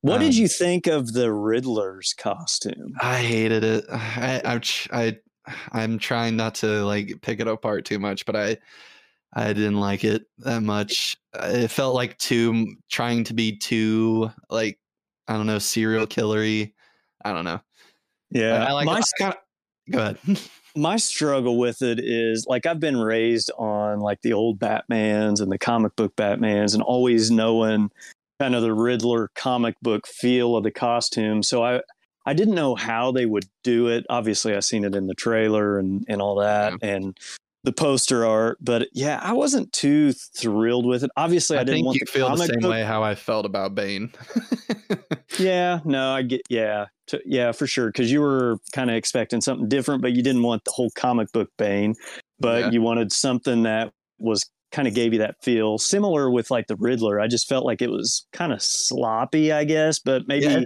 What 0.02 0.16
um, 0.16 0.22
did 0.22 0.36
you 0.36 0.48
think 0.48 0.86
of 0.86 1.12
the 1.12 1.32
Riddler's 1.32 2.14
costume? 2.14 2.94
I 3.00 3.18
hated 3.18 3.62
it. 3.62 3.84
I, 3.90 4.40
I, 4.44 4.60
I, 4.92 5.18
I'm 5.72 5.98
trying 5.98 6.36
not 6.36 6.56
to 6.56 6.84
like 6.84 7.20
pick 7.20 7.38
it 7.38 7.46
apart 7.46 7.84
too 7.84 7.98
much, 7.98 8.24
but 8.24 8.34
I 8.34 8.56
I 9.32 9.52
didn't 9.52 9.78
like 9.78 10.04
it 10.04 10.24
that 10.38 10.62
much. 10.62 11.16
It 11.34 11.68
felt 11.68 11.94
like 11.94 12.18
too 12.18 12.74
trying 12.90 13.24
to 13.24 13.34
be 13.34 13.56
too 13.56 14.30
like 14.48 14.78
I 15.28 15.34
don't 15.34 15.46
know 15.46 15.58
serial 15.58 16.06
killery. 16.06 16.72
I 17.24 17.32
don't 17.32 17.44
know. 17.44 17.60
Yeah, 18.30 18.64
I, 18.64 18.70
I 18.70 18.72
like. 18.72 18.86
My, 18.86 19.02
kinda, 19.18 19.36
go 19.90 19.98
ahead. 19.98 20.18
my 20.76 20.96
struggle 20.96 21.58
with 21.58 21.82
it 21.82 22.00
is 22.00 22.46
like 22.48 22.66
I've 22.66 22.80
been 22.80 22.98
raised 22.98 23.50
on 23.58 24.00
like 24.00 24.22
the 24.22 24.32
old 24.32 24.58
Batmans 24.58 25.40
and 25.40 25.50
the 25.50 25.58
comic 25.58 25.94
book 25.96 26.16
Batmans, 26.16 26.74
and 26.74 26.82
always 26.82 27.30
knowing 27.30 27.90
kind 28.40 28.54
of 28.54 28.62
the 28.62 28.74
Riddler 28.74 29.30
comic 29.34 29.76
book 29.82 30.06
feel 30.06 30.56
of 30.56 30.64
the 30.64 30.70
costume. 30.70 31.42
So 31.42 31.62
I 31.62 31.82
I 32.26 32.34
didn't 32.34 32.54
know 32.54 32.74
how 32.74 33.12
they 33.12 33.26
would 33.26 33.46
do 33.62 33.88
it. 33.88 34.04
Obviously, 34.10 34.54
I 34.54 34.60
seen 34.60 34.84
it 34.84 34.94
in 34.94 35.06
the 35.06 35.14
trailer 35.14 35.78
and 35.78 36.04
and 36.08 36.20
all 36.20 36.36
that, 36.36 36.74
yeah. 36.82 36.88
and 36.88 37.18
the 37.62 37.72
poster 37.72 38.24
art, 38.24 38.56
but 38.60 38.88
yeah, 38.94 39.20
I 39.22 39.32
wasn't 39.34 39.70
too 39.72 40.12
thrilled 40.12 40.86
with 40.86 41.04
it. 41.04 41.10
Obviously, 41.16 41.58
I, 41.58 41.60
I 41.60 41.64
didn't 41.64 41.84
want 41.84 41.96
you 42.00 42.06
the 42.06 42.10
feel 42.12 42.30
the 42.34 42.46
same 42.46 42.60
book. 42.60 42.70
way 42.70 42.82
how 42.84 43.02
I 43.02 43.14
felt 43.14 43.44
about 43.46 43.74
Bane. 43.74 44.12
Yeah, 45.38 45.80
no, 45.84 46.10
I 46.12 46.22
get 46.22 46.42
yeah, 46.50 46.86
to, 47.08 47.20
yeah, 47.24 47.52
for 47.52 47.66
sure. 47.66 47.86
Because 47.86 48.10
you 48.10 48.20
were 48.20 48.58
kind 48.72 48.90
of 48.90 48.96
expecting 48.96 49.40
something 49.40 49.68
different, 49.68 50.02
but 50.02 50.12
you 50.12 50.22
didn't 50.22 50.42
want 50.42 50.64
the 50.64 50.72
whole 50.72 50.90
comic 50.96 51.30
book 51.32 51.48
Bane, 51.56 51.94
but 52.40 52.60
Yeah. 52.64 52.70
you 52.72 52.82
wanted 52.82 53.12
something 53.12 53.62
that 53.62 53.92
was 54.18 54.44
kind 54.72 54.86
of 54.88 54.94
gave 54.94 55.12
you 55.12 55.18
that 55.20 55.36
feel. 55.42 55.78
Similar 55.78 56.30
with 56.30 56.50
like 56.50 56.66
the 56.66 56.76
Riddler, 56.76 57.20
I 57.20 57.26
just 57.28 57.48
felt 57.48 57.64
like 57.64 57.80
it 57.80 57.90
was 57.90 58.26
kind 58.32 58.52
of 58.52 58.60
sloppy, 58.62 59.52
I 59.52 59.64
guess, 59.64 59.98
but 59.98 60.26
maybe. 60.26 60.46
Yeah. 60.46 60.64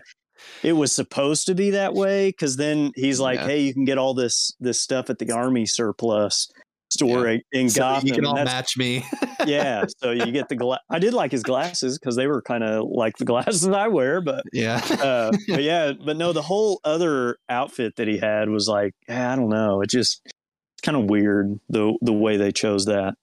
It 0.62 0.72
was 0.74 0.92
supposed 0.92 1.46
to 1.46 1.54
be 1.54 1.70
that 1.70 1.94
way 1.94 2.28
because 2.28 2.56
then 2.56 2.90
he's 2.96 3.20
like, 3.20 3.38
Yeah. 3.38 3.46
"Hey, 3.46 3.60
you 3.60 3.72
can 3.72 3.84
get 3.84 3.96
all 3.98 4.12
this 4.14 4.52
this 4.60 4.80
stuff 4.80 5.08
at 5.08 5.18
the 5.18 5.30
army 5.30 5.64
surplus 5.64 6.50
store 6.94 7.38
in 7.52 7.68
so 7.68 7.80
Gotham." 7.80 8.08
you 8.08 8.14
can 8.14 8.24
all 8.24 8.34
match 8.34 8.76
me. 8.76 9.04
yeah, 9.46 9.84
so 9.98 10.10
you 10.10 10.30
get 10.32 10.48
the 10.48 10.56
gla- 10.56 10.80
I 10.88 10.98
did 10.98 11.12
like 11.12 11.32
his 11.32 11.42
glasses 11.42 11.98
because 11.98 12.16
they 12.16 12.26
were 12.26 12.40
kind 12.40 12.64
of 12.64 12.88
like 12.90 13.16
the 13.18 13.24
glasses 13.24 13.68
I 13.68 13.88
wear, 13.88 14.20
but 14.20 14.44
yeah. 14.52 14.80
uh, 14.90 15.32
but 15.48 15.62
yeah, 15.62 15.92
but 15.92 16.16
no, 16.16 16.32
the 16.32 16.42
whole 16.42 16.80
other 16.84 17.36
outfit 17.48 17.96
that 17.96 18.08
he 18.08 18.18
had 18.18 18.48
was 18.48 18.68
like, 18.68 18.94
eh, 19.08 19.32
I 19.32 19.36
don't 19.36 19.50
know, 19.50 19.82
it 19.82 19.90
just 19.90 20.22
it's 20.24 20.82
kind 20.82 20.96
of 20.96 21.10
weird 21.10 21.58
the 21.68 21.96
the 22.00 22.12
way 22.12 22.36
they 22.36 22.52
chose 22.52 22.86
that. 22.86 23.14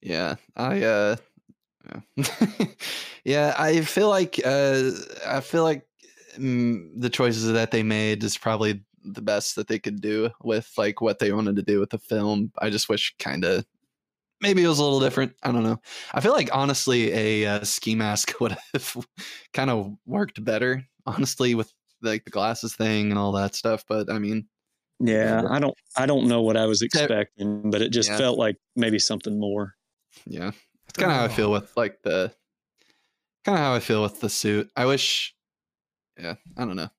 Yeah, 0.00 0.36
I 0.56 0.82
uh 0.82 1.16
yeah. 2.16 2.26
yeah, 3.24 3.54
I 3.58 3.82
feel 3.82 4.08
like 4.08 4.40
uh 4.44 4.90
I 5.26 5.40
feel 5.40 5.62
like 5.62 5.86
mm, 6.36 6.88
the 6.96 7.10
choices 7.10 7.52
that 7.52 7.70
they 7.70 7.82
made 7.82 8.24
is 8.24 8.38
probably 8.38 8.82
the 9.02 9.22
best 9.22 9.56
that 9.56 9.68
they 9.68 9.78
could 9.78 10.00
do 10.00 10.30
with 10.42 10.72
like 10.76 11.00
what 11.00 11.18
they 11.18 11.32
wanted 11.32 11.56
to 11.56 11.62
do 11.62 11.80
with 11.80 11.90
the 11.90 11.98
film. 11.98 12.52
I 12.58 12.70
just 12.70 12.88
wish 12.88 13.14
kind 13.18 13.44
of 13.44 13.64
maybe 14.40 14.62
it 14.64 14.68
was 14.68 14.78
a 14.78 14.82
little 14.82 15.00
different. 15.00 15.34
I 15.42 15.52
don't 15.52 15.62
know. 15.62 15.80
I 16.12 16.20
feel 16.20 16.32
like 16.32 16.50
honestly 16.52 17.12
a 17.12 17.46
uh, 17.46 17.64
ski 17.64 17.94
mask 17.94 18.34
would 18.40 18.56
have 18.72 18.96
kind 19.52 19.70
of 19.70 19.96
worked 20.06 20.42
better 20.44 20.84
honestly 21.06 21.54
with 21.54 21.72
like 22.02 22.24
the 22.24 22.30
glasses 22.30 22.74
thing 22.74 23.10
and 23.10 23.18
all 23.18 23.32
that 23.32 23.54
stuff, 23.54 23.84
but 23.88 24.10
I 24.10 24.18
mean, 24.18 24.48
Yeah, 25.00 25.44
I 25.48 25.58
don't 25.58 25.74
I 25.96 26.06
don't 26.06 26.28
know 26.28 26.42
what 26.42 26.56
I 26.56 26.66
was 26.66 26.82
expecting, 26.82 27.70
but 27.70 27.82
it 27.82 27.90
just 27.90 28.10
Yeah. 28.10 28.18
felt 28.18 28.38
like 28.38 28.56
maybe 28.76 28.98
something 28.98 29.38
more. 29.38 29.74
yeah. 30.26 30.50
It's 30.88 30.98
kind 30.98 31.12
of 31.12 31.18
how 31.18 31.24
I 31.24 31.28
feel 31.28 31.52
with 31.52 31.76
like 31.76 32.02
the 32.02 32.34
kind 33.44 33.56
of 33.56 33.64
how 33.64 33.74
I 33.74 33.80
feel 33.80 34.02
with 34.02 34.20
the 34.20 34.28
suit. 34.28 34.70
I 34.76 34.86
wish 34.86 35.34
yeah, 36.18 36.34
I 36.56 36.64
don't 36.64 36.76
know. 36.76 36.90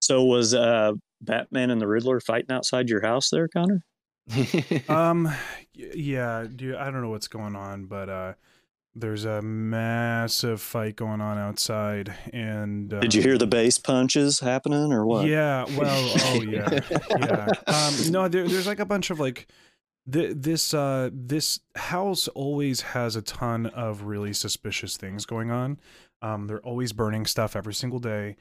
So 0.00 0.24
was 0.24 0.54
uh 0.54 0.92
Batman 1.20 1.70
and 1.70 1.80
the 1.80 1.88
Riddler 1.88 2.20
fighting 2.20 2.50
outside 2.50 2.88
your 2.88 3.02
house 3.02 3.30
there, 3.30 3.48
Connor? 3.48 3.84
Um, 4.88 5.32
yeah, 5.74 6.46
dude, 6.54 6.74
I 6.74 6.90
don't 6.90 7.02
know 7.02 7.10
what's 7.10 7.28
going 7.28 7.56
on, 7.56 7.86
but 7.86 8.08
uh, 8.08 8.32
there's 8.94 9.24
a 9.24 9.40
massive 9.42 10.60
fight 10.60 10.96
going 10.96 11.20
on 11.20 11.38
outside, 11.38 12.14
and 12.32 12.88
Did 12.88 13.14
you 13.14 13.22
hear 13.22 13.34
um, 13.34 13.38
the 13.38 13.46
bass 13.46 13.78
punches 13.78 14.40
happening 14.40 14.92
or 14.92 15.06
what? 15.06 15.26
Yeah, 15.26 15.64
well, 15.76 16.12
oh 16.24 16.42
yeah, 16.42 16.80
yeah. 17.18 17.48
Um, 17.66 17.94
no, 18.10 18.28
there, 18.28 18.46
there's 18.48 18.66
like 18.66 18.80
a 18.80 18.86
bunch 18.86 19.10
of 19.10 19.20
like 19.20 19.46
th- 20.10 20.34
this 20.36 20.74
uh 20.74 21.10
this 21.12 21.60
house 21.76 22.28
always 22.28 22.80
has 22.80 23.16
a 23.16 23.22
ton 23.22 23.66
of 23.66 24.02
really 24.02 24.32
suspicious 24.32 24.96
things 24.96 25.26
going 25.26 25.50
on. 25.50 25.78
Um, 26.20 26.46
they're 26.46 26.60
always 26.60 26.92
burning 26.92 27.26
stuff 27.26 27.54
every 27.54 27.74
single 27.74 28.00
day. 28.00 28.36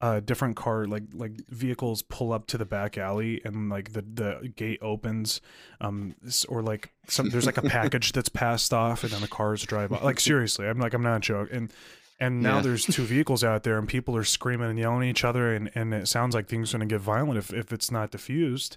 Uh, 0.00 0.20
different 0.20 0.54
car 0.54 0.86
like 0.86 1.02
like 1.12 1.32
vehicles 1.48 2.02
pull 2.02 2.32
up 2.32 2.46
to 2.46 2.56
the 2.56 2.64
back 2.64 2.96
alley 2.96 3.40
and 3.44 3.68
like 3.68 3.92
the 3.94 4.02
the 4.02 4.52
gate 4.54 4.78
opens, 4.80 5.40
um, 5.80 6.14
or 6.48 6.62
like 6.62 6.92
some 7.08 7.30
there's 7.30 7.46
like 7.46 7.56
a 7.58 7.62
package 7.78 8.12
that's 8.12 8.28
passed 8.28 8.72
off 8.72 9.02
and 9.02 9.12
then 9.12 9.20
the 9.20 9.26
cars 9.26 9.64
drive 9.64 9.92
off. 9.92 10.04
Like 10.04 10.20
seriously, 10.20 10.68
I'm 10.68 10.78
like 10.78 10.94
I'm 10.94 11.02
not 11.02 11.22
joking. 11.22 11.56
And 11.56 11.72
and 12.20 12.42
now 12.42 12.56
Yeah. 12.56 12.62
there's 12.62 12.84
two 12.86 13.02
vehicles 13.04 13.42
out 13.42 13.64
there 13.64 13.76
and 13.76 13.88
people 13.88 14.16
are 14.16 14.22
screaming 14.22 14.70
and 14.70 14.78
yelling 14.78 15.02
at 15.08 15.10
each 15.10 15.24
other 15.24 15.52
and, 15.52 15.68
and 15.74 15.92
it 15.92 16.06
sounds 16.06 16.32
like 16.32 16.46
things 16.46 16.72
are 16.72 16.78
going 16.78 16.88
to 16.88 16.94
get 16.94 17.00
violent 17.00 17.36
if, 17.38 17.52
if 17.52 17.72
it's 17.72 17.90
not 17.90 18.10
diffused 18.12 18.76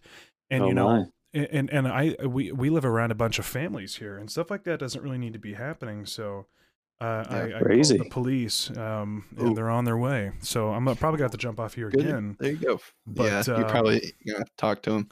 and 0.50 0.64
Oh, 0.64 0.68
you 0.70 0.74
know 0.74 0.88
my. 0.88 1.06
and 1.34 1.70
and 1.72 1.88
i 1.88 2.16
we 2.26 2.52
we 2.52 2.70
live 2.72 2.86
around 2.86 3.12
a 3.12 3.16
bunch 3.16 3.40
of 3.40 3.46
families 3.46 3.96
here 3.96 4.18
and 4.18 4.30
stuff 4.32 4.50
like 4.52 4.64
that 4.66 4.80
doesn't 4.80 5.02
really 5.04 5.18
need 5.18 5.34
to 5.34 5.40
be 5.40 5.54
happening 5.54 6.06
so 6.06 6.46
uh, 7.02 7.26
I, 7.30 7.42
I 7.42 7.50
called 7.52 7.64
Crazy. 7.64 7.98
the 7.98 8.06
police, 8.06 8.76
um, 8.78 9.26
and 9.38 9.58
they're 9.58 9.70
on 9.70 9.86
their 9.86 9.98
way. 9.98 10.32
So 10.42 10.70
I'm 10.70 10.86
probably 10.96 11.20
got 11.20 11.32
to 11.32 11.38
jump 11.38 11.60
off 11.60 11.74
here 11.74 11.90
Good. 11.90 12.02
again. 12.02 12.38
There 12.40 12.52
you 12.52 12.58
go. 12.58 12.80
But, 13.08 13.48
yeah, 13.48 13.58
you 13.58 13.66
uh, 13.66 13.70
probably 13.70 14.14
gonna 14.28 14.46
talk 14.58 14.84
to 14.84 14.92
him. 14.92 15.10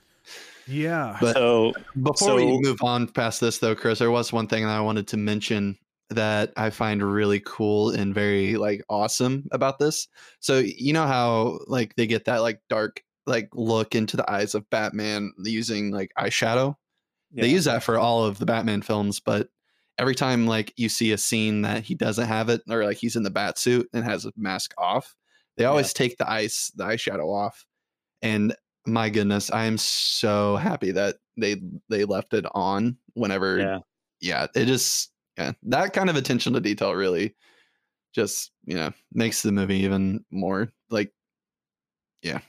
Yeah, 0.67 1.17
But 1.19 1.34
So 1.34 1.73
before 2.02 2.36
we 2.36 2.45
move 2.45 2.84
on 2.84 3.08
past 3.08 3.41
this, 3.41 3.58
though, 3.58 3.73
Chris, 3.73 3.97
there 3.97 4.12
was 4.12 4.32
one 4.32 4.45
thing 4.45 4.63
that 4.65 4.78
I 4.78 4.82
wanted 4.82 5.08
to 5.08 5.17
mention 5.17 5.78
that 6.12 6.54
I 6.58 6.69
find 6.69 7.02
really 7.02 7.41
cool 7.43 7.89
and 7.89 8.13
very 8.13 8.56
like 8.56 8.84
awesome 8.88 9.47
about 9.52 9.80
this. 9.80 10.08
So 10.39 10.60
you 10.60 10.93
know 10.93 11.08
how 11.08 11.60
like 11.65 11.95
they 11.95 12.06
get 12.06 12.25
that 12.25 12.43
like 12.43 12.62
dark 12.69 13.04
like 13.25 13.49
look 13.54 13.95
into 13.95 14.17
the 14.17 14.30
eyes 14.30 14.54
of 14.54 14.69
Batman 14.69 15.34
using 15.39 15.91
like 15.91 16.12
eyeshadow. 16.17 16.75
They 17.32 17.47
use 17.47 17.65
that 17.65 17.84
for 17.84 17.97
all 17.97 18.25
of 18.25 18.39
the 18.39 18.45
Batman 18.47 18.82
films, 18.82 19.19
but 19.19 19.49
every 19.99 20.15
time 20.15 20.47
like 20.47 20.73
you 20.77 20.89
see 20.89 21.12
a 21.12 21.17
scene 21.17 21.62
that 21.62 21.83
he 21.83 21.93
doesn't 21.93 22.27
have 22.27 22.49
it 22.49 22.62
or 22.69 22.85
like 22.85 22.97
he's 22.97 23.17
in 23.17 23.23
the 23.23 23.29
bat 23.29 23.59
suit 23.59 23.88
and 23.93 24.03
has 24.03 24.25
a 24.25 24.31
mask 24.38 24.73
off, 24.77 25.13
they 25.57 25.65
always 25.65 25.93
take 25.93 26.17
the 26.17 26.29
ice 26.29 26.71
the 26.75 26.85
eyeshadow 26.85 27.27
off. 27.27 27.65
And 28.21 28.55
my 28.88 29.09
goodness, 29.09 29.51
I 29.51 29.65
am 29.65 29.77
so 29.77 30.55
happy 30.55 30.91
that 30.91 31.17
they 31.38 31.62
they 31.89 32.05
left 32.05 32.33
it 32.33 32.45
on 32.55 32.97
whenever 33.13 33.59
yeah. 33.59 33.79
yeah, 34.21 34.47
it 34.55 34.65
just 34.65 35.12
yeah, 35.38 35.51
that 35.63 35.93
kind 35.93 36.09
of 36.09 36.15
attention 36.15 36.53
to 36.53 36.62
detail 36.62 36.93
really 36.93 37.35
just, 38.15 38.51
you 38.65 38.75
know, 38.75 38.91
makes 39.13 39.43
the 39.43 39.51
movie 39.51 39.83
even 39.83 40.23
more 40.31 40.71
like 40.89 41.12
yeah, 42.21 42.39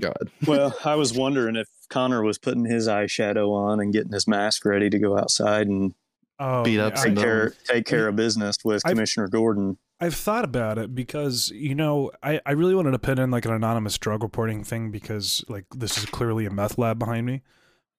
God. 0.00 0.30
Well, 0.46 0.76
I 0.84 0.94
was 0.94 1.12
wondering 1.12 1.56
if 1.56 1.68
Connor 1.90 2.22
was 2.22 2.38
putting 2.38 2.64
his 2.64 2.88
eyeshadow 2.88 3.50
on 3.52 3.80
and 3.80 3.92
getting 3.92 4.12
his 4.12 4.26
mask 4.26 4.64
ready 4.64 4.90
to 4.90 4.98
go 4.98 5.16
outside 5.18 5.68
and 5.68 5.94
oh, 6.38 6.64
beat 6.64 6.78
up 6.80 6.94
take 6.94 7.16
care 7.16 7.54
take 7.64 7.86
care 7.86 8.08
of 8.08 8.16
business 8.16 8.56
with 8.64 8.82
I've- 8.84 8.94
Commissioner 8.94 9.28
Gordon. 9.28 9.78
I've 9.98 10.14
thought 10.14 10.44
about 10.44 10.76
it 10.76 10.94
because 10.94 11.50
you 11.54 11.74
know 11.74 12.10
I, 12.22 12.38
I 12.44 12.52
really 12.52 12.74
wanted 12.74 12.90
to 12.90 12.98
put 12.98 13.18
in 13.18 13.30
like 13.30 13.46
an 13.46 13.52
anonymous 13.52 13.96
drug 13.96 14.22
reporting 14.22 14.62
thing 14.62 14.90
because 14.90 15.42
like 15.48 15.64
this 15.74 15.96
is 15.96 16.04
clearly 16.04 16.44
a 16.44 16.50
meth 16.50 16.76
lab 16.76 16.98
behind 16.98 17.24
me, 17.24 17.40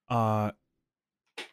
uh, 0.09 0.51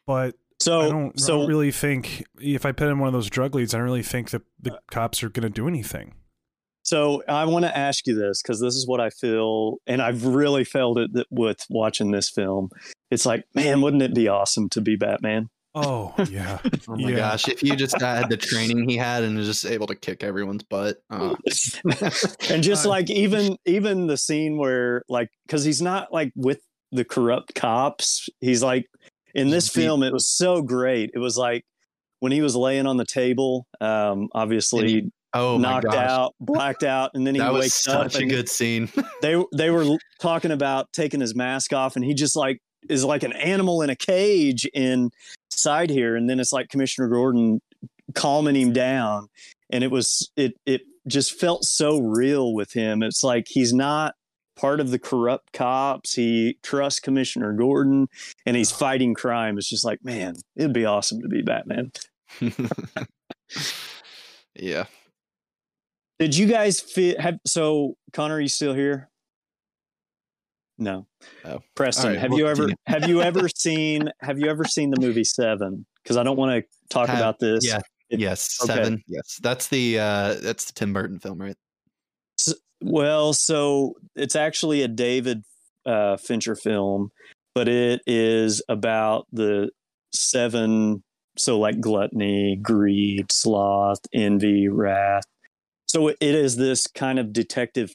but 0.06 0.34
So 0.60 0.80
I 0.82 0.88
don't, 0.90 1.08
I 1.08 1.12
so 1.16 1.38
don't 1.38 1.48
really 1.48 1.70
think 1.70 2.24
if 2.38 2.66
I 2.66 2.72
put 2.72 2.88
in 2.88 2.98
one 2.98 3.06
of 3.06 3.14
those 3.14 3.30
drug 3.30 3.54
leads, 3.54 3.72
I 3.74 3.78
don't 3.78 3.86
really 3.86 4.02
think 4.02 4.30
that 4.30 4.42
the 4.60 4.78
cops 4.90 5.22
are 5.22 5.30
going 5.30 5.44
to 5.44 5.48
do 5.50 5.66
anything. 5.66 6.12
so 6.82 7.22
I 7.26 7.46
want 7.46 7.64
to 7.64 7.74
ask 7.74 8.06
you 8.06 8.14
this 8.14 8.42
because 8.42 8.60
this 8.60 8.74
is 8.74 8.86
what 8.86 9.00
I 9.00 9.08
feel, 9.08 9.78
and 9.86 10.02
I've 10.02 10.26
really 10.26 10.64
felt 10.64 10.98
it 10.98 11.26
with 11.30 11.64
watching 11.70 12.10
this 12.10 12.28
film. 12.28 12.68
It's 13.10 13.24
like, 13.24 13.44
man, 13.54 13.80
wouldn't 13.80 14.02
it 14.02 14.14
be 14.14 14.28
awesome 14.28 14.68
to 14.70 14.82
be 14.82 14.94
Batman? 14.96 15.48
Oh 15.74 16.14
yeah, 16.30 16.58
Oh 16.88 16.96
my 16.96 17.10
Yeah. 17.10 17.16
gosh, 17.16 17.48
if 17.48 17.62
you 17.62 17.74
just 17.76 18.00
had 18.00 18.28
the 18.30 18.36
training 18.36 18.88
he 18.88 18.96
had 18.96 19.24
and 19.24 19.36
was 19.36 19.46
just 19.46 19.66
able 19.66 19.86
to 19.88 19.94
kick 19.94 20.22
everyone's 20.22 20.62
butt. 20.62 20.98
Oh. 21.10 21.36
and 22.50 22.62
just 22.62 22.86
Uh, 22.86 22.90
like 22.90 23.10
even 23.10 23.56
even 23.66 24.06
the 24.06 24.16
scene 24.16 24.56
where 24.58 25.02
like 25.08 25.28
because 25.46 25.64
he's 25.64 25.82
not 25.82 26.12
like 26.12 26.32
with 26.36 26.60
the 26.92 27.04
corrupt 27.04 27.54
cops 27.56 28.28
he's 28.40 28.62
like 28.62 28.86
in 29.34 29.50
this 29.50 29.64
Just 29.64 29.74
film 29.74 30.02
it 30.04 30.12
was 30.12 30.28
so 30.28 30.62
great 30.62 31.10
it 31.12 31.18
was 31.18 31.36
like 31.36 31.64
when 32.20 32.30
he 32.30 32.40
was 32.40 32.54
laying 32.54 32.86
on 32.86 32.96
the 32.98 33.04
table 33.04 33.66
um 33.80 34.28
obviously 34.32 35.10
Oh 35.32 35.58
knocked 35.58 35.86
out 35.92 36.34
blacked 36.38 36.84
out 36.84 37.10
and 37.14 37.26
then 37.26 37.34
he 37.34 37.40
That 37.40 37.52
was 37.52 37.62
wakes 37.62 37.88
up 37.88 38.12
such 38.12 38.22
a 38.22 38.26
good 38.26 38.48
scene. 38.48 38.88
they 39.22 39.42
they 39.56 39.70
were 39.70 39.96
talking 40.20 40.52
about 40.52 40.86
taking 40.92 41.20
his 41.20 41.34
mask 41.34 41.72
off 41.72 41.96
and 41.96 42.04
he 42.04 42.14
just 42.14 42.36
like 42.36 42.60
is 42.88 43.04
like 43.04 43.24
an 43.24 43.32
animal 43.32 43.82
in 43.82 43.90
a 43.90 43.96
cage 43.96 44.68
inside 45.54 45.90
here 45.90 46.16
and 46.16 46.28
then 46.28 46.40
it's 46.40 46.52
like 46.52 46.68
commissioner 46.68 47.08
gordon 47.08 47.60
calming 48.14 48.56
him 48.56 48.72
down 48.72 49.28
and 49.70 49.82
it 49.82 49.90
was 49.90 50.30
it 50.36 50.54
it 50.66 50.82
just 51.08 51.38
felt 51.38 51.64
so 51.64 52.00
real 52.00 52.54
with 52.54 52.72
him. 52.72 53.02
It's 53.02 53.22
like 53.22 53.46
he's 53.48 53.72
not 53.72 54.14
part 54.56 54.80
of 54.80 54.90
the 54.90 54.98
corrupt 54.98 55.52
cops. 55.52 56.14
He 56.14 56.58
trusts 56.62 57.00
commissioner 57.00 57.52
gordon 57.52 58.08
and 58.46 58.56
he's 58.56 58.70
fighting 58.70 59.14
crime. 59.14 59.58
It's 59.58 59.68
just 59.68 59.84
like 59.84 60.04
man 60.04 60.36
it'd 60.56 60.72
be 60.72 60.84
awesome 60.84 61.20
to 61.22 61.28
be 61.28 61.42
batman. 61.42 61.92
Yeah. 64.56 64.84
did 66.20 66.36
you 66.36 66.46
guys 66.46 66.80
feel 66.80 67.20
have 67.20 67.38
so 67.44 67.96
connor 68.12 68.36
are 68.36 68.40
you 68.40 68.48
still 68.48 68.72
here 68.72 69.10
no 70.78 71.06
Oh. 71.44 71.60
preston 71.76 72.10
right, 72.12 72.18
have 72.18 72.30
we'll 72.30 72.40
you 72.40 72.48
ever 72.48 72.68
have 72.86 73.08
you 73.08 73.22
ever 73.22 73.48
seen 73.48 74.10
have 74.20 74.38
you 74.38 74.46
ever 74.48 74.64
seen 74.64 74.90
the 74.90 75.00
movie 75.00 75.24
seven 75.24 75.86
because 76.02 76.16
i 76.16 76.22
don't 76.22 76.36
want 76.36 76.50
to 76.64 76.68
talk 76.88 77.08
Have- 77.08 77.18
about 77.18 77.38
this 77.38 77.66
Yeah. 77.66 77.80
It- 78.10 78.20
yes. 78.20 78.58
okay. 78.62 78.74
Seven. 78.74 79.02
Yes. 79.08 79.38
That's 79.42 79.68
the 79.68 79.98
uh 79.98 80.34
that's 80.42 80.66
the 80.66 80.72
Tim 80.74 80.92
Burton 80.92 81.18
film, 81.20 81.40
right? 81.40 81.56
well 82.82 83.32
so 83.32 83.94
it's 84.14 84.36
actually 84.36 84.82
a 84.82 84.88
david 84.88 85.42
uh, 85.86 86.16
fincher 86.18 86.54
film 86.54 87.10
but 87.54 87.66
it 87.68 88.02
is 88.06 88.60
about 88.68 89.26
the 89.32 89.70
seven 90.12 91.02
so 91.36 91.58
like 91.58 91.80
gluttony, 91.80 92.56
greed, 92.62 93.32
sloth, 93.32 93.98
envy, 94.12 94.68
wrath. 94.68 95.24
So 95.88 96.08
it 96.08 96.16
is 96.20 96.56
this 96.56 96.86
kind 96.86 97.18
of 97.18 97.32
detective 97.32 97.92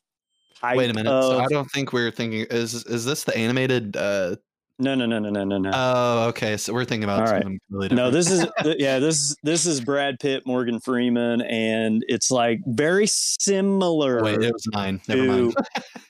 type 0.62 0.78
Wait 0.78 0.90
a 0.90 0.94
minute. 0.94 1.12
of- 1.12 1.24
So 1.24 1.40
I 1.40 1.48
don't 1.48 1.70
think 1.72 1.94
we're 1.94 2.12
thinking 2.12 2.46
is 2.50 2.86
is 2.86 3.06
this 3.06 3.24
the 3.24 3.36
animated 3.38 3.96
uh 3.98 4.36
no, 4.82 4.96
no, 4.96 5.06
no, 5.06 5.20
no, 5.20 5.30
no, 5.30 5.44
no, 5.44 5.58
no. 5.58 5.72
Oh, 5.74 6.28
okay. 6.30 6.56
So 6.56 6.72
we're 6.74 6.86
thinking 6.86 7.04
about 7.04 7.28
All 7.28 7.34
right. 7.34 7.42
completely 7.44 7.98
no, 7.98 8.10
this 8.12 8.32
is 8.32 8.46
yeah, 8.80 9.00
this 9.00 9.20
is 9.20 9.36
this 9.44 9.66
is 9.66 9.82
Brad 9.82 10.16
Pitt, 10.22 10.44
Morgan 10.46 10.80
Freeman, 10.80 11.42
and 11.42 12.02
it's 12.08 12.32
like 12.32 12.62
very 12.66 13.06
similar 13.06 14.24
Wait, 14.24 14.42
it 14.42 14.54
was 14.54 14.66
nine. 14.72 15.02
Never 15.08 15.22
to 15.26 15.28
mind. 15.44 15.54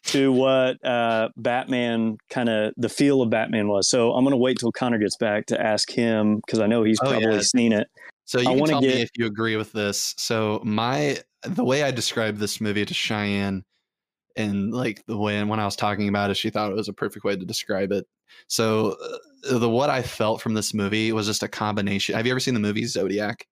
to 0.06 0.32
what 0.32 0.86
uh, 0.86 1.30
Batman 1.38 2.18
kind 2.30 2.47
of 2.50 2.74
the 2.78 2.89
feel 2.89 3.24
of 3.24 3.32
Batman 3.32 3.70
was. 3.70 3.89
So 3.89 4.14
I'm 4.14 4.24
gonna 4.24 4.38
wait 4.38 4.60
till 4.60 4.72
Connor 4.72 5.00
gets 5.00 5.18
back 5.18 5.47
to 5.47 5.60
ask 5.60 5.89
him 5.89 6.36
because 6.38 6.60
I 6.60 6.68
know 6.68 6.84
he's 6.84 7.00
Oh, 7.02 7.10
probably 7.10 7.34
yeah. 7.36 7.41
seen 7.41 7.72
it. 7.74 7.88
So 8.26 8.39
you 8.39 8.50
I 8.52 8.56
can 8.56 8.66
tell 8.68 8.82
get- 8.82 8.95
me 8.95 9.02
if 9.02 9.10
you 9.18 9.26
agree 9.26 9.56
with 9.56 9.72
this. 9.72 10.14
So 10.20 10.62
my 10.64 11.18
the 11.41 11.64
way 11.64 11.82
I 11.84 11.89
described 11.91 12.38
this 12.39 12.62
movie 12.62 12.86
to 12.86 12.93
Cheyenne, 12.93 13.64
and 14.40 14.74
like 14.74 15.06
the 15.06 15.18
way 15.18 15.44
when 15.44 15.60
I 15.60 15.66
was 15.66 15.76
talking 15.76 16.08
about 16.10 16.32
it, 16.32 16.38
she 16.38 16.50
thought 16.50 16.72
it 16.72 16.76
was 16.76 16.88
a 16.88 16.94
perfect 16.94 17.24
way 17.26 17.36
to 17.36 17.46
describe 17.46 17.92
it. 17.92 18.06
So 18.48 18.96
uh, 19.50 19.58
the 19.60 19.70
what 19.70 19.90
I 19.90 20.02
felt 20.02 20.42
from 20.42 20.54
this 20.54 20.74
movie 20.74 21.12
was 21.12 21.28
just 21.28 21.44
a 21.44 21.48
combination. 21.48 22.16
Have 22.16 22.26
you 22.26 22.32
ever 22.34 22.40
seen 22.40 22.54
the 22.54 22.60
movie 22.60 22.86
Zodiac? 22.86 23.46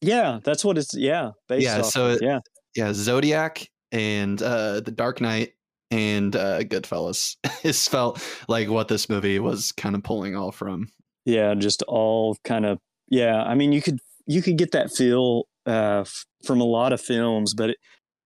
Yeah, 0.00 0.40
that's 0.44 0.64
what 0.64 0.76
it's 0.78 0.94
yeah 0.94 1.30
based 1.48 1.64
Yeah, 1.64 1.82
so 1.82 2.10
it- 2.10 2.20
yeah 2.22 2.40
Yeah, 2.76 2.92
Zodiac 2.92 3.66
and 3.92 4.42
uh, 4.42 4.80
The 4.80 4.90
Dark 4.90 5.20
Knight 5.20 5.52
and 5.90 6.34
uh, 6.36 6.60
Goodfellas. 6.64 7.36
It's 7.64 7.88
felt 7.88 8.22
like 8.48 8.68
what 8.68 8.88
this 8.88 9.08
movie 9.08 9.38
was 9.38 9.72
kind 9.72 9.94
of 9.94 10.02
pulling 10.02 10.36
all 10.36 10.52
from. 10.52 10.88
yeah 11.24 11.54
just 11.54 11.82
all 11.84 12.36
kind 12.44 12.66
of 12.66 12.78
yeah. 13.08 13.42
I 13.42 13.54
mean 13.54 13.72
you 13.72 13.80
could 13.80 13.98
you 14.26 14.42
could 14.42 14.58
get 14.58 14.72
that 14.72 14.90
feel 14.92 15.44
uh, 15.66 16.00
f- 16.00 16.24
from 16.46 16.60
a 16.60 16.64
lot 16.64 16.92
of 16.92 17.00
films, 17.00 17.54
but. 17.54 17.70
It, 17.70 17.76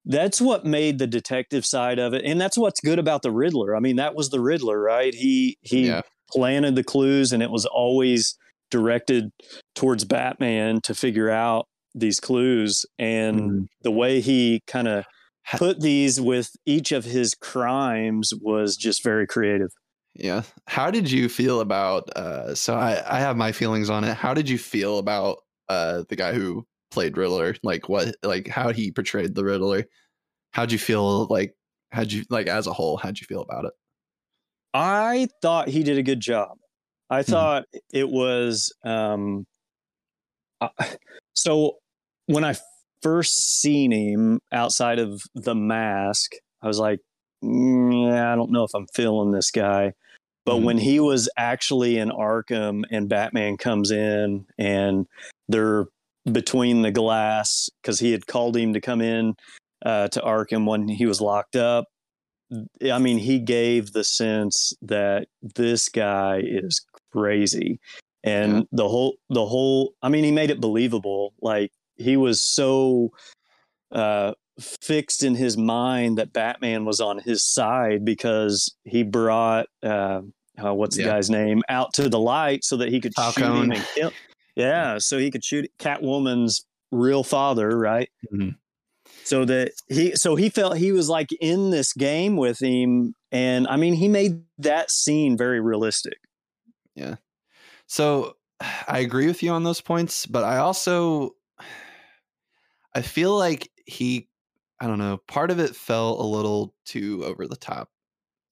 that's 0.08 0.40
what 0.40 0.64
made 0.64 0.98
the 0.98 1.06
detective 1.06 1.64
side 1.64 1.98
of 2.00 2.14
it, 2.14 2.24
and 2.24 2.40
that's 2.40 2.58
what's 2.58 2.80
good 2.80 2.98
about 2.98 3.22
the 3.22 3.30
Riddler. 3.30 3.76
I 3.76 3.80
mean, 3.80 3.96
that 3.96 4.14
was 4.16 4.30
the 4.30 4.40
Riddler, 4.40 4.80
right? 4.80 5.14
He 5.14 5.56
he 5.62 5.86
Yeah, 5.86 6.02
planted 6.30 6.74
the 6.74 6.84
clues 6.84 7.32
and 7.32 7.42
it 7.42 7.50
was 7.50 7.66
always 7.66 8.36
directed 8.70 9.30
towards 9.74 10.04
Batman 10.04 10.80
to 10.82 10.94
figure 10.94 11.30
out 11.30 11.66
these 11.94 12.20
clues 12.20 12.84
and 12.98 13.40
Mhm. 13.40 13.66
the 13.82 13.90
way 13.90 14.20
he 14.20 14.60
kind 14.66 14.88
of 14.88 15.04
put 15.56 15.80
these 15.80 16.20
with 16.20 16.50
each 16.66 16.92
of 16.92 17.04
his 17.04 17.34
crimes 17.34 18.32
was 18.42 18.76
just 18.76 19.02
very 19.02 19.26
creative. 19.26 19.70
Yeah. 20.14 20.42
How 20.66 20.90
did 20.90 21.10
you 21.10 21.28
feel 21.28 21.60
about 21.60 22.10
uh 22.16 22.54
so 22.54 22.74
I 22.74 23.02
I 23.06 23.20
have 23.20 23.36
my 23.36 23.52
feelings 23.52 23.88
on 23.90 24.04
it. 24.04 24.14
How 24.16 24.34
did 24.34 24.48
you 24.48 24.58
feel 24.58 24.98
about 24.98 25.38
uh 25.68 26.04
the 26.08 26.16
guy 26.16 26.32
who 26.34 26.66
played 26.90 27.16
Riddler? 27.16 27.54
Like 27.62 27.88
what 27.88 28.14
like 28.22 28.48
how 28.48 28.70
he 28.72 28.90
portrayed 28.90 29.34
the 29.34 29.44
Riddler? 29.44 29.84
How'd 30.52 30.72
you 30.72 30.78
feel 30.78 31.26
like 31.26 31.54
how'd 31.90 32.12
you 32.12 32.24
like 32.30 32.46
as 32.46 32.66
a 32.66 32.72
whole, 32.72 32.96
how'd 32.96 33.18
you 33.20 33.26
feel 33.26 33.42
about 33.42 33.64
it? 33.66 33.72
I 34.74 35.28
thought 35.42 35.68
he 35.68 35.82
did 35.82 35.98
a 35.98 36.02
good 36.02 36.20
job. 36.20 36.58
I 37.10 37.22
Mhm. 37.22 37.26
thought 37.30 37.64
it 37.92 38.08
was 38.08 38.72
um 38.84 39.46
uh, 40.60 40.68
so 41.34 41.76
when 42.26 42.44
I 42.44 42.56
first 43.02 43.60
seen 43.60 43.92
him 43.92 44.40
outside 44.52 44.98
of 44.98 45.22
the 45.34 45.54
mask, 45.54 46.32
I 46.62 46.66
was 46.66 46.78
like, 46.78 47.00
"Mm, 47.44 48.08
yeah, 48.10 48.32
I 48.32 48.36
don't 48.36 48.50
know 48.50 48.64
if 48.64 48.74
I'm 48.74 48.88
feeling 48.94 49.30
this 49.32 49.50
guy. 49.50 49.92
But 50.44 50.56
Mhm. 50.56 50.64
when 50.64 50.78
he 50.78 50.98
was 51.00 51.28
actually 51.36 51.98
in 51.98 52.10
Arkham 52.10 52.84
and 52.90 53.08
Batman 53.08 53.56
comes 53.58 53.90
in 53.90 54.46
and 54.58 55.06
they're 55.48 55.86
between 56.32 56.82
the 56.82 56.90
glass 56.90 57.68
because 57.82 57.98
he 58.00 58.12
had 58.12 58.26
called 58.26 58.56
him 58.56 58.72
to 58.74 58.80
come 58.80 59.00
in 59.00 59.34
uh, 59.84 60.08
to 60.08 60.20
Arkham 60.20 60.66
when 60.66 60.88
he 60.88 61.06
was 61.06 61.20
locked 61.20 61.56
up. 61.56 61.86
I 62.90 62.98
mean, 62.98 63.18
he 63.18 63.38
gave 63.38 63.92
the 63.92 64.04
sense 64.04 64.72
that 64.82 65.28
this 65.42 65.88
guy 65.88 66.40
is 66.42 66.80
crazy, 67.12 67.78
and 68.24 68.52
Yeah. 68.52 68.62
the 68.72 68.88
whole 68.88 69.16
the 69.28 69.44
whole. 69.44 69.92
I 70.02 70.08
mean, 70.08 70.24
he 70.24 70.32
made 70.32 70.50
it 70.50 70.60
believable. 70.60 71.34
Like 71.42 71.72
he 71.96 72.16
was 72.16 72.42
so 72.42 73.10
uh, 73.92 74.32
fixed 74.60 75.22
in 75.22 75.34
his 75.34 75.56
mind 75.58 76.18
that 76.18 76.32
Batman 76.32 76.84
was 76.86 77.00
on 77.00 77.18
his 77.18 77.44
side 77.44 78.04
because 78.04 78.74
he 78.84 79.02
brought 79.02 79.66
uh, 79.82 80.22
uh, 80.62 80.74
what's 80.74 80.96
the 80.96 81.02
Yeah. 81.02 81.08
guy's 81.10 81.30
name 81.30 81.62
out 81.68 81.92
to 81.94 82.08
the 82.08 82.18
light 82.18 82.64
so 82.64 82.76
that 82.78 82.88
he 82.88 83.00
could 83.00 83.12
shoot 83.34 83.44
him 83.44 83.70
and 83.70 83.84
kill. 83.94 84.10
Yeah, 84.58 84.98
so 84.98 85.18
he 85.18 85.30
could 85.30 85.44
shoot 85.44 85.70
Catwoman's 85.78 86.66
real 86.90 87.22
father, 87.22 87.78
right? 87.78 88.10
Mhm. 88.34 88.56
So 89.24 89.44
that 89.44 89.72
he, 89.88 90.16
so 90.16 90.36
he 90.36 90.48
felt 90.50 90.78
he 90.78 90.92
was 90.92 91.08
like 91.08 91.28
in 91.40 91.70
this 91.70 91.92
game 91.92 92.36
with 92.36 92.60
him, 92.60 93.14
and 93.30 93.68
I 93.68 93.76
mean, 93.76 93.94
he 93.94 94.08
made 94.08 94.42
that 94.58 94.90
scene 94.90 95.36
very 95.38 95.60
realistic. 95.60 96.18
Yeah. 96.96 97.16
So 97.86 98.36
I 98.88 99.00
agree 99.00 99.26
with 99.28 99.42
you 99.42 99.52
on 99.52 99.64
those 99.64 99.80
points, 99.80 100.26
but 100.26 100.44
I 100.44 100.58
also 100.58 101.32
I 102.94 103.02
feel 103.02 103.36
like 103.38 103.70
he 103.86 104.28
I 104.80 104.86
don't 104.86 104.98
know, 104.98 105.18
part 105.28 105.50
of 105.50 105.58
it 105.60 105.76
felt 105.76 106.20
a 106.20 106.24
little 106.24 106.74
too 106.84 107.24
over 107.24 107.46
the 107.48 107.56
top. 107.56 107.90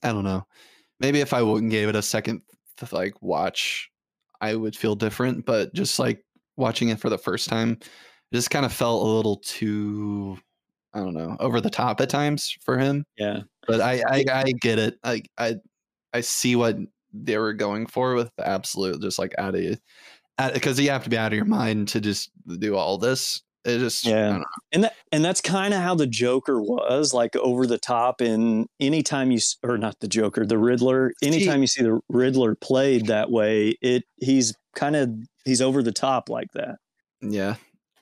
I 0.03 0.13
don't 0.13 0.25
know. 0.25 0.47
Maybe 1.01 1.21
if 1.21 1.33
I 1.35 1.43
wouldn't 1.43 1.73
gave 1.73 1.89
it 1.89 1.97
a 1.97 2.03
second 2.03 2.43
like 2.93 3.15
watch, 3.23 3.91
I 4.41 4.55
would 4.55 4.77
feel 4.77 4.95
different, 4.95 5.45
but 5.47 5.75
just 5.75 5.99
like 5.99 6.25
watching 6.57 6.89
it 6.91 7.01
for 7.01 7.11
the 7.11 7.19
first 7.19 7.49
time, 7.49 7.73
it 7.73 8.35
just 8.35 8.51
kind 8.51 8.67
of 8.67 8.73
felt 8.73 9.03
a 9.03 9.07
little 9.11 9.37
too 9.39 10.39
I 10.95 11.01
don't 11.01 11.15
know, 11.15 11.37
over 11.41 11.61
the 11.61 11.71
top 11.71 12.01
at 12.01 12.09
times 12.11 12.57
for 12.65 12.79
him 12.79 13.05
Yeah, 13.19 13.43
but 13.67 13.81
I, 13.81 14.03
I 14.09 14.25
I 14.33 14.45
get 14.61 14.79
it. 14.79 14.99
I 15.05 15.23
I 15.39 15.57
I 16.15 16.21
see 16.23 16.57
what 16.57 16.77
they 17.13 17.39
were 17.39 17.55
going 17.55 17.87
for 17.87 18.15
with 18.15 18.31
the 18.37 18.49
absolute 18.49 19.01
just 19.03 19.19
like 19.19 19.35
out 19.39 19.55
of 19.55 19.79
because 20.55 20.79
you 20.81 20.91
have 20.91 21.05
to 21.05 21.11
be 21.11 21.19
out 21.19 21.33
of 21.33 21.37
your 21.37 21.47
mind 21.47 21.89
to 21.89 22.01
just 22.01 22.31
do 22.59 22.77
all 22.77 22.99
this. 22.99 23.43
It 23.67 23.79
just 23.81 24.07
I 24.07 24.11
Yeah. 24.11 24.29
don't 24.29 24.39
know. 24.41 24.45
and 24.73 24.85
that 24.85 24.95
and 25.13 25.25
that's 25.25 25.41
kind 25.41 25.75
of 25.75 25.81
how 25.81 25.95
the 25.95 26.07
Joker 26.07 26.61
was, 26.63 27.13
like 27.13 27.35
over 27.37 27.67
the 27.67 27.79
top. 27.79 28.21
And 28.21 28.69
anytime 28.81 29.31
you 29.31 29.41
or 29.63 29.77
not 29.77 30.01
the 30.01 30.09
Joker, 30.09 30.47
the 30.47 30.59
Riddler. 30.59 31.13
Anytime 31.23 31.61
you 31.61 31.67
see 31.67 31.83
the 31.83 32.01
Riddler 32.09 32.55
played 32.55 33.07
that 33.07 33.31
way, 33.31 33.77
it 33.83 34.05
he's 34.17 34.55
kind 34.75 34.97
of 34.97 35.11
he's 35.45 35.61
over 35.61 35.83
the 35.83 35.93
top 35.93 36.29
like 36.29 36.53
that. 36.55 36.77
yeah. 37.21 37.57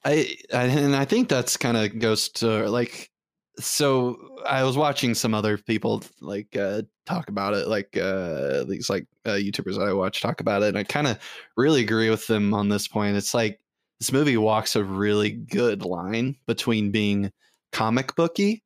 I, 0.07 0.37
I 0.53 0.65
and 0.65 0.95
I 0.95 1.07
think 1.07 1.31
that's 1.31 1.57
kind 1.57 1.79
of 1.79 1.99
goes 1.99 2.29
to 2.41 2.69
like 2.69 3.11
so 3.59 4.19
I 4.47 4.63
was 4.65 4.77
watching 4.77 5.15
some 5.15 5.33
other 5.33 5.57
people 5.57 6.03
like 6.21 6.55
uh 6.57 6.83
talk 7.07 7.29
about 7.31 7.55
it 7.55 7.69
like 7.69 7.97
uh 7.97 8.65
these 8.65 8.91
like 8.91 9.07
uh, 9.25 9.31
YouTubers 9.31 9.79
that 9.79 9.89
I 9.89 9.93
watch 9.95 10.21
talk 10.21 10.41
about 10.43 10.63
it 10.63 10.69
and 10.69 10.79
I 10.79 10.83
kind 10.85 11.07
of 11.07 11.19
really 11.57 11.81
agree 11.83 12.11
with 12.11 12.27
them 12.27 12.53
on 12.53 12.69
this 12.69 12.87
point. 12.87 13.17
It's 13.17 13.33
like 13.33 13.61
this 14.05 14.13
movie 14.13 14.37
walks 14.37 14.77
a 14.77 14.85
really 14.85 15.31
good 15.31 15.83
line 15.83 16.37
between 16.47 16.91
being 16.91 17.33
comic 17.73 18.15
booky 18.15 18.63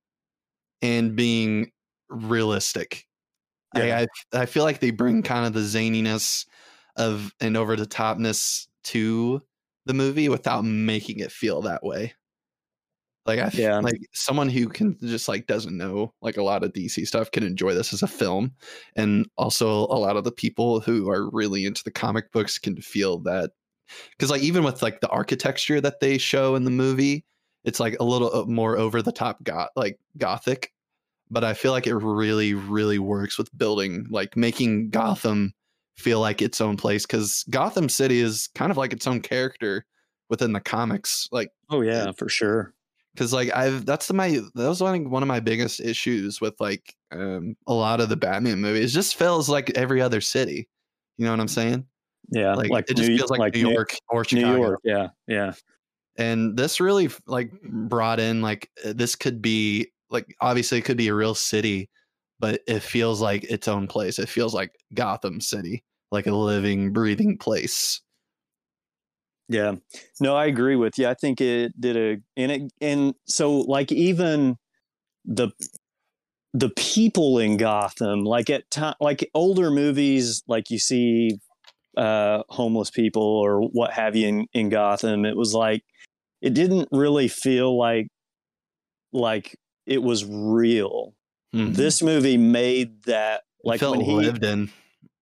and 0.82 1.14
being 1.14 1.70
realistic. 2.08 3.06
Yeah. 3.72 4.04
I, 4.32 4.40
I 4.40 4.46
feel 4.46 4.64
like 4.64 4.80
they 4.80 4.90
bring 4.90 5.22
kind 5.22 5.46
of 5.46 5.52
the 5.52 5.60
zaniness 5.60 6.44
of 6.96 7.32
and 7.40 7.56
over 7.56 7.76
the 7.76 7.86
topness 7.86 8.66
to 8.84 9.40
the 9.86 9.94
movie 9.94 10.28
without 10.28 10.62
making 10.64 11.20
it 11.20 11.30
feel 11.30 11.62
that 11.62 11.84
way. 11.84 12.14
Like 13.24 13.38
I 13.38 13.50
Yeah. 13.54 13.78
like 13.78 14.00
someone 14.12 14.48
who 14.48 14.66
can 14.66 14.98
just 14.98 15.28
like 15.28 15.46
doesn't 15.46 15.76
know 15.76 16.14
like 16.20 16.36
a 16.36 16.42
lot 16.42 16.64
of 16.64 16.72
DC 16.72 17.06
stuff 17.06 17.30
can 17.30 17.44
enjoy 17.44 17.74
this 17.74 17.92
as 17.92 18.02
a 18.02 18.08
film, 18.08 18.56
and 18.96 19.28
also 19.36 19.82
a 19.82 20.00
lot 20.00 20.16
of 20.16 20.24
the 20.24 20.32
people 20.32 20.80
who 20.80 21.08
are 21.08 21.30
really 21.30 21.64
into 21.64 21.84
the 21.84 21.92
comic 21.92 22.32
books 22.32 22.58
can 22.58 22.80
feel 22.80 23.20
that 23.20 23.52
because 24.10 24.30
like 24.30 24.42
even 24.42 24.64
with 24.64 24.82
like 24.82 25.00
the 25.00 25.08
architecture 25.08 25.80
that 25.80 26.00
they 26.00 26.18
show 26.18 26.54
in 26.54 26.64
the 26.64 26.70
movie, 26.70 27.24
it's 27.64 27.80
like 27.80 27.96
a 28.00 28.04
little 28.04 28.34
uh, 28.34 28.44
more 28.46 28.78
over 28.78 29.02
the 29.02 29.12
top 29.12 29.42
got 29.42 29.70
like 29.76 29.98
gothic, 30.16 30.72
but 31.30 31.44
I 31.44 31.54
feel 31.54 31.72
like 31.72 31.86
it 31.86 31.94
really 31.94 32.54
really 32.54 32.98
works 32.98 33.38
with 33.38 33.56
building 33.56 34.06
like 34.10 34.36
making 34.36 34.90
Gotham 34.90 35.52
feel 35.96 36.20
like 36.20 36.40
its 36.40 36.60
own 36.60 36.76
place 36.76 37.04
because 37.04 37.44
Gotham 37.50 37.88
City 37.88 38.20
is 38.20 38.48
kind 38.54 38.70
of 38.70 38.76
like 38.76 38.92
its 38.92 39.06
own 39.06 39.20
character 39.20 39.84
within 40.28 40.52
the 40.52 40.60
comics. 40.60 41.28
Like 41.32 41.50
Oh 41.70 41.80
yeah, 41.80 42.12
for 42.12 42.28
sure. 42.28 42.72
because 43.14 43.32
like 43.32 43.54
I've 43.54 43.84
that's 43.84 44.06
the, 44.06 44.14
my 44.14 44.30
that 44.30 44.68
was 44.68 44.80
one 44.80 45.10
one 45.10 45.22
of 45.22 45.26
my 45.28 45.40
biggest 45.40 45.80
issues 45.80 46.40
with 46.40 46.54
like 46.60 46.94
um 47.10 47.56
a 47.66 47.74
lot 47.74 48.00
of 48.00 48.08
the 48.08 48.16
Batman 48.16 48.60
movies. 48.60 48.92
It 48.92 48.94
just 48.94 49.16
feels 49.16 49.48
like 49.48 49.70
every 49.76 50.00
other 50.00 50.20
city. 50.20 50.68
You 51.16 51.24
know 51.24 51.32
what 51.32 51.40
I'm 51.40 51.48
saying? 51.48 51.84
Yeah, 52.30 52.54
Like, 52.54 52.70
like, 52.70 52.90
it 52.90 52.96
just 52.96 53.08
New, 53.08 53.16
feels 53.16 53.30
like, 53.30 53.40
like 53.40 53.54
New 53.54 53.70
York 53.70 53.96
or 54.08 54.20
New 54.32 54.40
Chicago. 54.40 54.56
York. 54.56 54.80
Yeah, 54.84 55.08
yeah, 55.26 55.52
And 56.16 56.56
this 56.56 56.80
really 56.80 57.08
like 57.26 57.52
brought 57.62 58.20
in 58.20 58.42
like 58.42 58.70
uh, 58.84 58.92
this 58.94 59.16
could 59.16 59.40
be 59.40 59.88
like 60.10 60.34
obviously 60.40 60.78
it 60.78 60.84
could 60.84 60.96
be 60.96 61.08
a 61.08 61.14
real 61.14 61.34
city, 61.34 61.88
but 62.40 62.60
it 62.66 62.80
feels 62.80 63.20
like 63.20 63.44
its 63.44 63.68
own 63.68 63.86
place. 63.86 64.18
It 64.18 64.28
feels 64.28 64.54
like 64.54 64.72
Gotham 64.94 65.40
City, 65.40 65.84
like 66.10 66.26
a 66.26 66.34
living, 66.34 66.92
breathing 66.92 67.38
place. 67.38 68.00
Yeah. 69.48 69.76
No, 70.20 70.36
I 70.36 70.46
agree 70.46 70.76
with 70.76 70.98
you. 70.98 71.08
I 71.08 71.14
think 71.14 71.40
it 71.40 71.72
did 71.80 71.96
a 71.96 72.18
and 72.36 72.52
it 72.52 72.72
and 72.80 73.14
so 73.26 73.60
like 73.60 73.90
even 73.92 74.56
the 75.24 75.50
the 76.54 76.70
people 76.70 77.38
in 77.38 77.56
Gotham, 77.56 78.24
like 78.24 78.50
at 78.50 78.70
time 78.70 78.94
like 79.00 79.28
older 79.34 79.70
movies, 79.70 80.42
like 80.48 80.70
you 80.70 80.78
see 80.78 81.38
uh 81.96 82.42
homeless 82.48 82.90
people 82.90 83.22
or 83.22 83.60
what 83.62 83.92
have 83.92 84.14
you 84.14 84.28
in, 84.28 84.46
in 84.52 84.68
Gotham, 84.68 85.24
it 85.24 85.36
was 85.36 85.54
like 85.54 85.82
it 86.40 86.54
didn't 86.54 86.88
really 86.92 87.28
feel 87.28 87.76
like 87.76 88.06
like 89.12 89.56
it 89.86 90.02
was 90.02 90.24
real. 90.24 91.14
Mhm. 91.54 91.74
This 91.74 92.02
movie 92.02 92.36
made 92.36 93.02
that 93.04 93.42
like 93.64 93.80
when 93.80 94.00
he 94.00 94.12
lived 94.14 94.44
in. 94.44 94.70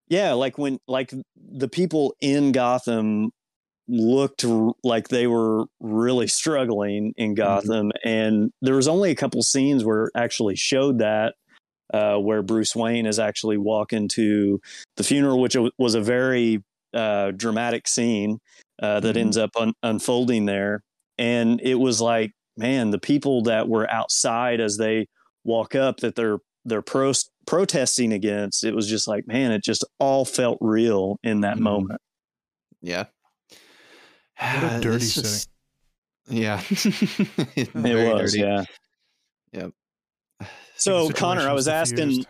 yeah, 0.08 0.32
like 0.32 0.58
when 0.58 0.78
like 0.88 1.12
the 1.36 1.68
people 1.68 2.14
in 2.20 2.52
Gotham 2.52 3.30
looked 3.88 4.44
r- 4.44 4.72
like 4.82 5.08
they 5.08 5.28
were 5.28 5.66
really 5.80 6.26
struggling 6.26 7.12
in 7.16 7.34
Gotham, 7.34 7.92
and 8.04 8.50
there 8.60 8.74
was 8.74 8.88
only 8.88 9.10
a 9.10 9.14
couple 9.14 9.40
scenes 9.42 9.84
where 9.84 10.06
it 10.06 10.12
actually 10.16 10.56
showed 10.56 10.98
that. 10.98 11.34
Uh, 11.94 12.16
where 12.16 12.42
Bruce 12.42 12.74
Wayne 12.74 13.06
is 13.06 13.18
actually 13.18 13.56
walking 13.56 14.08
to 14.08 14.60
the 14.96 15.04
funeral, 15.04 15.40
which 15.40 15.56
was 15.78 15.94
a 15.94 16.00
very 16.00 16.62
uh, 16.94 17.30
dramatic 17.32 17.86
scene 17.86 18.38
uh, 18.82 19.00
that 19.00 19.16
Mhm. 19.16 19.20
ends 19.20 19.36
up 19.36 19.50
un- 19.56 19.74
unfolding 19.82 20.46
there. 20.46 20.82
And 21.18 21.60
it 21.62 21.74
was 21.76 22.00
like, 22.00 22.32
man, 22.56 22.90
the 22.90 22.98
people 22.98 23.42
that 23.42 23.68
were 23.68 23.90
outside 23.90 24.60
as 24.60 24.76
they 24.78 25.06
walk 25.44 25.74
up 25.74 25.98
that 25.98 26.14
they're 26.16 26.38
they're 26.64 26.82
pro- 26.82 27.12
protesting 27.46 28.12
against, 28.12 28.64
it 28.64 28.74
was 28.74 28.88
just 28.88 29.06
like, 29.06 29.26
man, 29.28 29.52
it 29.52 29.62
just 29.62 29.84
all 30.00 30.24
felt 30.24 30.58
real 30.60 31.18
in 31.22 31.42
that 31.42 31.58
Mhm. 31.58 31.60
moment. 31.60 32.00
Yeah. 32.82 33.04
What 34.38 34.72
a 34.72 34.80
dirty 34.82 35.04
It's 35.04 35.12
city. 35.14 35.50
Yeah. 36.28 36.60
It 37.56 37.72
was, 37.74 38.32
dirty. 38.32 38.40
yeah. 38.40 38.64
Yep. 39.52 39.70
So 40.76 41.10
Connor, 41.10 41.40
I 41.40 41.44
situation's 41.44 41.54
was 41.54 41.68
asking. 41.68 42.24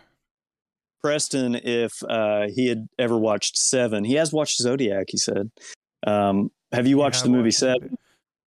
Preston 1.01 1.55
if 1.55 1.91
uh, 2.09 2.47
he 2.53 2.67
had 2.67 2.87
ever 2.97 3.17
watched 3.17 3.55
Seven. 3.57 4.03
He 4.03 4.15
has 4.15 4.33
watched 4.33 4.57
Zodiac. 4.57 5.05
He 5.09 5.17
said. 5.17 5.51
Um, 6.05 6.49
have 6.71 6.85
you 6.87 6.91
You 6.91 6.97
watched 6.97 7.17
have 7.17 7.23
the 7.25 7.29
movie 7.29 7.47
watched 7.47 7.55
it? 7.63 7.81
Seven? 7.81 7.97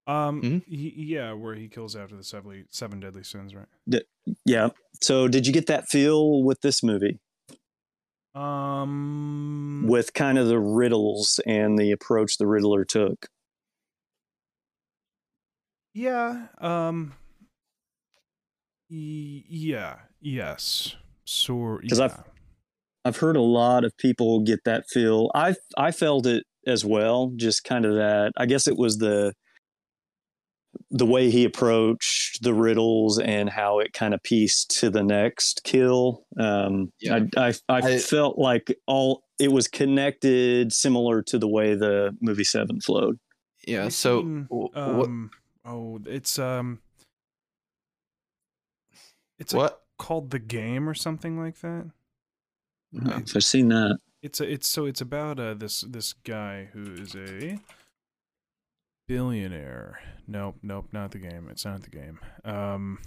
Um, 0.06 0.42
Mhm. 0.42 0.64
he, 0.66 0.92
yeah, 0.96 1.32
where 1.32 1.54
he 1.54 1.68
kills 1.68 1.94
after 1.94 2.16
the 2.16 2.24
seven, 2.24 2.66
seven 2.70 2.98
deadly 3.00 3.22
sins, 3.22 3.54
right? 3.54 4.02
Yeah. 4.44 4.70
So 5.00 5.28
did 5.28 5.46
you 5.46 5.52
get 5.52 5.66
that 5.68 5.88
feel 5.88 6.42
with 6.42 6.60
this 6.62 6.82
movie, 6.82 7.20
Um, 8.34 9.86
with 9.86 10.12
kind 10.12 10.36
of 10.38 10.48
the 10.48 10.58
riddles 10.58 11.38
and 11.46 11.78
the 11.78 11.92
approach 11.92 12.36
the 12.38 12.46
Riddler 12.48 12.84
took? 12.84 13.28
yeah, 15.94 16.48
um, 16.58 17.14
y- 18.90 19.44
yeah, 19.48 19.96
yes, 20.20 20.96
so 21.24 21.78
'Cause 21.88 21.98
yeah. 21.98 22.04
I've- 22.06 22.14
I've 23.04 23.16
heard 23.16 23.36
a 23.36 23.40
lot 23.42 23.84
of 23.84 23.96
people 23.96 24.40
get 24.40 24.64
that 24.64 24.84
feel. 24.90 25.30
I 25.34 25.54
I 25.78 25.90
felt 25.90 26.26
it 26.26 26.44
as 26.66 26.84
well. 26.84 27.32
Just 27.36 27.64
kind 27.64 27.86
of 27.86 27.94
that. 27.94 28.32
I 28.36 28.44
guess 28.46 28.66
it 28.68 28.76
was 28.76 28.98
the 28.98 29.32
the 30.90 31.06
way 31.06 31.30
he 31.30 31.44
approached 31.44 32.42
the 32.42 32.52
riddles 32.54 33.18
and 33.18 33.48
how 33.50 33.78
it 33.80 33.92
kind 33.92 34.12
of 34.14 34.22
pieced 34.22 34.70
to 34.80 34.90
the 34.90 35.02
next 35.02 35.62
kill. 35.64 36.24
Um, 36.38 36.92
Yeah. 37.00 37.20
I, 37.36 37.48
I 37.48 37.54
I 37.68 37.78
I- 37.78 37.98
felt 37.98 38.38
like 38.38 38.76
all 38.86 39.22
it 39.38 39.50
was 39.50 39.66
connected, 39.66 40.72
similar 40.72 41.22
to 41.22 41.38
the 41.38 41.48
way 41.48 41.74
the 41.74 42.16
movie 42.20 42.44
Seven 42.44 42.80
flowed. 42.80 43.18
Yeah. 43.66 43.88
So 43.88 44.20
seen, 44.20 44.44
wh- 44.48 44.52
what? 44.74 44.76
um, 45.06 45.30
oh, 45.64 46.00
it's 46.06 46.38
um, 46.38 46.80
it's 49.40 49.52
like 49.52 49.62
What? 49.72 49.82
called 49.98 50.30
the 50.30 50.38
game 50.38 50.88
or 50.88 50.94
something 50.94 51.36
like 51.38 51.60
that. 51.62 51.90
Uh, 53.04 53.20
I've 53.34 53.42
seen 53.44 53.68
that. 53.68 53.98
It's 54.22 54.40
a, 54.40 54.50
it's 54.52 54.68
so 54.68 54.84
it's 54.86 55.00
about 55.00 55.40
uh 55.40 55.54
this 55.54 55.80
this 55.82 56.12
guy 56.12 56.68
who 56.72 56.92
is 56.94 57.14
a 57.16 57.58
billionaire. 59.08 60.00
Nope, 60.28 60.56
nope, 60.62 60.86
not 60.92 61.10
the 61.10 61.18
game. 61.18 61.48
It's 61.50 61.64
not 61.64 61.82
the 61.82 61.90
game. 61.90 62.18
Um. 62.44 62.98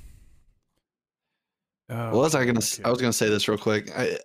What 1.87 2.13
was 2.13 2.35
I 2.35 2.45
gonna? 2.45 2.59
s- 2.59 2.79
I 2.83 2.89
was 2.89 2.99
gonna 2.99 3.13
say 3.13 3.29
this 3.29 3.47
real 3.47 3.57
quick. 3.57 3.91
I 3.95 4.17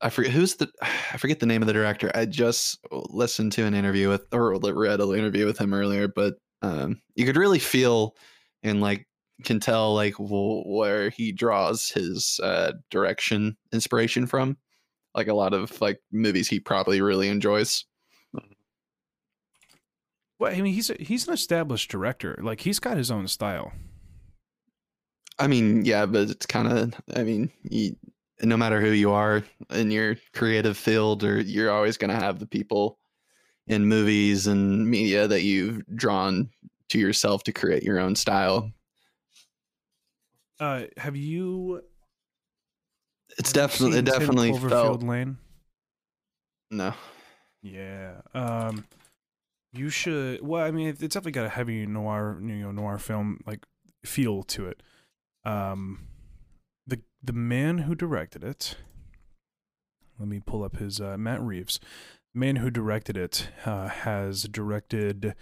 I 0.00 0.10
forget 0.10 0.32
who's 0.32 0.56
the 0.56 0.70
I 0.82 1.16
forget 1.16 1.40
the 1.40 1.46
name 1.46 1.62
of 1.62 1.66
the 1.66 1.72
director. 1.72 2.10
I 2.14 2.26
just 2.26 2.78
listened 2.90 3.52
to 3.52 3.64
an 3.64 3.74
interview 3.74 4.08
with 4.08 4.26
or 4.32 4.58
read 4.58 5.00
an 5.00 5.14
interview 5.14 5.46
with 5.46 5.58
him 5.58 5.72
earlier, 5.72 6.08
but 6.08 6.34
um, 6.62 7.00
you 7.14 7.24
could 7.24 7.36
really 7.36 7.58
feel 7.58 8.14
in 8.62 8.80
like 8.80 9.06
can 9.44 9.60
tell 9.60 9.94
like 9.94 10.14
where 10.18 11.10
he 11.10 11.32
draws 11.32 11.88
his 11.88 12.40
uh, 12.42 12.72
direction 12.90 13.56
inspiration 13.72 14.26
from. 14.26 14.56
Like 15.14 15.28
a 15.28 15.34
lot 15.34 15.54
of 15.54 15.80
like 15.80 16.00
movies 16.12 16.48
he 16.48 16.60
probably 16.60 17.00
really 17.00 17.28
enjoys. 17.28 17.84
Well, 20.38 20.52
I 20.52 20.60
mean, 20.62 20.72
he's 20.72 20.88
a, 20.88 20.94
he's 20.98 21.28
an 21.28 21.34
established 21.34 21.90
director. 21.90 22.38
Like 22.42 22.60
he's 22.60 22.78
got 22.78 22.96
his 22.96 23.10
own 23.10 23.28
style. 23.28 23.72
I 25.38 25.46
mean, 25.46 25.84
yeah, 25.84 26.06
but 26.06 26.30
it's 26.30 26.46
kind 26.46 26.68
of. 26.68 26.94
I 27.14 27.24
mean, 27.24 27.50
you, 27.62 27.96
no 28.42 28.56
matter 28.56 28.80
who 28.80 28.90
you 28.90 29.10
are 29.10 29.42
in 29.70 29.90
your 29.90 30.16
creative 30.34 30.76
field, 30.76 31.24
or 31.24 31.40
you're 31.40 31.70
always 31.70 31.96
going 31.96 32.10
to 32.10 32.24
have 32.24 32.38
the 32.38 32.46
people 32.46 32.98
in 33.66 33.86
movies 33.86 34.46
and 34.46 34.88
media 34.88 35.28
that 35.28 35.42
you've 35.42 35.84
drawn 35.94 36.48
to 36.88 36.98
yourself 36.98 37.42
to 37.44 37.52
create 37.52 37.82
your 37.82 37.98
own 37.98 38.16
style. 38.16 38.70
Uh, 40.60 40.82
have 40.98 41.16
you? 41.16 41.82
It's 43.38 43.52
have 43.52 43.56
you 43.56 43.68
definitely, 43.68 43.98
it 43.98 44.04
seen 44.04 44.04
10 44.04 44.20
definitely 44.20 44.52
Cloverfield 44.52 44.70
felt. 44.70 45.02
Lane. 45.02 45.38
No, 46.70 46.94
Yeah. 47.62 48.20
Um, 48.34 48.84
you 49.72 49.88
should. 49.88 50.46
Well, 50.46 50.64
I 50.64 50.70
mean, 50.70 50.88
it's 50.88 51.00
definitely 51.00 51.32
got 51.32 51.46
a 51.46 51.50
heavy 51.50 51.86
noir, 51.86 52.38
you 52.40 52.56
know, 52.56 52.70
noir 52.70 52.98
film 52.98 53.40
like 53.46 53.64
feel 54.04 54.42
to 54.44 54.66
it. 54.68 54.82
Um, 55.44 56.06
the 56.86 57.00
the 57.22 57.32
man 57.32 57.78
who 57.78 57.94
directed 57.94 58.44
it. 58.44 58.76
Let 60.18 60.28
me 60.28 60.40
pull 60.44 60.62
up 60.62 60.76
his 60.76 61.00
uh, 61.00 61.16
Matt 61.16 61.40
Reeves. 61.40 61.80
Man 62.34 62.56
who 62.56 62.70
directed 62.70 63.16
it 63.16 63.48
uh, 63.64 63.88
has 63.88 64.42
directed 64.44 65.34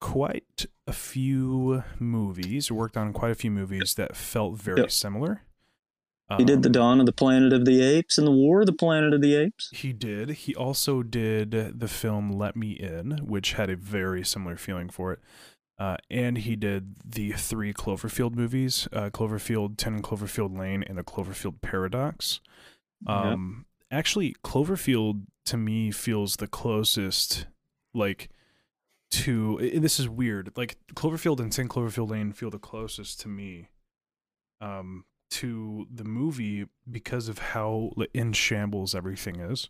quite 0.00 0.66
a 0.86 0.92
few 0.92 1.84
movies. 1.98 2.70
Worked 2.72 2.96
on 2.96 3.12
quite 3.12 3.30
a 3.32 3.34
few 3.36 3.50
movies 3.50 3.94
that 3.94 4.16
felt 4.16 4.56
very 4.56 4.80
Yep. 4.80 4.90
similar. 4.90 5.42
He 6.38 6.44
did 6.44 6.62
the 6.62 6.68
Um, 6.68 6.72
Dawn 6.72 7.00
of 7.00 7.06
the 7.06 7.12
Planet 7.12 7.52
of 7.52 7.64
the 7.64 7.82
Apes 7.82 8.16
and 8.16 8.24
the 8.24 8.30
War 8.32 8.60
of 8.60 8.66
the 8.66 8.72
Planet 8.72 9.12
of 9.12 9.20
the 9.20 9.34
Apes. 9.34 9.68
He 9.72 9.92
did. 9.92 10.30
He 10.30 10.54
also 10.54 11.02
did 11.02 11.50
the 11.50 11.88
film 11.88 12.30
Let 12.30 12.54
Me 12.54 12.70
In, 12.70 13.18
which 13.26 13.54
had 13.54 13.68
a 13.68 13.74
very 13.74 14.24
similar 14.24 14.56
feeling 14.56 14.88
for 14.88 15.12
it. 15.12 15.18
Uh, 15.76 15.96
and 16.08 16.38
he 16.38 16.54
did 16.54 16.94
the 17.04 17.32
three 17.32 17.72
Cloverfield 17.72 18.34
movies 18.36 18.86
uh, 18.92 19.10
Cloverfield, 19.10 19.76
10 19.76 20.02
Cloverfield 20.02 20.56
Lane, 20.56 20.84
and 20.84 20.96
the 20.98 21.02
Cloverfield 21.02 21.60
Paradox. 21.62 22.40
Um, 23.06 23.66
Actually, 23.90 24.36
Cloverfield 24.44 25.22
to 25.46 25.56
me 25.56 25.90
feels 25.90 26.36
the 26.36 26.46
closest, 26.46 27.46
like, 27.92 28.28
to. 29.10 29.58
i- 29.62 29.78
This 29.78 29.98
is 30.00 30.08
weird. 30.08 30.52
Like, 30.56 30.76
Cloverfield 30.94 31.40
and 31.40 31.52
10 31.52 31.68
Cloverfield 31.68 32.10
Lane 32.10 32.32
feel 32.32 32.50
the 32.50 32.58
closest 32.58 33.20
to 33.20 33.28
me 33.28 33.68
um, 34.60 35.04
to 35.30 35.86
the 35.92 36.04
movie 36.04 36.66
because 36.90 37.28
of 37.28 37.38
how 37.38 37.92
in 38.12 38.32
shambles 38.32 38.94
everything 38.94 39.36
is. 39.40 39.68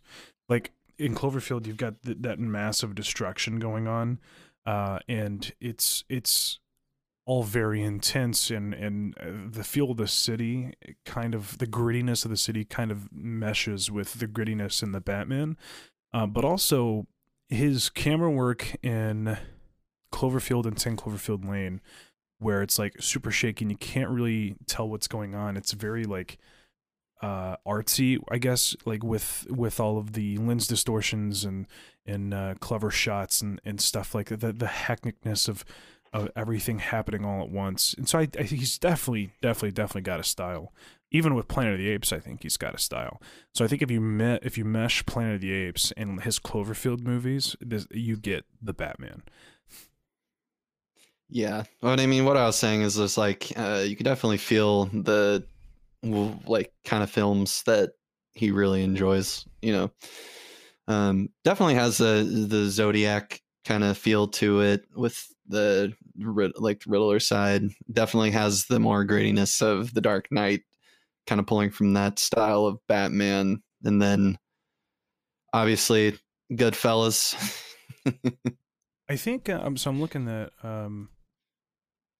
Like 0.49 0.71
in 0.97 1.15
Cloverfield, 1.15 1.65
you've 1.65 1.77
got 1.77 2.01
th- 2.03 2.17
that 2.21 2.39
massive 2.39 2.95
destruction 2.95 3.59
going 3.59 3.87
on, 3.87 4.19
uh, 4.65 4.99
and 5.07 5.51
it's 5.61 6.03
it's 6.09 6.59
all 7.25 7.43
very 7.43 7.81
intense 7.83 8.49
and 8.49 8.73
and 8.73 9.15
uh, 9.19 9.25
the 9.49 9.63
feel 9.63 9.91
of 9.91 9.97
the 9.97 10.07
city 10.07 10.73
kind 11.05 11.33
of 11.35 11.57
the 11.59 11.67
grittiness 11.67 12.25
of 12.25 12.31
the 12.31 12.37
city 12.37 12.65
kind 12.65 12.91
of 12.91 13.11
meshes 13.13 13.89
with 13.91 14.13
the 14.15 14.27
grittiness 14.27 14.81
in 14.83 14.91
the 14.91 14.99
Batman, 15.01 15.55
uh, 16.13 16.25
but 16.25 16.43
also 16.43 17.05
his 17.51 17.89
camera 17.89 18.31
work 18.31 18.75
in 18.81 19.37
Cloverfield 20.11 20.65
and 20.65 20.77
10 20.77 20.97
Cloverfield 20.97 21.47
Lane 21.47 21.81
where 22.39 22.63
it's 22.63 22.79
like 22.79 22.99
super 22.99 23.29
shaky 23.29 23.65
and 23.65 23.71
you 23.71 23.77
can't 23.77 24.09
really 24.09 24.55
tell 24.65 24.89
what's 24.89 25.07
going 25.07 25.35
on. 25.35 25.55
It's 25.55 25.73
very 25.73 26.05
like 26.05 26.39
uh 27.21 27.55
artsy, 27.67 28.17
I 28.31 28.39
guess, 28.39 28.75
like 28.85 29.03
with 29.03 29.45
with 29.49 29.79
all 29.79 29.99
of 29.99 30.13
the 30.13 30.37
lens 30.37 30.65
distortions 30.65 31.45
and 31.45 31.67
and 32.05 32.33
uh, 32.33 32.55
clever 32.59 32.89
shots 32.89 33.41
and 33.41 33.61
and 33.63 33.79
stuff 33.79 34.15
like 34.15 34.29
that. 34.29 34.39
The, 34.39 34.53
the 34.53 34.65
hecticness 34.65 35.47
of 35.47 35.63
of 36.13 36.29
everything 36.35 36.79
happening 36.79 37.25
all 37.25 37.41
at 37.41 37.49
once. 37.49 37.93
And 37.93 38.07
so 38.07 38.19
I, 38.19 38.23
I 38.23 38.43
think 38.43 38.59
he's 38.59 38.77
definitely, 38.77 39.31
definitely, 39.41 39.71
definitely 39.71 40.01
got 40.01 40.19
a 40.19 40.23
style. 40.23 40.73
Even 41.13 41.35
with 41.35 41.47
Planet 41.47 41.73
of 41.73 41.79
the 41.79 41.89
Apes, 41.89 42.13
I 42.13 42.19
think 42.19 42.43
he's 42.43 42.57
got 42.57 42.75
a 42.75 42.77
style. 42.77 43.21
So 43.53 43.65
I 43.65 43.67
think 43.67 43.81
if 43.81 43.91
you 43.91 43.99
met, 43.99 44.45
if 44.45 44.57
you 44.57 44.65
mesh 44.65 45.05
Planet 45.05 45.35
of 45.35 45.41
the 45.41 45.51
Apes 45.51 45.91
and 45.97 46.21
his 46.21 46.39
Cloverfield 46.39 47.01
movies, 47.01 47.55
this, 47.59 47.85
you 47.91 48.17
get 48.17 48.45
the 48.61 48.73
Batman. 48.73 49.23
Yeah, 51.29 51.63
what 51.79 51.99
I 51.99 52.05
mean, 52.07 52.25
what 52.25 52.35
I 52.35 52.45
was 52.45 52.57
saying 52.57 52.81
is, 52.81 52.97
just 52.97 53.17
like 53.17 53.53
uh, 53.55 53.83
you 53.85 53.95
could 53.95 54.03
definitely 54.03 54.37
feel 54.37 54.85
the 54.85 55.45
like 56.03 56.73
kind 56.83 57.03
of 57.03 57.09
films 57.09 57.63
that 57.63 57.91
he 58.33 58.51
really 58.51 58.83
enjoys. 58.83 59.45
You 59.61 59.71
know, 59.71 59.91
um, 60.89 61.29
definitely 61.45 61.75
has 61.75 61.97
the 61.97 62.47
the 62.49 62.69
Zodiac 62.69 63.41
kind 63.63 63.85
of 63.85 63.97
feel 63.97 64.27
to 64.27 64.59
it 64.59 64.83
with 64.93 65.25
the 65.51 65.93
like 66.57 66.83
Riddler 66.87 67.19
side. 67.19 67.63
Definitely 67.91 68.31
has 68.31 68.65
the 68.65 68.79
more 68.79 69.05
grittiness 69.05 69.61
of 69.61 69.93
the 69.93 70.01
Dark 70.01 70.27
Knight, 70.31 70.61
kind 71.27 71.39
of 71.39 71.47
pulling 71.47 71.69
from 71.71 71.93
that 71.93 72.19
style 72.19 72.65
of 72.65 72.79
Batman, 72.87 73.61
and 73.83 74.01
then 74.01 74.37
obviously 75.53 76.17
Goodfellas. 76.51 77.35
I 79.09 79.15
think 79.15 79.49
um, 79.49 79.77
so. 79.77 79.89
I'm 79.89 80.01
looking 80.01 80.27
at 80.27 80.51
um, 80.63 81.09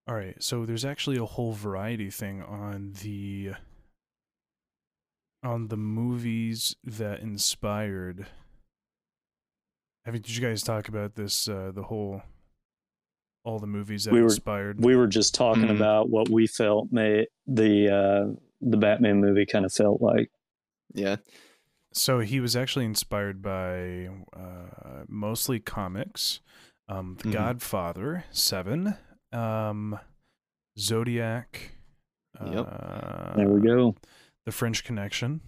all 0.07 0.15
right, 0.15 0.41
so 0.41 0.65
there's 0.65 0.85
actually 0.85 1.17
a 1.17 1.25
whole 1.25 1.53
variety 1.53 2.09
thing 2.09 2.41
on 2.41 2.93
the 3.01 3.51
on 5.43 5.67
the 5.69 5.77
movies 5.77 6.75
that 6.83 7.19
inspired. 7.21 8.27
Have 10.05 10.15
you, 10.15 10.19
did 10.19 10.35
you 10.35 10.41
guys 10.41 10.63
talk 10.63 10.87
about 10.87 11.15
this? 11.15 11.47
Uh, 11.47 11.71
the 11.73 11.83
whole 11.83 12.23
all 13.43 13.59
the 13.59 13.67
movies 13.67 14.05
that 14.05 14.13
we 14.13 14.21
were, 14.21 14.27
inspired. 14.27 14.83
We 14.83 14.95
were 14.95 15.07
just 15.07 15.33
talking 15.33 15.63
mm-hmm. 15.63 15.75
about 15.75 16.09
what 16.09 16.29
we 16.29 16.47
felt 16.47 16.89
made 16.91 17.27
the 17.47 17.89
uh, 17.89 18.33
the 18.61 18.77
Batman 18.77 19.19
movie 19.19 19.45
kind 19.45 19.65
of 19.65 19.73
felt 19.73 20.01
like. 20.01 20.29
Yeah. 20.93 21.17
So 21.93 22.19
he 22.19 22.39
was 22.39 22.55
actually 22.55 22.85
inspired 22.85 23.41
by 23.41 24.09
uh, 24.33 25.03
mostly 25.07 25.59
comics, 25.59 26.39
um, 26.87 27.17
The 27.17 27.23
mm-hmm. 27.23 27.33
Godfather, 27.33 28.25
Seven, 28.31 28.95
um, 29.33 29.99
Zodiac. 30.79 31.75
Yep. 32.43 32.67
Uh, 32.67 33.35
there 33.35 33.49
we 33.49 33.61
go. 33.61 33.95
The 34.45 34.51
French 34.51 34.83
Connection, 34.85 35.41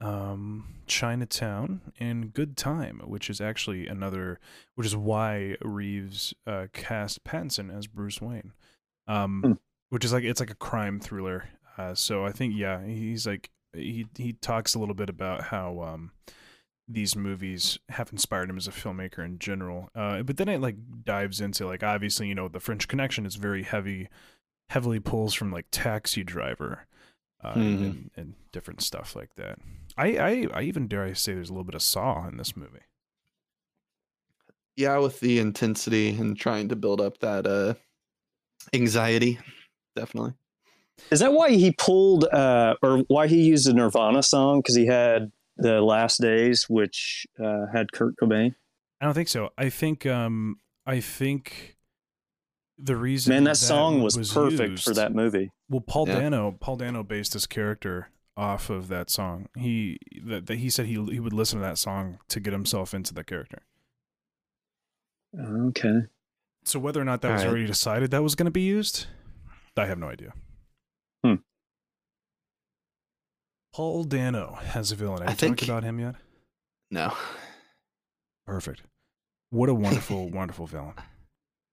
um, 0.00 0.74
Chinatown, 0.86 1.80
and 1.98 2.32
Good 2.32 2.56
Time, 2.56 3.02
which 3.04 3.28
is 3.28 3.40
actually 3.40 3.86
another, 3.86 4.38
which 4.74 4.86
is 4.86 4.96
why 4.96 5.56
Reeves 5.62 6.34
uh, 6.46 6.66
cast 6.72 7.24
Pattinson 7.24 7.76
as 7.76 7.86
Bruce 7.86 8.20
Wayne, 8.20 8.52
um, 9.06 9.42
hmm. 9.44 9.52
which 9.90 10.04
is 10.04 10.12
like 10.12 10.24
it's 10.24 10.40
like 10.40 10.50
a 10.50 10.56
crime 10.56 11.00
thriller. 11.00 11.48
Uh, 11.76 11.94
so 11.94 12.24
I 12.24 12.32
think 12.32 12.54
yeah, 12.56 12.84
he's 12.84 13.26
like 13.26 13.50
he 13.72 14.06
he 14.16 14.32
talks 14.34 14.74
a 14.74 14.78
little 14.78 14.94
bit 14.94 15.08
about 15.08 15.44
how 15.44 15.80
um, 15.80 16.12
these 16.88 17.14
movies 17.14 17.78
have 17.90 18.10
inspired 18.12 18.48
him 18.48 18.56
as 18.56 18.66
a 18.66 18.72
filmmaker 18.72 19.24
in 19.24 19.38
general. 19.38 19.90
Uh, 19.94 20.22
but 20.22 20.36
then 20.38 20.48
it 20.48 20.60
like 20.60 20.76
dives 21.04 21.40
into 21.40 21.66
like 21.66 21.82
obviously 21.82 22.28
you 22.28 22.34
know 22.34 22.48
the 22.48 22.60
French 22.60 22.88
Connection 22.88 23.26
is 23.26 23.36
very 23.36 23.62
heavy, 23.62 24.08
heavily 24.70 25.00
pulls 25.00 25.34
from 25.34 25.52
like 25.52 25.66
Taxi 25.70 26.24
Driver, 26.24 26.86
uh, 27.42 27.54
mm-hmm. 27.54 27.84
and, 27.84 28.10
and, 28.16 28.34
different 28.50 28.80
stuff 28.82 29.14
like 29.14 29.34
that. 29.36 29.58
I, 29.96 30.16
I 30.16 30.46
I 30.54 30.62
even 30.62 30.88
dare 30.88 31.04
I 31.04 31.12
say 31.12 31.34
there's 31.34 31.50
a 31.50 31.52
little 31.52 31.64
bit 31.64 31.74
of 31.74 31.82
Saw 31.82 32.26
in 32.26 32.36
this 32.36 32.56
movie. 32.56 32.80
Yeah, 34.76 34.98
with 34.98 35.20
the 35.20 35.38
intensity 35.38 36.10
and 36.10 36.38
trying 36.38 36.68
to 36.70 36.76
build 36.76 37.00
up 37.00 37.18
that 37.18 37.46
uh 37.46 37.74
anxiety, 38.72 39.38
definitely. 39.94 40.32
Is 41.10 41.20
that 41.20 41.32
why 41.32 41.50
he 41.50 41.72
pulled, 41.72 42.24
uh, 42.24 42.74
or 42.82 42.98
why 43.08 43.28
he 43.28 43.42
used 43.42 43.68
a 43.68 43.72
Nirvana 43.72 44.22
song? 44.22 44.60
Because 44.60 44.76
he 44.76 44.86
had 44.86 45.30
the 45.56 45.80
Last 45.80 46.20
Days, 46.20 46.66
which 46.68 47.26
uh, 47.42 47.66
had 47.72 47.92
Kurt 47.92 48.14
Cobain? 48.20 48.54
I 49.00 49.04
don't 49.04 49.14
think 49.14 49.28
so. 49.28 49.50
I 49.56 49.70
think 49.70 50.06
um, 50.06 50.56
I 50.86 51.00
think 51.00 51.76
the 52.78 52.96
reason 52.96 53.32
man 53.32 53.44
that, 53.44 53.50
that 53.50 53.56
song 53.56 54.02
was, 54.02 54.16
was 54.16 54.32
perfect 54.32 54.70
used, 54.70 54.84
for 54.84 54.94
that 54.94 55.14
movie. 55.14 55.50
Well, 55.68 55.80
Paul 55.80 56.08
yeah. 56.08 56.20
Dano, 56.20 56.56
Paul 56.58 56.76
Dano 56.76 57.02
based 57.02 57.32
his 57.32 57.46
character 57.46 58.10
off 58.36 58.70
of 58.70 58.88
that 58.88 59.10
song. 59.10 59.48
He 59.56 59.98
that, 60.24 60.46
that 60.46 60.58
he 60.58 60.70
said 60.70 60.86
he 60.86 60.94
he 61.06 61.20
would 61.20 61.32
listen 61.32 61.58
to 61.58 61.64
that 61.64 61.78
song 61.78 62.18
to 62.28 62.40
get 62.40 62.52
himself 62.52 62.94
into 62.94 63.12
the 63.12 63.24
character. 63.24 63.62
Okay. 65.38 66.02
So 66.64 66.78
whether 66.78 67.00
or 67.00 67.04
not 67.04 67.20
that 67.22 67.28
All 67.28 67.34
was 67.34 67.42
right. 67.42 67.50
already 67.50 67.66
decided 67.66 68.10
that 68.10 68.22
was 68.22 68.34
going 68.34 68.46
to 68.46 68.50
be 68.50 68.62
used, 68.62 69.06
I 69.76 69.86
have 69.86 69.98
no 69.98 70.08
idea. 70.08 70.32
Hmm. 71.24 71.36
Paul 73.72 74.04
Dano 74.04 74.58
has 74.62 74.92
a 74.92 74.96
villain. 74.96 75.20
Have 75.20 75.28
I 75.28 75.32
you 75.32 75.36
think... 75.36 75.58
talked 75.58 75.68
about 75.68 75.84
him 75.84 75.98
yet? 75.98 76.14
No. 76.90 77.14
Perfect. 78.46 78.82
What 79.50 79.68
a 79.68 79.74
wonderful, 79.74 80.28
wonderful 80.30 80.66
villain. 80.66 80.94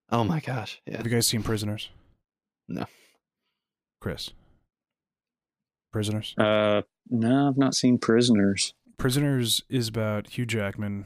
Oh 0.10 0.24
my 0.24 0.40
gosh. 0.40 0.82
Yeah. 0.86 0.98
Have 0.98 1.06
you 1.06 1.12
guys 1.12 1.28
seen 1.28 1.44
Prisoners? 1.44 1.90
No. 2.68 2.86
Chris. 4.02 4.32
Prisoners? 5.92 6.36
Uh 6.38 6.82
no, 7.10 7.48
I've 7.50 7.58
not 7.58 7.76
seen 7.76 7.98
Prisoners. 7.98 8.74
Prisoners 8.98 9.64
is 9.70 9.88
about 9.88 10.28
Hugh 10.30 10.46
Jackman 10.46 11.06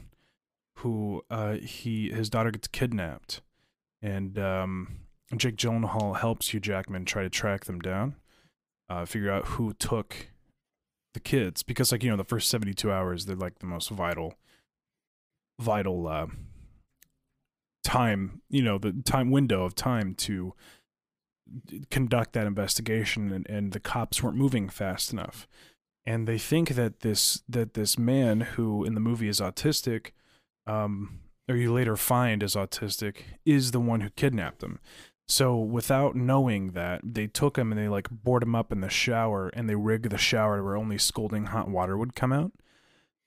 who 0.78 1.22
uh 1.30 1.54
he 1.54 2.10
his 2.10 2.30
daughter 2.30 2.50
gets 2.50 2.68
kidnapped 2.68 3.42
and 4.02 4.38
um 4.38 4.96
Jake 5.36 5.56
Gyllenhaal 5.56 6.18
helps 6.18 6.52
Hugh 6.52 6.60
Jackman 6.60 7.04
try 7.04 7.22
to 7.22 7.30
track 7.30 7.64
them 7.64 7.78
down. 7.80 8.16
Uh 8.88 9.04
figure 9.04 9.30
out 9.30 9.46
who 9.46 9.72
took 9.74 10.30
the 11.14 11.20
kids 11.20 11.62
because 11.62 11.90
like 11.92 12.02
you 12.04 12.10
know 12.10 12.16
the 12.16 12.24
first 12.24 12.48
72 12.50 12.90
hours 12.90 13.26
they're 13.26 13.34
like 13.36 13.58
the 13.58 13.66
most 13.66 13.90
vital 13.90 14.34
vital 15.60 16.06
uh 16.06 16.26
time 17.82 18.42
you 18.48 18.62
know 18.62 18.78
the 18.78 18.92
time 19.04 19.30
window 19.30 19.64
of 19.64 19.74
time 19.74 20.14
to 20.14 20.54
conduct 21.90 22.32
that 22.32 22.46
investigation 22.46 23.32
and, 23.32 23.48
and 23.48 23.72
the 23.72 23.80
cops 23.80 24.22
weren't 24.22 24.36
moving 24.36 24.68
fast 24.68 25.12
enough 25.12 25.48
and 26.04 26.28
they 26.28 26.38
think 26.38 26.70
that 26.70 27.00
this 27.00 27.42
that 27.48 27.74
this 27.74 27.98
man 27.98 28.40
who 28.40 28.84
in 28.84 28.94
the 28.94 29.00
movie 29.00 29.28
is 29.28 29.40
autistic 29.40 30.10
um 30.66 31.20
or 31.48 31.56
you 31.56 31.72
later 31.72 31.96
find 31.96 32.42
is 32.42 32.54
autistic 32.54 33.22
is 33.44 33.72
the 33.72 33.80
one 33.80 34.02
who 34.02 34.10
kidnapped 34.10 34.60
them 34.60 34.78
so 35.30 35.56
without 35.56 36.16
knowing 36.16 36.72
that, 36.72 37.02
they 37.04 37.28
took 37.28 37.56
him 37.56 37.70
and 37.70 37.80
they 37.80 37.88
like 37.88 38.10
bored 38.10 38.42
him 38.42 38.56
up 38.56 38.72
in 38.72 38.80
the 38.80 38.88
shower 38.88 39.48
and 39.54 39.68
they 39.68 39.76
rigged 39.76 40.10
the 40.10 40.18
shower 40.18 40.62
where 40.62 40.76
only 40.76 40.98
scalding 40.98 41.46
hot 41.46 41.68
water 41.68 41.96
would 41.96 42.16
come 42.16 42.32
out. 42.32 42.50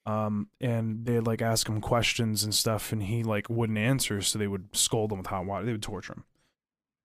Um, 0.06 0.48
and 0.60 1.06
they'd 1.06 1.20
like 1.20 1.40
ask 1.40 1.68
him 1.68 1.80
questions 1.80 2.44
and 2.44 2.54
stuff, 2.54 2.92
and 2.92 3.02
he 3.02 3.22
like 3.22 3.48
wouldn't 3.48 3.78
answer, 3.78 4.20
so 4.20 4.38
they 4.38 4.46
would 4.46 4.74
scold 4.76 5.12
him 5.12 5.18
with 5.18 5.28
hot 5.28 5.46
water. 5.46 5.64
They 5.64 5.72
would 5.72 5.82
torture 5.82 6.14
him. 6.14 6.24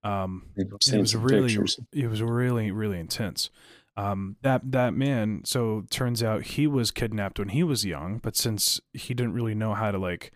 Um, 0.02 0.46
it 0.56 0.70
was 0.98 1.14
really, 1.16 1.48
pictures. 1.48 1.80
it 1.92 2.08
was 2.08 2.22
really, 2.22 2.70
really 2.70 2.98
intense. 2.98 3.50
Um, 3.96 4.36
that 4.42 4.72
that 4.72 4.94
man. 4.94 5.42
So 5.44 5.84
turns 5.90 6.22
out 6.22 6.42
he 6.42 6.66
was 6.66 6.90
kidnapped 6.90 7.38
when 7.38 7.50
he 7.50 7.62
was 7.62 7.84
young, 7.84 8.18
but 8.18 8.36
since 8.36 8.80
he 8.92 9.14
didn't 9.14 9.34
really 9.34 9.54
know 9.54 9.74
how 9.74 9.90
to 9.90 9.98
like 9.98 10.32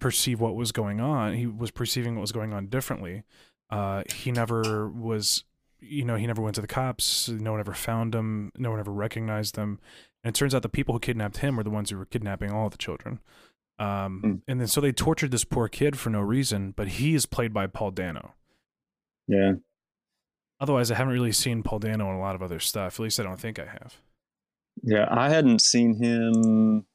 perceive 0.00 0.40
what 0.40 0.54
was 0.54 0.72
going 0.72 1.00
on, 1.00 1.34
he 1.34 1.46
was 1.46 1.70
perceiving 1.70 2.14
what 2.14 2.22
was 2.22 2.32
going 2.32 2.52
on 2.52 2.66
differently. 2.66 3.22
Uh, 3.70 4.02
he 4.12 4.30
never 4.32 4.88
was, 4.88 5.44
you 5.80 6.04
know, 6.04 6.16
he 6.16 6.26
never 6.26 6.42
went 6.42 6.54
to 6.54 6.60
the 6.60 6.66
cops. 6.66 7.28
No 7.28 7.52
one 7.52 7.60
ever 7.60 7.74
found 7.74 8.14
him. 8.14 8.52
No 8.56 8.70
one 8.70 8.80
ever 8.80 8.92
recognized 8.92 9.54
them. 9.54 9.78
And 10.24 10.34
it 10.34 10.38
turns 10.38 10.54
out 10.54 10.62
the 10.62 10.70
people 10.70 10.94
who 10.94 11.00
kidnapped 11.00 11.38
him 11.38 11.56
were 11.56 11.62
the 11.62 11.70
ones 11.70 11.90
who 11.90 11.98
were 11.98 12.06
kidnapping 12.06 12.50
all 12.50 12.70
the 12.70 12.78
children. 12.78 13.20
Um, 13.78 14.22
mm. 14.24 14.40
And 14.48 14.60
then 14.60 14.66
so 14.66 14.80
they 14.80 14.90
tortured 14.90 15.30
this 15.30 15.44
poor 15.44 15.68
kid 15.68 15.98
for 15.98 16.08
no 16.08 16.20
reason, 16.20 16.72
but 16.74 16.88
he 16.88 17.14
is 17.14 17.26
played 17.26 17.52
by 17.52 17.66
Paul 17.66 17.90
Dano. 17.90 18.34
Yeah. 19.28 19.52
Otherwise, 20.60 20.90
I 20.90 20.94
haven't 20.94 21.12
really 21.12 21.32
seen 21.32 21.62
Paul 21.62 21.80
Dano 21.80 22.08
in 22.08 22.16
a 22.16 22.20
lot 22.20 22.34
of 22.34 22.42
other 22.42 22.58
stuff. 22.58 22.94
At 22.94 23.02
least 23.02 23.20
I 23.20 23.22
don't 23.22 23.38
think 23.38 23.58
I 23.58 23.66
have. 23.66 23.96
Yeah, 24.82 25.06
I 25.10 25.28
hadn't 25.28 25.60
seen 25.60 26.02
him 26.02 26.86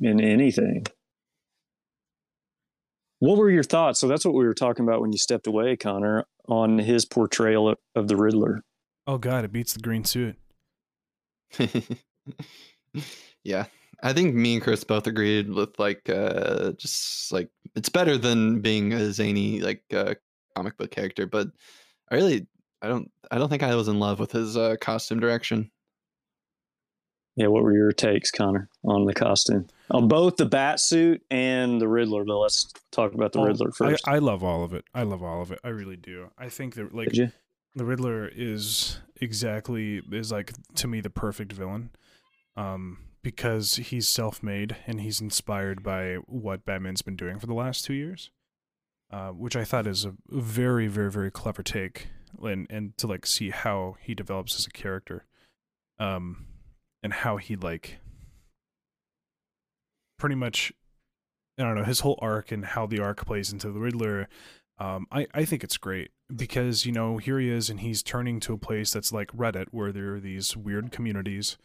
in 0.00 0.20
anything. 0.20 0.86
What 3.20 3.36
were 3.36 3.50
your 3.50 3.62
thoughts? 3.62 4.00
So 4.00 4.08
that's 4.08 4.24
what 4.24 4.34
we 4.34 4.44
were 4.44 4.54
talking 4.54 4.84
about 4.84 5.00
when 5.00 5.12
you 5.12 5.18
stepped 5.18 5.46
away, 5.46 5.76
Connor, 5.76 6.26
on 6.48 6.78
his 6.78 7.04
portrayal 7.04 7.74
of 7.94 8.08
the 8.08 8.16
Riddler. 8.16 8.62
Oh 9.06 9.18
God, 9.18 9.44
it 9.44 9.52
beats 9.52 9.74
the 9.74 9.80
green 9.80 10.04
suit. 10.04 10.36
yeah, 13.44 13.66
I 14.02 14.12
think 14.12 14.34
me 14.34 14.54
and 14.54 14.62
Chris 14.62 14.84
both 14.84 15.06
agreed 15.06 15.50
with 15.50 15.78
like 15.78 16.08
uh 16.08 16.72
just 16.72 17.32
like 17.32 17.48
it's 17.76 17.88
better 17.88 18.18
than 18.18 18.60
being 18.60 18.92
a 18.92 19.12
zany 19.12 19.60
like 19.60 19.82
uh, 19.92 20.14
comic 20.56 20.76
book 20.76 20.90
character, 20.90 21.26
but 21.26 21.48
I 22.10 22.16
really 22.16 22.46
I 22.82 22.88
don't 22.88 23.10
I 23.30 23.38
don't 23.38 23.48
think 23.48 23.62
I 23.62 23.74
was 23.74 23.88
in 23.88 23.98
love 23.98 24.18
with 24.18 24.32
his 24.32 24.56
uh, 24.56 24.76
costume 24.80 25.20
direction. 25.20 25.70
Yeah, 27.36 27.46
what 27.46 27.62
were 27.62 27.74
your 27.74 27.92
takes, 27.92 28.30
Connor, 28.30 28.68
on 28.84 29.06
the 29.06 29.14
costume? 29.14 29.68
on 29.92 30.08
both 30.08 30.36
the 30.36 30.46
bat 30.46 30.78
suit 30.78 31.22
and 31.30 31.80
the 31.80 31.88
Riddler. 31.88 32.24
But 32.24 32.38
let's 32.38 32.72
talk 32.92 33.14
about 33.14 33.32
the 33.32 33.40
Oh, 33.40 33.44
Riddler 33.46 33.72
first. 33.72 34.06
I, 34.06 34.16
I 34.16 34.18
love 34.18 34.44
all 34.44 34.62
of 34.62 34.72
it. 34.74 34.84
I 34.94 35.02
love 35.04 35.22
all 35.22 35.40
of 35.42 35.50
it. 35.50 35.58
I 35.64 35.68
really 35.68 35.96
do. 35.96 36.30
I 36.38 36.48
think 36.48 36.74
that 36.74 36.94
like 36.94 37.08
Did 37.08 37.16
you? 37.16 37.32
the 37.76 37.84
Riddler 37.84 38.28
is 38.28 38.98
exactly 39.20 40.02
is 40.12 40.30
like 40.32 40.52
to 40.76 40.88
me 40.88 41.00
the 41.00 41.08
perfect 41.10 41.52
villain, 41.52 41.90
um, 42.56 42.98
because 43.22 43.76
he's 43.76 44.08
self-made 44.08 44.76
and 44.86 45.00
he's 45.00 45.20
inspired 45.20 45.82
by 45.82 46.14
what 46.26 46.64
Batman's 46.64 47.02
been 47.02 47.16
doing 47.16 47.38
for 47.38 47.46
the 47.46 47.54
last 47.54 47.84
two 47.84 47.94
years, 47.94 48.30
uh, 49.12 49.28
which 49.28 49.56
I 49.56 49.64
thought 49.64 49.86
is 49.86 50.04
a 50.04 50.14
very 50.28 50.86
very 50.86 51.10
very 51.10 51.30
clever 51.30 51.62
take, 51.62 52.08
and 52.42 52.66
and 52.70 52.96
to 52.98 53.06
like 53.06 53.26
see 53.26 53.50
how 53.50 53.96
he 54.00 54.14
develops 54.14 54.56
as 54.56 54.66
a 54.66 54.70
character, 54.70 55.26
um, 55.98 56.46
and 57.02 57.12
how 57.12 57.36
he 57.36 57.56
like 57.56 57.98
pretty 60.18 60.36
much 60.36 60.72
I 61.58 61.62
don't 61.62 61.74
know 61.74 61.84
his 61.84 62.00
whole 62.00 62.18
arc 62.22 62.52
and 62.52 62.64
how 62.64 62.86
the 62.86 63.00
arc 63.00 63.26
plays 63.26 63.52
into 63.52 63.70
the 63.70 63.80
Riddler. 63.80 64.28
Um, 64.78 65.06
I 65.12 65.26
I 65.34 65.44
think 65.44 65.62
it's 65.62 65.76
great 65.76 66.10
because 66.34 66.86
you 66.86 66.92
know 66.92 67.18
here 67.18 67.38
he 67.38 67.50
is 67.50 67.68
and 67.68 67.80
he's 67.80 68.02
turning 68.02 68.40
to 68.40 68.54
a 68.54 68.58
place 68.58 68.92
that's 68.92 69.12
like 69.12 69.28
Reddit 69.28 69.66
where 69.72 69.92
there 69.92 70.14
are 70.14 70.20
these 70.20 70.56
weird 70.56 70.90
communities 70.90 71.58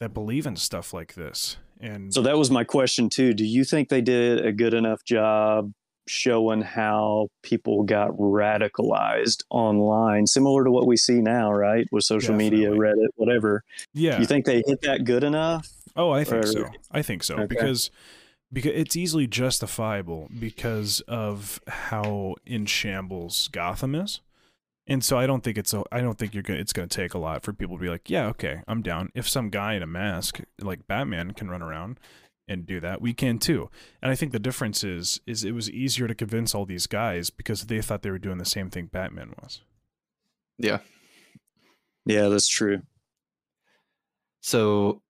that 0.00 0.12
believe 0.14 0.46
in 0.46 0.56
stuff 0.56 0.92
like 0.92 1.14
this 1.14 1.56
and 1.80 2.12
So 2.12 2.22
that 2.22 2.36
was 2.38 2.50
my 2.50 2.64
question 2.64 3.08
too. 3.08 3.32
Do 3.34 3.44
you 3.44 3.64
think 3.64 3.88
they 3.88 4.00
did 4.00 4.44
a 4.44 4.52
good 4.52 4.74
enough 4.74 5.04
job 5.04 5.72
showing 6.08 6.62
how 6.62 7.28
people 7.42 7.84
got 7.84 8.10
radicalized 8.10 9.42
online, 9.50 10.26
similar 10.26 10.64
to 10.64 10.70
what 10.70 10.86
we 10.86 10.96
see 10.96 11.20
now, 11.20 11.52
right? 11.52 11.86
With 11.92 12.04
social 12.04 12.34
media, 12.34 12.70
Reddit, 12.70 13.08
whatever. 13.16 13.62
yeah 13.94 14.18
You 14.20 14.26
think 14.26 14.44
they 14.44 14.62
hit 14.66 14.80
that 14.82 15.04
good 15.04 15.24
enough? 15.24 15.68
Oh, 15.96 16.10
I 16.10 16.24
think 16.24 16.44
Or- 16.44 16.48
so. 16.48 16.68
I 16.90 17.02
think 17.02 17.22
so 17.22 17.34
Okay. 17.34 17.46
because 17.46 17.90
because 18.52 18.72
it's 18.74 18.96
easily 18.96 19.26
justifiable 19.26 20.28
because 20.38 21.00
of 21.08 21.58
how 21.66 22.34
in 22.44 22.66
shambles 22.66 23.48
Gotham 23.48 23.94
is. 23.94 24.20
And 24.86 25.04
so 25.04 25.16
I 25.16 25.26
don't 25.26 25.44
think 25.44 25.58
it's 25.58 25.72
a, 25.72 25.84
I 25.92 26.00
don't 26.00 26.18
think 26.18 26.34
you're 26.34 26.42
gonna 26.42 26.58
it's 26.58 26.72
gonna 26.72 26.88
take 26.88 27.14
a 27.14 27.18
lot 27.18 27.42
for 27.42 27.52
people 27.52 27.76
to 27.76 27.82
be 27.82 27.88
like, 27.88 28.10
yeah, 28.10 28.26
okay, 28.28 28.62
I'm 28.66 28.82
down. 28.82 29.10
If 29.14 29.28
some 29.28 29.48
guy 29.48 29.74
in 29.74 29.82
a 29.82 29.86
mask 29.86 30.40
like 30.60 30.86
Batman 30.86 31.32
can 31.32 31.48
run 31.48 31.62
around 31.62 32.00
and 32.48 32.66
do 32.66 32.80
that, 32.80 33.00
we 33.00 33.14
can 33.14 33.38
too. 33.38 33.70
And 34.02 34.10
I 34.10 34.16
think 34.16 34.32
the 34.32 34.40
difference 34.40 34.82
is 34.82 35.20
is 35.26 35.44
it 35.44 35.52
was 35.52 35.70
easier 35.70 36.08
to 36.08 36.14
convince 36.14 36.54
all 36.54 36.66
these 36.66 36.86
guys 36.88 37.30
because 37.30 37.66
they 37.66 37.80
thought 37.80 38.02
they 38.02 38.10
were 38.10 38.18
doing 38.18 38.38
the 38.38 38.44
same 38.44 38.70
thing 38.70 38.86
Batman 38.86 39.34
was. 39.40 39.60
Yeah. 40.58 40.78
Yeah, 42.04 42.28
that's 42.28 42.48
true. 42.48 42.82
So 44.40 45.00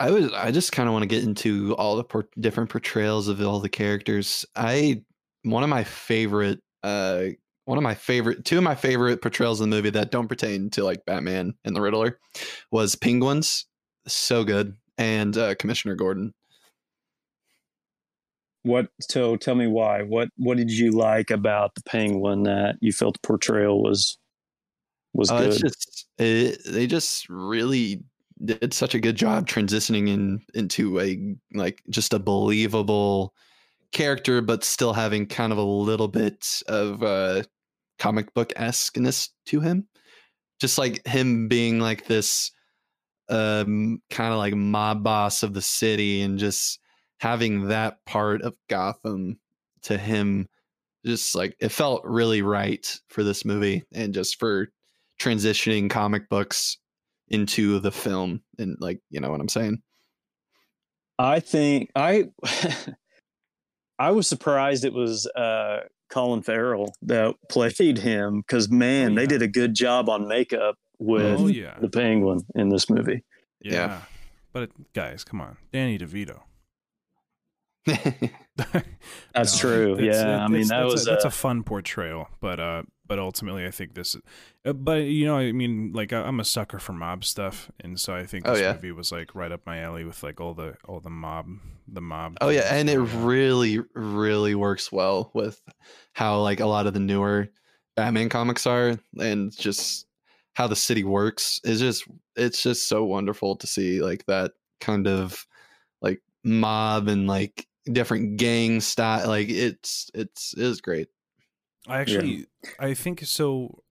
I 0.00 0.10
was 0.10 0.32
I 0.32 0.50
just 0.50 0.72
kind 0.72 0.88
of 0.88 0.94
want 0.94 1.02
to 1.02 1.08
get 1.08 1.22
into 1.24 1.76
all 1.76 1.96
the 1.96 2.04
por- 2.04 2.28
different 2.40 2.70
portrayals 2.70 3.28
of 3.28 3.40
all 3.42 3.60
the 3.60 3.68
characters. 3.68 4.46
I 4.56 5.02
one 5.42 5.62
of 5.62 5.68
my 5.68 5.84
favorite 5.84 6.60
uh 6.82 7.26
one 7.64 7.78
of 7.78 7.84
my 7.84 7.94
favorite 7.94 8.44
two 8.44 8.58
of 8.58 8.64
my 8.64 8.74
favorite 8.74 9.22
portrayals 9.22 9.60
in 9.60 9.70
the 9.70 9.76
movie 9.76 9.90
that 9.90 10.10
don't 10.10 10.28
pertain 10.28 10.70
to 10.70 10.84
like 10.84 11.04
Batman 11.06 11.54
and 11.64 11.76
the 11.76 11.80
Riddler 11.80 12.18
was 12.70 12.94
Penguins. 12.94 13.66
So 14.06 14.44
good. 14.44 14.76
And 14.98 15.36
uh 15.36 15.54
Commissioner 15.54 15.94
Gordon. 15.94 16.34
What 18.64 18.88
so 19.00 19.36
tell 19.36 19.54
me 19.56 19.66
why. 19.66 20.02
What 20.02 20.28
what 20.36 20.56
did 20.56 20.70
you 20.70 20.92
like 20.92 21.30
about 21.30 21.74
the 21.74 21.82
penguin 21.82 22.44
that 22.44 22.76
you 22.80 22.92
felt 22.92 23.14
the 23.14 23.26
portrayal 23.26 23.82
was 23.82 24.18
was 25.12 25.30
Uh, 25.30 25.34
good? 25.34 25.58
just 25.58 26.06
it, 26.18 26.60
they 26.66 26.86
just 26.86 27.28
really 27.28 28.02
did 28.44 28.74
such 28.74 28.94
a 28.94 29.00
good 29.00 29.16
job 29.16 29.46
transitioning 29.48 30.08
in 30.08 30.40
into 30.54 31.00
a 31.00 31.36
like 31.54 31.82
just 31.90 32.12
a 32.12 32.18
believable 32.18 33.34
character, 33.92 34.40
but 34.40 34.64
still 34.64 34.92
having 34.92 35.26
kind 35.26 35.52
of 35.52 35.58
a 35.58 35.62
little 35.62 36.08
bit 36.08 36.62
of 36.66 37.02
uh, 37.02 37.42
comic 37.98 38.32
book 38.34 38.52
esqueness 38.56 39.30
to 39.46 39.60
him. 39.60 39.86
Just 40.60 40.78
like 40.78 41.06
him 41.06 41.48
being 41.48 41.80
like 41.80 42.06
this 42.06 42.52
um, 43.28 44.00
kind 44.10 44.32
of 44.32 44.38
like 44.38 44.54
mob 44.54 45.02
boss 45.02 45.42
of 45.42 45.54
the 45.54 45.62
city, 45.62 46.22
and 46.22 46.38
just 46.38 46.78
having 47.18 47.68
that 47.68 48.04
part 48.06 48.42
of 48.42 48.54
Gotham 48.68 49.38
to 49.82 49.98
him, 49.98 50.48
just 51.04 51.34
like 51.34 51.56
it 51.60 51.70
felt 51.70 52.04
really 52.04 52.42
right 52.42 53.00
for 53.08 53.24
this 53.24 53.44
movie, 53.44 53.82
and 53.92 54.14
just 54.14 54.38
for 54.38 54.68
transitioning 55.20 55.88
comic 55.90 56.28
books 56.28 56.78
into 57.28 57.78
the 57.78 57.92
film 57.92 58.42
and 58.58 58.76
like 58.80 59.00
you 59.08 59.18
know 59.20 59.30
what 59.30 59.40
i'm 59.40 59.48
saying 59.48 59.80
I 61.18 61.40
think 61.40 61.90
I 61.94 62.30
I 64.02 64.10
was 64.10 64.26
surprised 64.26 64.84
it 64.84 64.92
was 64.92 65.26
uh 65.28 65.80
Colin 66.10 66.42
Farrell 66.42 66.94
that 67.02 67.34
played 67.48 67.98
him 67.98 68.40
because 68.40 68.68
man, 68.70 69.12
Oh, 69.12 69.14
they 69.14 69.26
did 69.26 69.42
a 69.42 69.48
good 69.48 69.74
job 69.74 70.08
on 70.08 70.28
makeup 70.28 70.76
with 70.98 71.40
Oh 71.40 71.46
yeah. 71.46 71.76
the 71.80 71.88
penguin 71.88 72.40
in 72.54 72.68
this 72.68 72.90
movie. 72.90 73.22
Yeah. 73.60 73.72
Yeah. 73.72 74.00
But 74.52 74.70
guys, 74.92 75.24
come 75.24 75.40
on. 75.40 75.56
Danny 75.72 75.98
DeVito. 75.98 76.40
That's 77.86 79.54
No, 79.54 79.60
true. 79.60 79.92
it's- 79.98 80.14
yeah, 80.16 80.36
it- 80.36 80.40
I 80.40 80.48
mean 80.48 80.62
it's- 80.62 80.68
that 80.70 80.80
that's 80.82 80.92
was 80.92 81.06
a, 81.06 81.10
that's 81.10 81.24
uh, 81.24 81.28
a 81.28 81.30
fun 81.30 81.62
portrayal, 81.62 82.28
but 82.40 82.60
uh, 82.60 82.82
but 83.12 83.18
ultimately, 83.18 83.66
I 83.66 83.70
think 83.70 83.92
this. 83.92 84.14
Is, 84.14 84.22
uh, 84.64 84.72
but 84.72 85.02
you 85.04 85.26
know, 85.26 85.36
I 85.36 85.52
mean, 85.52 85.92
like 85.92 86.14
I- 86.14 86.22
I'm 86.22 86.40
a 86.40 86.44
sucker 86.46 86.78
for 86.78 86.94
mob 86.94 87.24
stuff, 87.26 87.70
and 87.80 88.00
so 88.00 88.14
I 88.14 88.24
think 88.24 88.48
Oh, 88.48 88.52
this 88.54 88.62
yeah. 88.62 88.72
movie 88.72 88.92
was 88.92 89.12
like 89.12 89.34
right 89.34 89.52
up 89.52 89.60
my 89.66 89.80
alley 89.80 90.04
with 90.04 90.22
like 90.22 90.40
all 90.40 90.54
the 90.54 90.76
all 90.88 91.00
the 91.00 91.10
mob, 91.10 91.46
the 91.86 92.00
mob. 92.00 92.38
oh 92.40 92.48
yeah 92.48 92.74
and 92.74 92.88
it 92.88 92.98
really 92.98 93.80
really 93.94 94.54
works 94.54 94.90
well 94.90 95.30
with 95.34 95.60
how 96.14 96.40
like 96.40 96.60
a 96.60 96.66
lot 96.66 96.86
of 96.86 96.94
the 96.94 97.00
newer 97.00 97.48
batman 97.96 98.30
comics 98.30 98.66
are 98.66 98.96
and 99.20 99.54
just 99.54 100.06
how 100.54 100.66
the 100.66 100.76
city 100.76 101.04
works 101.04 101.60
is 101.64 101.80
just 101.80 102.04
it's 102.36 102.62
just 102.62 102.88
so 102.88 103.04
wonderful 103.04 103.56
to 103.56 103.66
see 103.66 104.00
like 104.00 104.24
that 104.26 104.52
kind 104.80 105.06
of 105.06 105.46
like 106.00 106.22
mob 106.44 107.08
and 107.08 107.26
like 107.26 107.66
different 107.92 108.38
gang 108.38 108.80
style 108.80 109.28
like 109.28 109.48
it's 109.50 110.10
it's 110.14 110.54
it 110.56 110.62
is 110.62 110.80
great 110.80 111.08
I 111.86 112.00
actually, 112.00 112.46
I 112.78 112.94
think 112.94 113.20
so. 113.24 113.82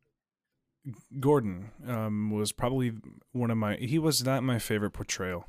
Gordon 1.20 1.72
um, 1.88 2.32
was 2.32 2.52
probably 2.52 2.94
one 3.34 3.52
of 3.52 3.58
my. 3.58 3.76
He 3.76 4.00
was 4.00 4.24
not 4.24 4.44
my 4.44 4.60
favorite 4.60 4.92
portrayal. 4.92 5.46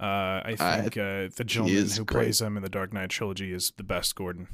Uh, 0.00 0.40
I 0.46 0.56
I- 0.58 0.80
think 0.80 0.96
uh, 0.96 1.28
the 1.36 1.44
gentleman 1.44 1.88
who 1.90 2.04
great. 2.04 2.24
plays 2.24 2.40
him 2.40 2.56
in 2.56 2.62
the 2.62 2.68
Dark 2.70 2.92
Knight 2.92 3.10
trilogy 3.10 3.52
is 3.52 3.72
the 3.76 3.82
best 3.84 4.14
Gordon. 4.14 4.48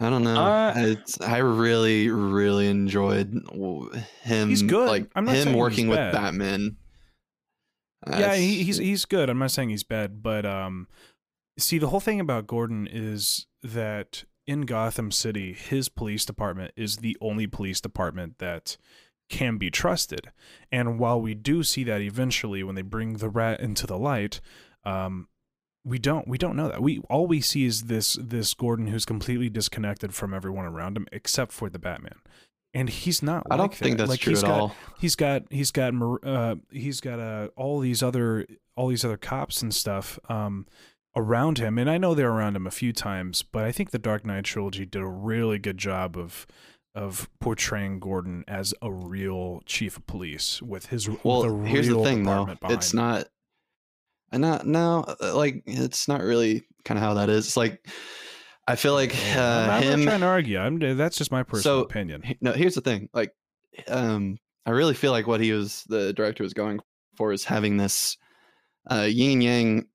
I 0.00 0.10
don't 0.10 0.24
know. 0.24 0.34
Uh, 0.44 0.72
it's, 0.76 1.20
I 1.20 1.38
really, 1.38 2.08
really 2.10 2.66
enjoyed 2.66 3.32
him. 4.22 4.48
He's 4.48 4.62
good. 4.62 4.88
Like 4.88 5.08
I'm 5.14 5.24
not 5.24 5.32
saying 5.36 5.46
him 5.46 5.52
he's 5.54 5.60
working 5.60 5.88
with 5.88 5.98
bad. 5.98 6.12
Batman. 6.12 6.76
Uh, 8.04 8.16
yeah, 8.18 8.34
he, 8.34 8.64
he's 8.64 8.78
he's 8.78 9.04
good. 9.04 9.30
I'm 9.30 9.38
not 9.38 9.52
saying 9.52 9.70
he's 9.70 9.84
bad, 9.84 10.22
but 10.22 10.44
um, 10.44 10.88
see, 11.58 11.78
the 11.78 11.86
whole 11.88 12.00
thing 12.00 12.18
about 12.20 12.46
Gordon 12.48 12.88
is 12.90 13.46
that 13.62 14.24
in 14.46 14.62
Gotham 14.62 15.10
City, 15.10 15.52
his 15.52 15.88
police 15.88 16.24
department 16.24 16.72
is 16.76 16.98
the 16.98 17.16
only 17.20 17.46
police 17.46 17.80
department 17.80 18.38
that 18.38 18.76
can 19.28 19.56
be 19.56 19.70
trusted. 19.70 20.30
And 20.70 20.98
while 20.98 21.20
we 21.20 21.34
do 21.34 21.62
see 21.62 21.84
that 21.84 22.00
eventually 22.00 22.62
when 22.62 22.74
they 22.74 22.82
bring 22.82 23.14
the 23.14 23.28
rat 23.28 23.60
into 23.60 23.86
the 23.86 23.98
light, 23.98 24.40
um, 24.84 25.28
we 25.84 25.98
don't 25.98 26.26
we 26.26 26.38
don't 26.38 26.56
know 26.56 26.68
that. 26.68 26.82
We 26.82 27.00
all 27.10 27.26
we 27.26 27.40
see 27.40 27.64
is 27.64 27.84
this 27.84 28.18
this 28.20 28.54
Gordon 28.54 28.86
who's 28.88 29.04
completely 29.04 29.50
disconnected 29.50 30.14
from 30.14 30.32
everyone 30.32 30.64
around 30.64 30.96
him 30.96 31.06
except 31.12 31.52
for 31.52 31.68
the 31.68 31.78
Batman. 31.78 32.16
And 32.72 32.88
he's 32.88 33.22
not. 33.22 33.46
I 33.50 33.56
don't 33.56 33.70
like 33.70 33.74
think 33.74 33.98
that. 33.98 34.04
that's 34.04 34.10
like, 34.10 34.20
true 34.20 34.32
he's 34.32 34.42
at 34.42 34.48
got, 34.48 34.60
all. 34.60 34.76
he's 34.98 35.14
got 35.14 35.42
he's 35.50 35.70
got 35.70 35.94
uh 36.24 36.56
he's 36.70 37.00
got 37.00 37.20
uh 37.20 37.48
all 37.54 37.80
these 37.80 38.02
other 38.02 38.46
all 38.76 38.88
these 38.88 39.04
other 39.04 39.16
cops 39.16 39.62
and 39.62 39.74
stuff 39.74 40.18
um 40.28 40.66
around 41.16 41.58
him 41.58 41.78
and 41.78 41.88
I 41.88 41.98
know 41.98 42.14
they're 42.14 42.30
around 42.30 42.56
him 42.56 42.66
a 42.66 42.70
few 42.72 42.92
times 42.92 43.42
but 43.42 43.64
I 43.64 43.72
think 43.72 43.90
the 43.90 43.98
Dark 43.98 44.24
Knight 44.24 44.44
trilogy 44.44 44.84
did 44.84 45.00
a 45.02 45.06
really 45.06 45.58
good 45.58 45.78
job 45.78 46.16
of 46.16 46.46
of 46.94 47.28
portraying 47.40 47.98
Gordon 47.98 48.44
as 48.46 48.72
a 48.80 48.92
real 48.92 49.60
chief 49.66 49.96
of 49.96 50.06
police 50.06 50.62
with 50.62 50.86
his 50.86 51.08
Well, 51.24 51.44
with 51.58 51.66
here's 51.66 51.88
the 51.88 52.00
thing, 52.04 52.22
though. 52.22 52.48
It's 52.64 52.92
him. 52.92 52.98
not. 53.00 53.26
And 54.30 54.42
not 54.42 54.66
no, 54.66 55.04
uh, 55.20 55.36
like 55.36 55.62
it's 55.66 56.06
not 56.08 56.20
really 56.22 56.66
kind 56.84 56.98
of 56.98 57.02
how 57.04 57.14
that 57.14 57.28
is. 57.30 57.46
It's 57.46 57.56
like 57.56 57.86
I 58.66 58.76
feel 58.76 58.94
like 58.94 59.14
I'm, 59.32 59.38
uh, 59.38 59.72
I'm 59.72 59.82
him. 59.82 60.00
not 60.00 60.10
trying 60.10 60.20
to 60.20 60.26
argue 60.26 60.58
I'm 60.58 60.78
that's 60.96 61.16
just 61.16 61.30
my 61.32 61.42
personal 61.42 61.80
So, 61.80 61.84
opinion 61.84 62.22
no 62.40 62.52
here's 62.52 62.74
the 62.74 62.80
thing 62.80 63.08
like 63.12 63.32
um 63.88 64.38
i 64.66 64.70
really 64.70 64.94
feel 64.94 65.12
like 65.12 65.26
what 65.26 65.40
he 65.40 65.52
was 65.52 65.84
the 65.88 66.12
director 66.14 66.42
was 66.42 66.54
going 66.54 66.80
for 67.16 67.32
is 67.32 67.44
having 67.44 67.76
this 67.76 68.16
uh 68.90 69.08
yin 69.08 69.40
yang 69.40 69.86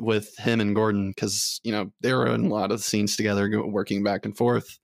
with 0.00 0.36
him 0.38 0.60
and 0.60 0.74
gordon 0.74 1.10
because 1.10 1.60
you 1.64 1.72
know 1.72 1.92
they 2.00 2.12
were 2.12 2.26
in 2.26 2.46
a 2.46 2.48
lot 2.48 2.72
of 2.72 2.82
scenes 2.82 3.16
together 3.16 3.50
working 3.66 4.02
back 4.02 4.24
and 4.24 4.36
forth 4.36 4.78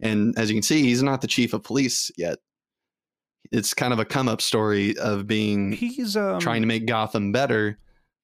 and 0.00 0.38
as 0.38 0.50
you 0.50 0.56
can 0.56 0.62
see 0.62 0.82
he's 0.82 1.02
not 1.02 1.20
the 1.20 1.26
chief 1.26 1.52
of 1.52 1.62
police 1.62 2.10
yet 2.16 2.38
it's 3.50 3.74
kind 3.74 3.92
of 3.92 3.98
a 3.98 4.04
come 4.04 4.28
up 4.28 4.40
story 4.40 4.96
of 4.98 5.26
being 5.26 5.72
he's 5.72 6.16
um 6.16 6.38
trying 6.38 6.62
to 6.62 6.68
make 6.68 6.86
gotham 6.86 7.32
better 7.32 7.78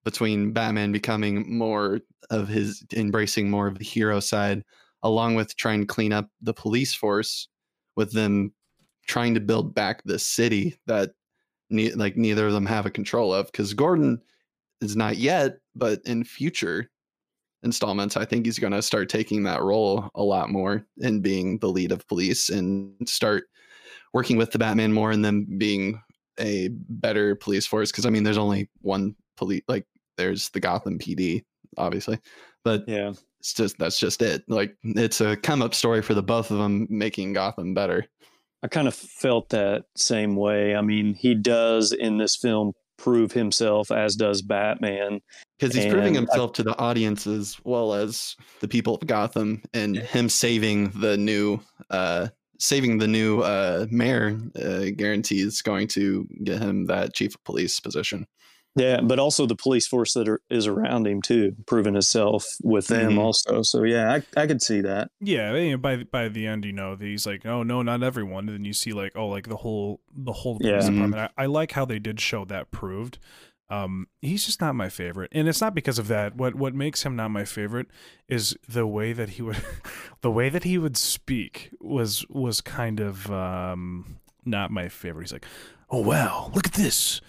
between 0.09 0.53
Batman 0.53 0.91
becoming 0.91 1.59
more 1.59 2.01
of 2.31 2.49
his 2.49 2.83
embracing 2.95 3.51
more 3.51 3.67
of 3.67 3.79
the 3.79 3.85
hero 3.85 4.21
side, 4.21 4.65
along 5.03 5.35
with 5.35 5.55
trying 5.57 5.81
to 5.81 5.87
clean 5.87 6.15
up 6.15 6.31
the 6.41 6.55
police 6.55 6.95
force, 6.95 7.49
with 7.95 8.13
them 8.13 8.55
trying 9.07 9.35
to 9.35 9.41
build 9.41 9.75
back 9.75 10.03
this 10.05 10.27
city 10.27 10.79
that 10.87 11.11
ne- 11.69 11.93
like 11.93 12.17
neither 12.17 12.47
of 12.47 12.55
them 12.55 12.65
have 12.65 12.87
a 12.87 12.91
control 12.91 13.35
of. 13.35 13.47
Because 13.47 13.75
Gordon 13.75 14.23
is 14.81 14.97
not 14.97 15.17
yet, 15.17 15.59
but 15.75 16.01
in 16.05 16.25
future 16.25 16.91
installments, 17.63 18.17
I 18.17 18.25
think 18.25 18.47
he's 18.47 18.59
going 18.59 18.73
to 18.73 18.83
start 18.83 19.09
taking 19.09 19.43
that 19.45 19.63
role 19.63 20.09
a 20.15 20.23
lot 20.23 20.51
more 20.51 20.87
and 21.03 21.23
being 21.23 21.59
the 21.59 21.69
lead 21.69 21.93
of 21.93 22.07
police 22.07 22.49
and 22.49 22.95
start 23.09 23.45
working 24.13 24.37
with 24.37 24.53
the 24.53 24.59
Batman 24.59 24.93
more 24.93 25.11
and 25.11 25.25
then 25.25 25.59
being 25.59 26.01
a 26.39 26.69
better 26.89 27.35
police 27.35 27.67
force. 27.67 27.91
Because 27.91 28.07
I 28.07 28.11
mean, 28.11 28.23
there's 28.23 28.39
only 28.39 28.71
one 28.81 29.17
police, 29.37 29.63
like 29.69 29.87
there's 30.17 30.49
the 30.51 30.61
Gotham 30.61 30.99
PD, 30.99 31.45
obviously, 31.77 32.19
but 32.65 32.85
Yeah. 32.87 33.13
it's 33.41 33.53
just 33.55 33.79
that's 33.79 33.99
just 33.99 34.23
it. 34.23 34.45
Like 34.49 34.77
it's 34.83 35.21
a 35.21 35.37
come 35.37 35.63
up 35.63 35.75
story 35.75 36.03
for 36.03 36.15
the 36.15 36.23
both 36.23 36.51
of 36.51 36.59
them 36.59 36.87
making 36.89 37.33
Gotham 37.33 37.75
better. 37.75 38.07
I 38.63 38.69
kind 38.69 38.89
of 38.89 38.95
felt 38.95 39.51
that 39.51 39.85
same 39.97 40.35
way. 40.35 40.75
I 40.75 40.81
mean, 40.81 41.15
he 41.15 41.35
does 41.35 41.93
in 41.93 42.19
this 42.19 42.35
film 42.37 42.73
prove 42.99 43.33
himself, 43.33 43.91
as 43.91 44.17
does 44.17 44.43
Batman. 44.43 45.21
because 45.59 45.75
he's 45.75 45.87
proving 45.87 46.17
And 46.17 46.29
I- 46.29 46.31
himself 46.33 46.53
to 46.55 46.63
the 46.63 46.77
audience 46.79 47.27
as 47.27 47.57
well 47.65 47.95
as 47.95 48.37
the 48.61 48.69
people 48.69 48.95
of 48.97 49.07
Gotham, 49.07 49.63
and 49.73 49.97
him 49.97 50.29
saving 50.29 50.91
the 50.91 51.17
new, 51.17 51.61
uh, 51.91 52.29
saving 52.61 52.99
the 52.99 53.09
new 53.09 53.41
uh, 53.41 53.87
mayor 53.91 54.39
uh, 54.61 54.87
guarantees 54.97 55.63
going 55.63 55.89
to 55.89 56.29
get 56.45 56.61
him 56.61 56.87
that 56.87 57.15
chief 57.15 57.35
of 57.35 57.43
police 57.45 57.81
position. 57.81 58.27
Yeah, 58.79 59.01
but 59.03 59.19
also 59.19 59.45
the 59.47 59.57
police 59.57 59.87
force 59.87 60.15
that 60.15 60.29
are, 60.29 60.41
is 60.51 60.67
around 60.67 61.07
him 61.07 61.21
too, 61.23 61.55
proving 61.67 61.95
himself 61.95 62.45
with 62.63 62.87
them 62.89 63.15
Mhm. 63.15 63.19
also. 63.19 63.63
So 63.63 63.83
yeah, 63.83 64.15
I, 64.37 64.41
I 64.43 64.47
could 64.47 64.63
see 64.63 64.81
that. 64.83 65.11
Yeah, 65.21 65.55
you 65.57 65.73
know, 65.73 65.77
by 65.79 66.05
by 66.05 66.29
the 66.29 66.47
end, 66.47 66.65
you 66.65 66.73
know, 66.73 66.97
he's 66.97 67.27
like, 67.27 67.45
oh 67.45 67.63
no, 67.63 67.83
not 67.83 68.03
everyone. 68.03 68.49
And 68.49 68.59
then 68.59 68.65
you 68.65 68.73
see 68.73 68.93
like, 68.93 69.13
oh, 69.17 69.27
like 69.29 69.49
the 69.49 69.57
whole 69.57 70.01
the 70.15 70.33
whole 70.33 70.59
police 70.59 70.85
Yeah. 70.85 70.91
department. 70.91 71.31
I, 71.37 71.43
I 71.43 71.47
like 71.47 71.73
how 71.73 71.85
they 71.85 71.99
did 71.99 72.21
show 72.21 72.45
that 72.47 72.71
proved. 72.71 73.19
Um, 73.71 74.07
he's 74.23 74.47
just 74.47 74.63
not 74.63 74.75
my 74.75 74.89
favorite, 74.89 75.31
and 75.35 75.47
it's 75.47 75.61
not 75.61 75.75
because 75.75 75.99
of 75.99 76.09
that. 76.09 76.37
What 76.37 76.55
what 76.55 76.75
makes 76.75 77.03
him 77.03 77.17
not 77.17 77.31
my 77.31 77.45
favorite 77.45 77.89
is 78.27 78.57
the 78.67 78.87
way 78.87 79.13
that 79.13 79.29
he 79.31 79.43
would, 79.43 79.59
the 80.23 80.31
way 80.31 80.49
that 80.49 80.65
he 80.65 80.79
would 80.79 80.97
speak 80.97 81.69
was 81.79 82.25
was 82.31 82.63
kind 82.63 82.99
of 82.99 83.31
um 83.31 84.21
not 84.47 84.71
my 84.71 84.89
favorite. 84.89 85.25
He's 85.25 85.33
like, 85.35 85.45
oh 85.91 86.01
wow, 86.01 86.51
look 86.55 86.67
at 86.67 86.73
this. 86.75 87.21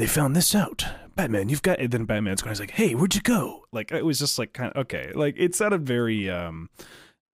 They 0.00 0.06
found 0.06 0.34
this 0.34 0.54
out. 0.54 0.86
Batman, 1.14 1.50
you've 1.50 1.60
got. 1.60 1.78
And 1.78 1.90
then 1.90 2.06
Batman's 2.06 2.40
going. 2.40 2.52
He's 2.52 2.60
like, 2.60 2.70
"Hey, 2.70 2.94
where'd 2.94 3.14
you 3.14 3.20
go?" 3.20 3.66
Like 3.70 3.92
it 3.92 4.02
was 4.02 4.18
just 4.18 4.38
like 4.38 4.54
kind 4.54 4.72
of 4.72 4.80
okay. 4.86 5.12
Like 5.14 5.34
it 5.36 5.54
sounded 5.54 5.86
very 5.86 6.30
um, 6.30 6.70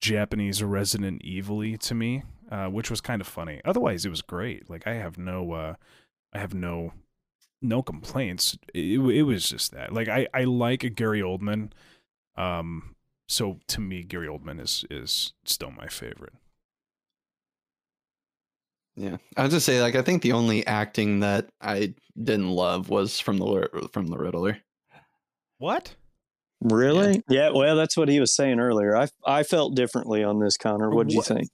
Japanese 0.01 0.65
Resident 0.65 1.23
Evil-y 1.23 1.77
to 1.83 1.95
me, 1.95 2.25
uh, 2.51 2.67
which 2.67 2.91
was 2.91 3.01
kind 3.01 3.21
of 3.21 3.29
funny. 3.29 3.61
Otherwise, 3.65 4.05
it 4.05 4.09
was 4.09 4.21
great. 4.21 4.69
Like 4.69 4.85
I 4.85 4.95
have 4.95 5.17
no, 5.17 5.53
uh, 5.53 5.75
I 6.33 6.39
have 6.41 6.55
no, 6.55 6.93
no 7.63 7.85
complaints. 7.85 8.59
It, 8.75 8.99
it 8.99 9.23
was 9.23 9.49
just 9.49 9.71
that. 9.71 9.93
Like 9.93 10.09
I, 10.09 10.27
I 10.35 10.43
like 10.43 10.97
Gary 10.97 11.21
Oldman. 11.21 11.71
Um, 12.35 12.97
so 13.29 13.61
to 13.69 13.81
me, 13.81 14.03
Gary 14.03 14.27
Oldman 14.27 14.61
is 14.61 14.85
is 14.91 15.35
still 15.45 15.71
my 15.71 15.87
favorite. 15.87 16.35
Yeah, 18.97 19.17
I 19.37 19.43
was 19.45 19.53
just 19.53 19.67
say 19.67 19.81
like 19.83 19.95
I 19.95 20.03
think 20.03 20.23
the 20.23 20.33
only 20.33 20.67
acting 20.67 21.21
that 21.21 21.49
I 21.61 21.95
didn't 22.23 22.51
love 22.51 22.89
was 22.89 23.21
from 23.21 23.37
the 23.39 23.89
from 23.93 24.07
the 24.07 24.17
Riddler. 24.17 24.59
What? 25.59 25.95
Really? 26.63 27.23
Yeah. 27.29 27.51
well, 27.51 27.77
that's 27.77 27.97
what 27.97 28.09
he 28.09 28.21
was 28.21 28.35
saying 28.35 28.59
earlier. 28.61 28.97
I 28.97 29.09
I 29.27 29.43
felt 29.43 29.75
differently 29.75 30.25
on 30.25 30.39
this, 30.41 30.57
Connor. 30.57 30.91
What 30.91 31.09
do 31.09 31.15
you 31.15 31.23
think? 31.23 31.49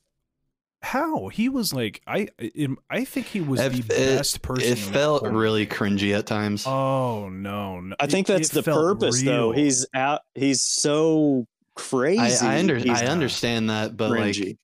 How 0.82 1.28
he 1.28 1.48
was 1.48 1.72
like 1.72 2.00
I, 2.08 2.28
I- 2.40 2.68
I 2.90 3.04
think 3.04 3.26
he 3.26 3.40
was 3.40 3.60
It- 3.60 3.72
the 3.72 3.78
it- 3.78 3.88
best 4.16 4.42
person. 4.42 4.72
It 4.72 4.78
felt 4.78 5.22
whole 5.22 5.30
really 5.32 5.66
cringy 5.66 6.16
at 6.16 6.26
times. 6.26 6.64
Oh 6.66 7.28
no, 7.28 7.80
no. 7.80 7.94
I 8.00 8.06
think 8.06 8.28
It- 8.28 8.32
that's 8.34 8.50
it 8.50 8.54
the 8.54 8.62
felt 8.64 8.78
purpose, 9.00 9.22
though. 9.22 9.52
He's 9.52 9.86
out. 9.94 10.20
He's 10.34 10.62
so 10.62 11.46
crazy. 11.76 12.20
I 12.44 12.54
I, 12.56 12.58
under, 12.58 12.76
I 12.90 13.06
understand 13.06 13.70
that, 13.70 13.96
but 13.96 14.10
like 14.10 14.34
cringy. 14.36 14.58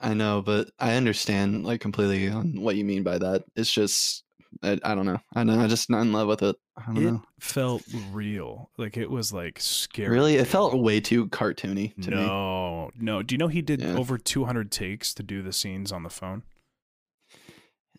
I 0.00 0.12
know, 0.14 0.42
but 0.42 0.70
I 0.78 0.94
understand 0.94 1.64
like 1.64 1.80
completely 1.80 2.28
on 2.28 2.60
what 2.60 2.76
you 2.76 2.84
mean 2.84 3.02
by 3.02 3.18
that. 3.18 3.44
It's 3.56 3.72
just 3.72 4.24
I, 4.62 4.78
I 4.84 4.94
don't 4.94 5.06
know. 5.06 5.18
I 5.34 5.44
know. 5.44 5.58
I 5.60 5.66
just 5.66 5.90
not 5.90 6.02
in 6.02 6.12
love 6.12 6.28
with 6.28 6.42
it. 6.42 6.56
I 6.76 6.86
don't 6.86 6.96
it 6.96 7.00
know. 7.12 7.22
felt 7.40 7.82
real. 8.12 8.70
Like 8.76 8.96
it 8.96 9.10
was 9.10 9.32
like 9.32 9.58
scary. 9.60 10.10
Really, 10.10 10.36
it 10.36 10.46
felt 10.46 10.76
way 10.78 11.00
too 11.00 11.26
cartoony 11.28 11.94
to 12.02 12.10
me. 12.10 12.16
no, 12.16 12.90
no. 12.98 13.22
Do 13.22 13.34
you 13.34 13.38
know 13.38 13.48
he 13.48 13.62
did 13.62 13.80
Yeah. 13.80 13.96
over 13.96 14.18
200 14.18 14.70
takes 14.70 15.14
to 15.14 15.22
do 15.22 15.42
the 15.42 15.52
scenes 15.52 15.90
on 15.92 16.02
the 16.02 16.10
phone? 16.10 16.42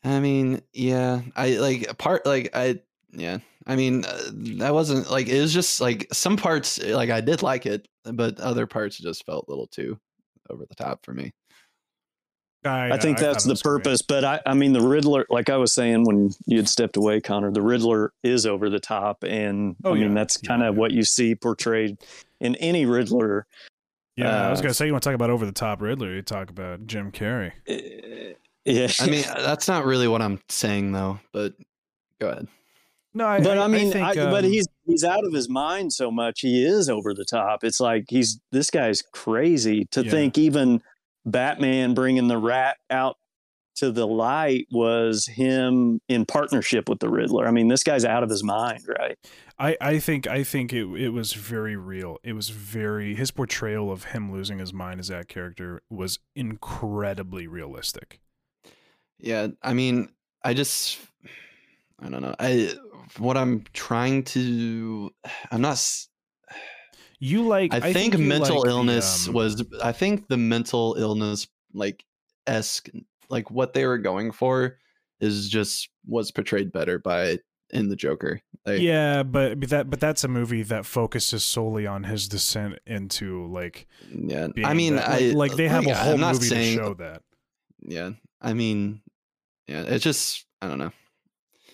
I 0.04 0.20
mean, 0.20 0.62
yeah, 0.74 1.22
I 1.36 1.52
like 1.58 1.98
part 1.98 2.26
like 2.26 2.52
I 2.54 2.80
yeah. 3.12 3.40
I 3.68 3.76
mean, 3.76 4.06
uh, 4.06 4.22
that 4.60 4.74
wasn't 4.74 5.10
like 5.10 5.28
it 5.28 5.42
was 5.42 5.54
just 5.54 5.82
like 5.82 6.08
some 6.14 6.38
parts 6.38 6.82
like 6.84 7.10
I 7.10 7.22
did 7.22 7.42
like 7.42 7.66
it, 7.66 7.88
but 8.04 8.40
other 8.40 8.68
parts 8.68 8.98
just 8.98 9.26
felt 9.26 9.46
a 9.48 9.52
little 9.52 9.68
too 9.68 9.98
over 10.50 10.66
the 10.68 10.76
top 10.76 11.04
for 11.04 11.14
me. 11.14 11.34
I 12.66 12.98
think 12.98 13.18
thought 13.20 13.26
that's 13.26 13.46
it 13.46 13.48
the 13.48 13.54
was 13.54 13.62
great. 13.62 13.84
purpose. 13.84 14.02
But 14.02 14.24
I, 14.24 14.42
I 14.46 14.54
mean, 14.54 14.74
the 14.74 14.82
Riddler, 14.82 15.26
like 15.30 15.50
I 15.50 15.58
was 15.58 15.74
saying 15.74 16.04
when 16.04 16.32
you 16.46 16.58
had 16.58 16.68
stepped 16.70 16.98
away, 16.98 17.22
Connor, 17.22 17.52
the 17.52 17.62
Riddler 17.62 18.12
is 18.24 18.46
over 18.46 18.70
the 18.70 18.80
top, 18.80 19.24
and 19.24 19.76
Oh, 19.84 19.92
I 19.92 19.94
mean 19.96 20.10
yeah. 20.10 20.14
that's 20.14 20.38
kind 20.38 20.64
of 20.64 20.76
Yeah. 20.76 20.80
what 20.80 20.92
you 20.92 21.04
see 21.04 21.36
portrayed 21.36 21.98
in 22.40 22.56
any 22.56 22.86
Riddler. 22.86 23.46
Yeah, 24.18 24.48
I 24.48 24.50
was 24.50 24.60
uh, 24.60 24.64
gonna 24.64 24.74
say 24.74 24.86
you 24.86 24.94
want 24.94 25.04
to 25.04 25.10
talk 25.10 25.16
about 25.16 25.30
over 25.30 25.46
the 25.46 25.52
top 25.52 25.82
Riddler. 25.82 26.14
You 26.14 26.22
talk 26.22 26.50
about 26.50 26.88
Jim 26.88 27.12
Carrey. 27.12 27.52
Eh, 27.68 28.34
Yeah, 28.66 28.88
I 29.00 29.08
mean, 29.08 29.24
that's 29.38 29.68
not 29.68 29.86
really 29.86 30.08
what 30.08 30.22
I'm 30.22 30.40
saying 30.50 30.92
though. 30.94 31.20
But 31.34 31.54
go 32.20 32.30
ahead. 32.30 32.48
No, 33.14 33.28
I, 33.28 33.40
but 33.40 33.58
I, 33.58 33.68
mean, 33.68 33.92
think, 33.94 34.06
I, 34.06 34.14
but 34.16 34.44
um, 34.44 34.52
he's 34.52 34.68
he's 34.86 35.04
out 35.06 35.24
of 35.26 35.32
his 35.34 35.48
mind 35.48 35.94
so 35.94 36.12
much. 36.12 36.42
He 36.42 36.66
is 36.66 36.90
over 36.90 37.14
the 37.14 37.24
top. 37.24 37.64
It's 37.64 37.80
like 37.80 38.06
he's 38.10 38.40
this 38.52 38.70
guy's 38.70 39.02
crazy 39.02 39.86
to 39.92 40.04
Yeah. 40.04 40.12
think 40.12 40.38
even 40.38 40.82
Batman 41.26 41.94
bringing 41.94 42.28
the 42.28 42.38
rat 42.38 42.78
out 42.90 43.18
to 43.76 43.92
the 43.92 44.08
light 44.08 44.68
was 44.72 45.28
him 45.28 46.00
in 46.08 46.26
partnership 46.26 46.88
with 46.88 47.00
the 47.00 47.10
Riddler. 47.10 47.46
I 47.46 47.52
mean, 47.52 47.68
this 47.68 47.84
guy's 47.84 48.06
out 48.06 48.24
of 48.24 48.30
his 48.30 48.44
mind, 48.44 48.86
right? 48.88 49.18
I, 49.60 49.78
I 49.82 50.00
think 50.00 50.28
I 50.28 50.44
think 50.44 50.72
it 50.74 50.86
it 50.96 51.10
was 51.10 51.34
very 51.34 51.76
real. 51.76 52.18
It 52.24 52.34
was 52.34 52.50
very 52.50 53.16
his 53.16 53.32
portrayal 53.32 53.92
of 53.92 54.06
him 54.06 54.32
losing 54.32 54.60
his 54.60 54.74
mind 54.74 55.00
as 55.00 55.08
that 55.10 55.28
character 55.28 55.82
was 55.90 56.20
incredibly 56.36 57.48
realistic. 57.48 58.20
Yeah, 59.20 59.48
I 59.62 59.74
mean, 59.74 60.10
I 60.44 60.54
just 60.54 61.00
I 62.00 62.10
don't 62.10 62.22
know. 62.22 62.36
I 62.40 62.74
what 63.18 63.38
I'm 63.38 63.64
trying 63.74 64.24
to 64.24 65.12
I'm 65.52 65.62
not 65.62 65.74
s- 65.74 66.10
You 67.26 67.48
like 67.48 67.74
I, 67.74 67.92
think, 67.92 68.14
you 68.14 68.20
mental 68.20 68.58
like 68.58 68.66
the, 68.66 68.70
illness 68.70 69.28
um, 69.28 69.34
was 69.34 69.64
I 69.82 69.92
think 69.92 70.28
the 70.28 70.38
mental 70.38 70.96
illness 71.00 71.48
like 71.74 72.06
esque 72.46 72.90
like 73.30 73.50
what 73.50 73.74
they 73.74 73.86
were 73.88 73.98
going 73.98 74.32
for 74.32 74.78
is 75.20 75.50
just 75.50 75.90
was 76.06 76.30
portrayed 76.30 76.72
better 76.72 77.00
by 77.00 77.40
in 77.72 77.90
the 77.90 77.96
Joker. 77.96 78.42
Like, 78.66 78.80
yeah, 78.80 79.24
but 79.24 79.60
but 79.60 79.70
that 79.70 79.90
but 79.90 80.00
that's 80.00 80.24
a 80.24 80.28
movie 80.28 80.62
that 80.64 80.86
focuses 80.86 81.44
solely 81.44 81.88
on 81.88 82.04
his 82.04 82.28
descent 82.28 82.80
into 82.86 83.48
like. 83.48 83.88
yeah. 84.12 84.48
I 84.64 84.76
mean, 84.76 84.98
that- 84.98 85.10
I 85.10 85.20
like, 85.20 85.36
like 85.36 85.56
they 85.56 85.68
have 85.68 85.86
like, 85.86 85.96
a 85.96 85.98
whole 85.98 86.14
I'm 86.14 86.20
not 86.20 86.36
movie 86.36 86.46
saying, 86.46 86.78
to 86.78 86.84
show 86.84 86.94
that. 86.96 87.22
Yeah, 87.82 88.12
I 88.40 88.54
mean, 88.54 89.02
yeah. 89.68 89.82
It's 89.82 90.04
just 90.04 90.46
I 90.62 90.68
don't 90.68 90.80
know. 90.80 90.92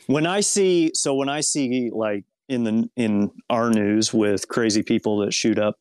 when 0.08 0.26
I 0.26 0.40
see 0.40 0.92
so 0.94 1.14
when 1.16 1.30
I 1.30 1.42
see 1.42 1.92
like 1.94 2.24
in 2.52 2.64
the 2.64 2.90
in 2.96 3.32
our 3.50 3.70
news 3.70 4.14
with 4.14 4.48
crazy 4.48 4.84
people 4.84 5.18
that 5.20 5.34
shoot 5.34 5.58
up 5.58 5.76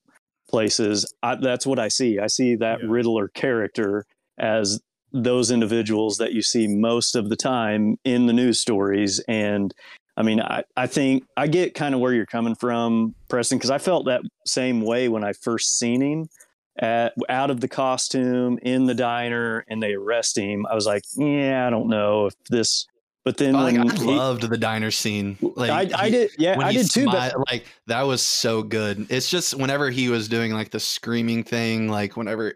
places, 0.49 1.13
I, 1.23 1.37
that's 1.37 1.67
what 1.67 1.79
I 1.79 1.89
see. 1.89 2.19
I 2.19 2.29
see 2.29 2.57
that 2.57 2.81
Yeah. 2.81 2.87
Riddler 2.89 3.29
character 3.29 4.05
as 4.39 4.81
those 5.13 5.51
individuals 5.51 6.19
that 6.19 6.33
you 6.33 6.43
see 6.43 6.69
most 6.69 7.17
of 7.17 7.29
the 7.29 7.37
time 7.37 7.97
in 8.05 8.27
the 8.27 8.33
news 8.33 8.61
stories 8.61 9.21
and 9.29 9.75
I 10.17 10.23
mean, 10.23 10.41
I, 10.41 10.65
I 10.77 10.87
think 10.87 11.25
I 11.37 11.47
get 11.47 11.75
kind 11.75 11.95
of 11.95 12.01
where 12.01 12.13
you're 12.13 12.27
coming 12.27 12.55
from, 12.55 13.15
Preston, 13.31 13.57
because 13.57 13.71
I 13.71 13.79
felt 13.79 14.05
that 14.05 14.21
same 14.45 14.83
way 14.83 15.09
when 15.09 15.25
I 15.25 15.33
first 15.33 15.79
seen 15.79 16.03
him 16.03 16.29
at, 16.79 17.15
out 17.31 17.51
of 17.51 17.61
the 17.61 17.69
costume 17.69 18.59
in 18.61 18.85
the 18.85 18.95
diner 18.95 19.65
and 19.69 19.83
they 19.83 19.95
arrest 19.95 20.37
him. 20.37 20.67
I 20.71 20.75
was 20.75 20.85
like, 20.85 21.05
yeah, 21.17 21.67
I 21.67 21.71
don't 21.71 21.89
know 21.89 22.27
if 22.27 22.35
this, 22.51 22.87
but 23.25 23.37
then 23.37 23.53
Like, 23.53 23.77
when 23.77 23.91
I 23.91 23.95
he- 23.95 24.05
loved 24.05 24.43
the 24.49 24.57
diner 24.57 24.91
scene. 24.91 25.37
Like 25.41 25.71
I, 25.71 25.99
I 26.03 26.05
he- 26.07 26.11
did, 26.13 26.31
yeah, 26.39 26.57
when 26.57 26.67
I 26.67 26.73
did 26.73 26.91
too. 26.91 27.05
But 27.07 27.35
like 27.51 27.67
that 27.87 28.03
was 28.03 28.23
so 28.23 28.63
good. 28.63 29.07
It's 29.11 29.29
just 29.31 29.55
whenever 29.55 29.91
he 29.91 30.09
was 30.09 30.29
doing 30.29 30.53
like 30.53 30.71
the 30.71 30.81
screaming 30.81 31.43
thing, 31.45 31.89
like 31.89 32.17
whenever 32.17 32.55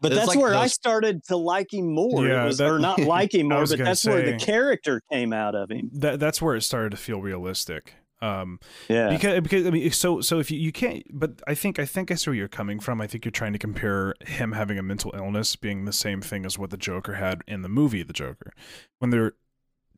but 0.00 0.12
that's 0.12 0.28
like 0.28 0.38
where 0.38 0.54
I 0.54 0.66
started 0.68 1.24
to 1.24 1.36
like 1.36 1.72
him 1.72 1.92
more. 1.94 2.26
Yeah, 2.26 2.44
was, 2.44 2.58
that- 2.58 2.70
or 2.70 2.78
not 2.78 2.98
like 3.00 3.34
him 3.34 3.48
more, 3.48 3.60
but 3.66 3.70
gonna 3.70 3.84
that's 3.84 4.04
where 4.04 4.22
the 4.22 4.38
character 4.38 5.02
came 5.10 5.32
out 5.32 5.54
of 5.54 5.70
him. 5.70 5.90
That 5.94 6.20
that's 6.20 6.40
where 6.40 6.54
it 6.54 6.62
started 6.62 6.90
to 6.90 6.96
feel 6.96 7.20
realistic. 7.20 7.94
Um, 8.22 8.58
Yeah. 8.88 9.10
because 9.10 9.40
because 9.42 9.66
I 9.66 9.70
mean, 9.70 9.90
so 9.90 10.22
so 10.22 10.38
if 10.38 10.50
you, 10.50 10.58
you 10.58 10.72
can't, 10.72 11.02
but 11.12 11.42
I 11.46 11.54
think 11.54 11.78
I 11.78 11.84
think 11.84 12.10
I 12.10 12.14
see 12.14 12.30
where 12.30 12.36
you're 12.36 12.48
coming 12.48 12.78
from. 12.80 13.00
I 13.02 13.06
think 13.06 13.24
you're 13.26 13.32
trying 13.32 13.52
to 13.52 13.58
compare 13.58 14.14
him 14.24 14.52
having 14.52 14.78
a 14.78 14.82
mental 14.82 15.12
illness 15.14 15.56
being 15.56 15.84
the 15.84 15.92
same 15.92 16.22
thing 16.22 16.46
as 16.46 16.58
what 16.58 16.70
the 16.70 16.78
Joker 16.78 17.14
had 17.14 17.42
in 17.46 17.60
the 17.62 17.68
movie 17.68 18.02
The 18.02 18.14
Joker, 18.14 18.52
when 19.00 19.10
they're 19.10 19.32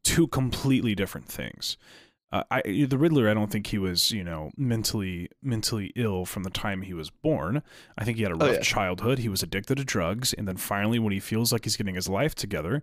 two 0.07 0.26
completely 0.28 0.94
different 0.94 1.26
things. 1.28 1.76
Uh, 2.32 2.42
I 2.50 2.86
the 2.88 2.98
Riddler, 2.98 3.30
I 3.30 3.34
don't 3.34 3.52
think 3.52 3.68
he 3.68 3.78
was 3.78 4.11
you 4.11 4.24
know 4.24 4.50
mentally 4.57 5.28
mentally 5.42 5.92
ill 5.94 6.24
from 6.24 6.42
the 6.42 6.50
time 6.50 6.82
he 6.82 6.92
was 6.92 7.09
born. 7.09 7.62
I 7.96 8.04
think 8.04 8.16
he 8.16 8.24
had 8.24 8.32
a 8.32 8.34
Oh, 8.34 8.46
rough 8.46 8.57
yeah. 8.57 8.61
childhood. 8.62 9.20
He 9.20 9.28
was 9.28 9.42
addicted 9.44 9.76
to 9.76 9.84
drugs, 9.84 10.32
and 10.32 10.46
then 10.48 10.57
finally, 10.57 10.98
when 10.98 11.12
he 11.12 11.20
feels 11.20 11.52
like 11.52 11.64
he's 11.64 11.76
getting 11.76 11.94
his 11.94 12.09
life 12.09 12.34
together, 12.34 12.82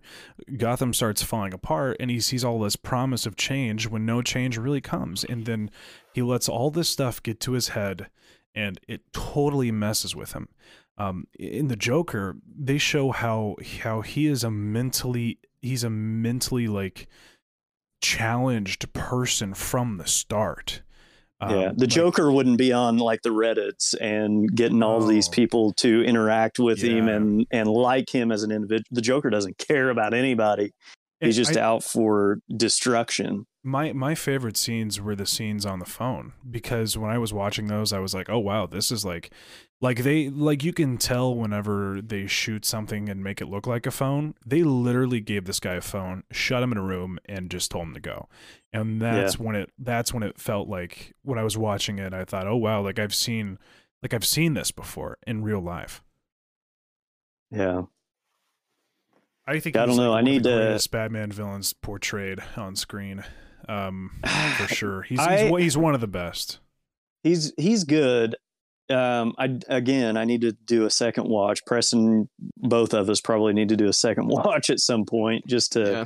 Gotham 0.56 0.94
starts 0.94 1.22
falling 1.22 1.52
apart, 1.52 1.98
and 2.00 2.10
he 2.10 2.20
sees 2.20 2.42
all 2.42 2.58
this 2.58 2.76
promise 2.76 3.26
of 3.26 3.36
change 3.36 3.86
when 3.86 4.06
no 4.06 4.22
change 4.22 4.56
really 4.56 4.80
comes, 4.80 5.24
and 5.24 5.44
then 5.44 5.70
he 6.14 6.22
lets 6.22 6.48
all 6.48 6.70
this 6.70 6.88
stuff 6.88 7.22
get 7.22 7.38
to 7.40 7.52
his 7.52 7.68
head, 7.68 8.08
and 8.54 8.80
it 8.88 9.12
totally 9.12 9.70
messes 9.70 10.16
with 10.16 10.32
him. 10.32 10.48
Um, 10.96 11.26
in 11.38 11.68
the 11.68 11.76
Joker, 11.76 12.36
they 12.46 12.78
show 12.78 13.10
how 13.10 13.56
how 13.82 14.00
he 14.00 14.26
is 14.26 14.42
a 14.42 14.50
mentally 14.50 15.38
he's 15.64 15.82
a 15.84 15.90
mentally 15.90 16.68
like 16.68 17.08
challenged 18.02 18.92
person 18.92 19.54
from 19.54 19.96
the 19.98 20.06
start. 20.06 20.82
yeah. 21.40 21.46
Um, 21.48 21.74
The 21.76 21.84
like- 21.84 21.88
Joker 21.90 22.30
wouldn't 22.30 22.58
be 22.58 22.72
on 22.72 22.98
like 22.98 23.22
the 23.22 23.30
Reddits 23.30 23.94
and 24.00 24.54
getting 24.54 24.82
all 24.82 25.02
of 25.02 25.08
these 25.08 25.28
people 25.28 25.72
to 25.74 26.02
interact 26.04 26.58
with 26.58 26.80
him 26.80 27.08
and 27.08 27.46
and 27.50 27.68
like 27.68 28.10
him 28.14 28.30
as 28.30 28.42
an 28.42 28.50
individual. 28.52 28.84
The 28.90 29.00
Joker 29.02 29.30
doesn't 29.30 29.58
care 29.58 29.90
about 29.90 30.14
anybody. 30.14 30.72
He's 31.20 31.36
just 31.36 31.56
I- 31.56 31.60
out 31.60 31.82
for 31.82 32.38
destruction. 32.54 33.46
my 33.62 33.92
my 33.94 34.14
favorite 34.14 34.58
scenes 34.58 35.00
were 35.00 35.16
the 35.16 35.26
scenes 35.26 35.64
on 35.64 35.78
the 35.78 35.86
phone 35.86 36.32
because 36.50 36.98
when 36.98 37.10
I 37.10 37.16
was 37.18 37.32
watching 37.32 37.66
those, 37.68 37.92
I 37.94 37.98
was 37.98 38.12
like, 38.14 38.28
oh 38.28 38.38
wow, 38.38 38.66
this 38.66 38.92
is 38.92 39.04
like, 39.06 39.30
like 39.84 40.02
they 40.02 40.30
like 40.30 40.64
you 40.64 40.72
can 40.72 40.96
tell 40.96 41.34
whenever 41.34 42.00
they 42.00 42.26
shoot 42.26 42.64
something 42.64 43.10
and 43.10 43.22
make 43.22 43.42
it 43.42 43.48
look 43.48 43.66
like 43.66 43.84
a 43.84 43.90
phone, 43.90 44.34
they 44.44 44.62
literally 44.62 45.20
gave 45.20 45.44
this 45.44 45.60
guy 45.60 45.74
a 45.74 45.82
phone, 45.82 46.22
shut 46.32 46.62
him 46.62 46.72
in 46.72 46.78
a 46.78 46.82
room, 46.82 47.18
and 47.26 47.50
just 47.50 47.70
told 47.70 47.88
him 47.88 47.94
to 47.94 48.00
go. 48.00 48.26
And 48.72 48.98
that's 49.02 49.38
when 49.38 49.54
it 49.54 49.70
that's 49.78 50.14
when 50.14 50.22
it 50.22 50.40
felt 50.40 50.68
like 50.68 51.12
when 51.22 51.38
I 51.38 51.42
was 51.42 51.58
watching 51.58 51.98
it, 51.98 52.14
I 52.14 52.24
thought, 52.24 52.46
oh 52.46 52.56
wow, 52.56 52.80
like 52.80 52.98
I've 52.98 53.14
seen 53.14 53.58
like 54.02 54.14
I've 54.14 54.24
seen 54.24 54.54
this 54.54 54.70
before 54.70 55.18
in 55.26 55.42
real 55.44 55.60
life. 55.60 56.02
Yeah. 57.50 57.82
I 59.46 59.60
think 59.60 59.76
I 59.76 59.80
don't 59.80 59.90
he's, 59.90 59.98
like, 59.98 60.06
know, 60.06 60.14
I 60.14 60.22
need 60.22 60.44
to- 60.44 60.88
Batman 60.90 61.30
villains 61.30 61.74
portrayed 61.74 62.38
on 62.56 62.74
screen. 62.74 63.22
Um, 63.68 64.22
for 64.56 64.66
sure. 64.74 65.02
He's 65.02 65.20
I- 65.20 65.42
he's, 65.42 65.50
one- 65.50 65.60
he's 65.60 65.76
one 65.76 65.94
of 65.94 66.00
the 66.00 66.06
best. 66.06 66.60
He's 67.22 67.52
he's 67.58 67.84
good. 67.84 68.36
Um, 68.90 69.34
I 69.38 69.58
again, 69.68 70.16
I 70.16 70.24
need 70.24 70.42
to 70.42 70.52
do 70.52 70.84
a 70.84 70.90
second 70.90 71.26
watch. 71.28 71.60
Preston, 71.66 72.28
both 72.58 72.92
of 72.92 73.08
us 73.08 73.20
probably 73.20 73.52
need 73.54 73.70
to 73.70 73.76
do 73.76 73.86
a 73.88 73.92
second 73.92 74.28
watch 74.28 74.68
at 74.70 74.78
some 74.80 75.04
point 75.06 75.46
just 75.46 75.72
to 75.72 75.80
Yeah. 75.90 76.04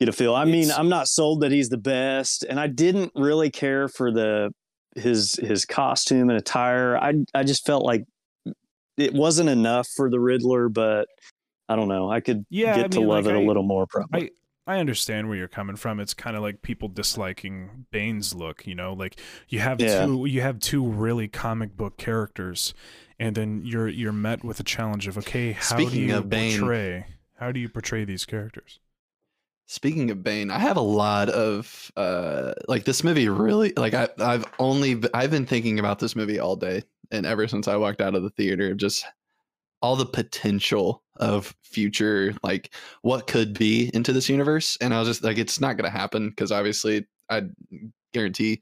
get 0.00 0.08
a 0.08 0.12
feel. 0.12 0.34
I 0.34 0.44
mean, 0.44 0.70
I'm 0.72 0.88
not 0.88 1.06
sold 1.08 1.42
that 1.42 1.52
he's 1.52 1.68
the 1.68 1.78
best, 1.78 2.42
and 2.42 2.58
I 2.58 2.66
didn't 2.66 3.12
really 3.14 3.50
care 3.50 3.86
for 3.88 4.10
the 4.12 4.50
his 4.96 5.34
his 5.34 5.64
costume 5.64 6.30
and 6.30 6.38
attire. 6.38 6.96
I 6.96 7.14
I 7.32 7.44
just 7.44 7.64
felt 7.66 7.84
like 7.84 8.04
it 8.96 9.12
wasn't 9.12 9.48
enough 9.48 9.86
for 9.96 10.08
the 10.10 10.18
Riddler, 10.20 10.68
but 10.68 11.06
I 11.68 11.76
don't 11.76 11.88
know. 11.88 12.10
I 12.10 12.20
could 12.20 12.44
Yeah, 12.50 12.76
get 12.76 12.84
I 12.86 12.88
to 12.88 12.98
mean, 13.00 13.08
love 13.08 13.24
like, 13.26 13.34
it 13.34 13.38
a 13.38 13.40
I- 13.42 13.46
little 13.46 13.62
more. 13.64 13.86
Probably. 13.86 14.30
I 14.66 14.78
understand 14.78 15.28
where 15.28 15.36
you're 15.36 15.46
coming 15.48 15.76
from. 15.76 16.00
It's 16.00 16.14
kind 16.14 16.36
of 16.36 16.42
like 16.42 16.62
people 16.62 16.88
disliking 16.88 17.86
Bane's 17.90 18.34
look, 18.34 18.66
you 18.66 18.74
know, 18.74 18.94
like 18.94 19.20
you 19.48 19.58
have 19.60 19.80
Yeah. 19.80 20.06
two 20.06 20.24
you 20.26 20.40
have 20.40 20.58
two 20.58 20.84
really 20.86 21.28
comic 21.28 21.76
book 21.76 21.98
characters 21.98 22.72
and 23.18 23.36
then 23.36 23.62
you're 23.64 23.88
you're 23.88 24.12
met 24.12 24.42
with 24.42 24.58
a 24.60 24.64
challenge 24.64 25.06
of 25.06 25.18
okay, 25.18 25.52
how 25.52 25.76
do 25.76 25.84
you 25.84 26.22
Bane- 26.22 26.58
portray 26.60 27.06
how 27.38 27.52
do 27.52 27.60
you 27.60 27.68
portray 27.68 28.04
these 28.04 28.24
characters? 28.24 28.80
Speaking 29.66 30.10
of 30.10 30.22
Bane, 30.22 30.50
I 30.50 30.58
have 30.58 30.76
a 30.78 30.82
lot 30.82 31.28
of 31.28 31.92
uh 31.96 32.54
like 32.66 32.84
this 32.84 33.04
movie 33.04 33.28
really 33.28 33.74
like 33.76 33.92
I 33.94 34.08
I've 34.18 34.46
only 34.58 35.02
I've 35.12 35.30
been 35.30 35.46
thinking 35.46 35.78
about 35.78 35.98
this 35.98 36.16
movie 36.16 36.38
all 36.38 36.56
day 36.56 36.84
and 37.10 37.26
ever 37.26 37.46
since 37.48 37.68
I 37.68 37.76
walked 37.76 38.00
out 38.00 38.14
of 38.14 38.22
the 38.22 38.30
theater 38.30 38.74
just 38.74 39.04
all 39.82 39.96
the 39.96 40.06
potential 40.06 41.02
of 41.16 41.54
future 41.62 42.34
like 42.42 42.74
what 43.02 43.26
could 43.26 43.56
be 43.56 43.90
into 43.94 44.12
this 44.12 44.28
universe 44.28 44.76
and 44.80 44.92
I 44.92 44.98
was 44.98 45.08
just 45.08 45.22
like 45.24 45.38
it's 45.38 45.60
not 45.60 45.76
going 45.76 45.90
to 45.90 45.96
happen 45.96 46.30
because 46.30 46.50
obviously 46.50 47.06
I 47.30 47.44
guarantee 48.12 48.60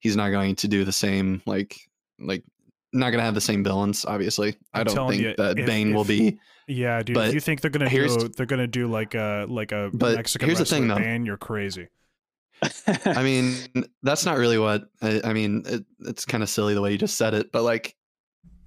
he's 0.00 0.16
not 0.16 0.30
going 0.30 0.56
to 0.56 0.68
do 0.68 0.84
the 0.84 0.92
same 0.92 1.42
like 1.46 1.76
like 2.18 2.44
not 2.92 3.10
going 3.10 3.18
to 3.18 3.24
have 3.24 3.34
the 3.34 3.40
same 3.40 3.64
villains 3.64 4.04
obviously. 4.04 4.56
I 4.72 4.80
I'm 4.80 4.86
don't 4.86 5.10
think 5.10 5.22
you, 5.22 5.34
that 5.38 5.58
if- 5.58 5.66
Bane 5.66 5.94
will 5.94 6.04
be 6.04 6.38
Yeah, 6.68 7.02
dude, 7.02 7.14
But 7.14 7.28
if 7.28 7.34
you 7.34 7.40
think 7.40 7.60
they're 7.60 7.70
gonna 7.70 7.88
do 7.88 8.28
they're 8.28 8.46
gonna 8.46 8.66
do 8.66 8.88
like 8.88 9.14
a 9.14 9.46
like 9.48 9.72
a 9.72 9.90
But 9.92 10.16
Mexican 10.16 10.48
here's 10.48 10.58
the 10.58 10.64
thing, 10.64 10.88
though. 10.88 10.96
Bane, 10.96 11.24
you're 11.24 11.36
crazy. 11.36 11.88
I 13.04 13.22
mean, 13.22 13.54
that's 14.02 14.24
not 14.24 14.38
really 14.38 14.58
what 14.58 14.84
I, 15.02 15.20
I 15.24 15.32
mean. 15.32 15.62
It, 15.66 15.84
it's 16.00 16.24
kind 16.24 16.42
of 16.42 16.48
silly 16.48 16.74
the 16.74 16.80
way 16.80 16.92
you 16.92 16.98
just 16.98 17.16
said 17.16 17.34
it, 17.34 17.52
but 17.52 17.62
like, 17.62 17.94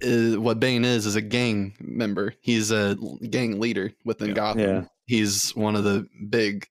uh, 0.04 0.40
what 0.40 0.60
Bane 0.60 0.84
is 0.84 1.06
is 1.06 1.16
a 1.16 1.20
gang 1.22 1.74
member. 1.80 2.34
He's 2.40 2.70
a 2.70 2.96
gang 3.28 3.60
leader 3.60 3.92
within 4.04 4.28
Yeah. 4.28 4.34
Gotham. 4.34 4.60
Yeah. 4.60 4.84
He's 5.06 5.50
one 5.56 5.76
of 5.76 5.84
the 5.84 6.06
big 6.28 6.66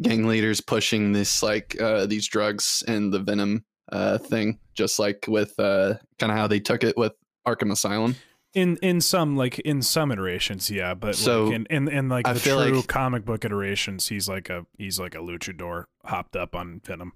gang 0.00 0.26
leaders 0.26 0.60
pushing 0.60 1.12
this 1.12 1.42
like 1.42 1.80
uh, 1.80 2.06
these 2.06 2.26
drugs 2.28 2.82
and 2.86 3.12
the 3.12 3.18
Venom 3.18 3.64
uh, 3.92 4.18
thing, 4.18 4.58
just 4.74 4.98
like 4.98 5.24
with 5.28 5.58
uh, 5.58 5.94
kind 6.18 6.32
of 6.32 6.38
how 6.38 6.46
they 6.46 6.60
took 6.60 6.84
it 6.84 6.96
with 6.96 7.12
Arkham 7.46 7.72
Asylum. 7.72 8.14
In 8.54 8.76
in 8.78 9.00
some 9.02 9.36
like 9.36 9.58
in 9.60 9.82
some 9.82 10.10
iterations, 10.10 10.70
yeah, 10.70 10.94
but 10.94 11.14
So, 11.16 11.44
like 11.44 11.54
in, 11.54 11.66
in 11.66 11.88
in 11.88 12.08
like 12.08 12.26
I 12.26 12.32
the 12.32 12.40
feel 12.40 12.64
true 12.64 12.76
like- 12.78 12.86
comic 12.86 13.24
book 13.26 13.44
iterations, 13.44 14.08
he's 14.08 14.28
like 14.28 14.48
a 14.48 14.64
he's 14.78 14.98
like 14.98 15.14
a 15.14 15.18
luchador 15.18 15.84
hopped 16.04 16.34
up 16.34 16.54
on 16.54 16.80
Venom. 16.84 17.12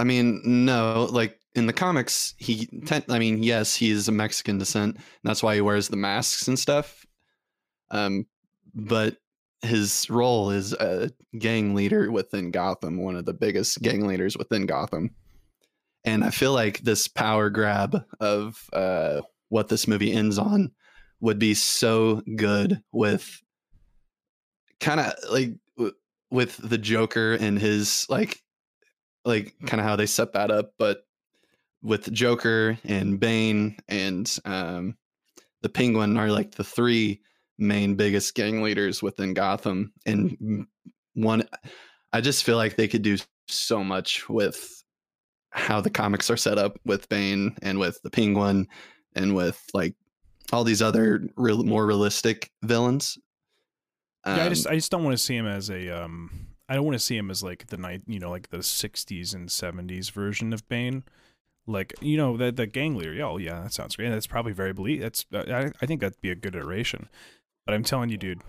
I 0.00 0.04
mean, 0.04 0.40
no, 0.44 1.08
like 1.10 1.38
in 1.54 1.66
the 1.66 1.74
comics, 1.74 2.34
he. 2.38 2.66
Ten, 2.86 3.04
I 3.10 3.18
mean, 3.18 3.42
yes, 3.42 3.76
he's 3.76 4.08
a 4.08 4.12
Mexican 4.12 4.56
descent. 4.56 4.96
That's 5.24 5.42
why 5.42 5.54
he 5.54 5.60
wears 5.60 5.88
the 5.88 5.96
masks 5.98 6.48
and 6.48 6.58
stuff. 6.58 7.04
Um, 7.90 8.26
but 8.74 9.18
his 9.60 10.08
role 10.08 10.50
is 10.50 10.72
a 10.72 11.10
gang 11.38 11.74
leader 11.74 12.10
within 12.10 12.50
Gotham, 12.50 13.02
one 13.02 13.14
of 13.14 13.26
the 13.26 13.34
biggest 13.34 13.82
gang 13.82 14.06
leaders 14.06 14.38
within 14.38 14.64
Gotham. 14.64 15.10
And 16.04 16.24
I 16.24 16.30
feel 16.30 16.54
like 16.54 16.78
this 16.78 17.06
power 17.06 17.50
grab 17.50 18.02
of 18.20 18.70
uh, 18.72 19.20
what 19.50 19.68
this 19.68 19.86
movie 19.86 20.12
ends 20.12 20.38
on 20.38 20.70
would 21.20 21.38
be 21.38 21.52
so 21.52 22.22
good 22.36 22.82
with 22.90 23.42
kind 24.80 24.98
of 24.98 25.12
like 25.30 25.50
w- 25.76 25.94
with 26.30 26.56
the 26.56 26.78
Joker 26.78 27.34
and 27.34 27.58
his 27.58 28.06
like 28.08 28.40
like 29.24 29.54
kind 29.66 29.80
of 29.80 29.86
how 29.86 29.96
they 29.96 30.06
set 30.06 30.32
that 30.32 30.50
up, 30.50 30.72
but 30.78 31.02
with 31.82 32.12
Joker 32.12 32.78
and 32.84 33.18
Bane 33.18 33.76
and 33.88 34.38
um, 34.44 34.96
the 35.62 35.68
Penguin 35.68 36.16
are 36.16 36.30
like 36.30 36.52
the 36.52 36.64
three 36.64 37.20
main 37.58 37.94
biggest 37.94 38.34
gang 38.34 38.62
leaders 38.62 39.02
within 39.02 39.34
Gotham, 39.34 39.92
and 40.06 40.66
one, 41.14 41.44
I 42.12 42.20
just 42.20 42.44
feel 42.44 42.56
like 42.56 42.76
they 42.76 42.88
could 42.88 43.02
do 43.02 43.18
so 43.48 43.82
much 43.82 44.28
with 44.28 44.82
how 45.50 45.80
the 45.80 45.90
comics 45.90 46.30
are 46.30 46.36
set 46.36 46.58
up 46.58 46.78
with 46.84 47.08
Bane 47.08 47.56
and 47.62 47.78
with 47.78 48.00
the 48.02 48.10
Penguin 48.10 48.68
and 49.16 49.34
with 49.34 49.62
like 49.74 49.94
all 50.52 50.64
these 50.64 50.82
other 50.82 51.28
real 51.36 51.62
more 51.64 51.84
realistic 51.86 52.50
villains. 52.62 53.18
yeah, 54.26 54.36
I 54.36 54.42
Um, 54.44 54.48
just 54.50 54.66
I 54.66 54.74
just 54.74 54.90
don't 54.90 55.04
want 55.04 55.16
to 55.16 55.22
see 55.22 55.36
him 55.36 55.46
as 55.46 55.70
a 55.70 56.04
um 56.04 56.48
I 56.70 56.74
don't 56.74 56.84
want 56.84 56.94
to 56.94 57.04
see 57.04 57.16
him 57.16 57.30
as 57.32 57.42
like 57.42 57.66
the 57.66 57.76
night 57.76 58.02
you 58.06 58.20
know 58.20 58.30
like 58.30 58.50
the 58.50 58.58
60s 58.58 59.34
and 59.34 59.48
70s 59.48 60.12
version 60.12 60.52
of 60.52 60.66
Bane. 60.68 61.02
Like 61.66 61.92
you 62.00 62.16
know 62.16 62.36
the 62.36 62.52
the 62.52 62.66
gang 62.66 62.94
leader. 62.94 63.12
Yeah, 63.12 63.24
oh, 63.24 63.36
yeah, 63.36 63.60
that 63.62 63.72
sounds 63.72 63.96
great. 63.96 64.08
That's 64.08 64.28
probably 64.28 64.52
very 64.52 64.72
believe. 64.72 65.02
That's 65.02 65.26
I 65.34 65.72
I 65.82 65.86
think 65.86 66.00
that'd 66.00 66.20
be 66.20 66.30
a 66.30 66.36
good 66.36 66.54
iteration. 66.54 67.08
But 67.66 67.74
I'm 67.74 67.84
telling 67.84 68.08
you, 68.08 68.16
dude, 68.16 68.42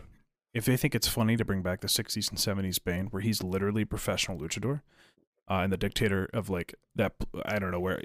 if 0.53 0.65
they 0.65 0.77
think 0.77 0.95
it's 0.95 1.07
funny 1.07 1.35
to 1.35 1.43
bring 1.43 1.61
back 1.61 1.81
the 1.81 1.87
60s 1.87 2.29
and 2.29 2.39
70s 2.39 2.81
Bane, 2.83 3.07
where 3.07 3.21
he's 3.21 3.43
literally 3.43 3.85
professional 3.85 4.39
luchador, 4.39 4.81
uh, 5.49 5.61
and 5.63 5.73
the 5.73 5.77
dictator 5.77 6.29
of 6.33 6.49
like 6.49 6.75
that, 6.95 7.13
I 7.45 7.59
don't 7.59 7.71
know 7.71 7.79
where. 7.79 8.01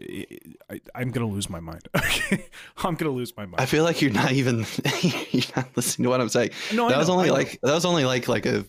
I, 0.70 0.80
I'm 0.94 1.10
gonna 1.10 1.28
lose 1.28 1.50
my 1.50 1.60
mind. 1.60 1.88
Okay, 1.96 2.46
I'm 2.78 2.94
gonna 2.94 3.12
lose 3.12 3.36
my 3.36 3.44
mind. 3.44 3.60
I 3.60 3.66
feel 3.66 3.84
like 3.84 4.00
you're 4.00 4.10
not 4.10 4.32
even 4.32 4.64
you're 5.30 5.44
not 5.54 5.68
listening 5.76 6.04
to 6.04 6.10
what 6.10 6.20
I'm 6.20 6.28
saying. 6.28 6.50
no, 6.74 6.88
that 6.88 6.98
was 6.98 7.10
only 7.10 7.30
like 7.30 7.60
that 7.62 7.74
was 7.74 7.84
only 7.84 8.04
like 8.04 8.28
like 8.28 8.46
a 8.46 8.64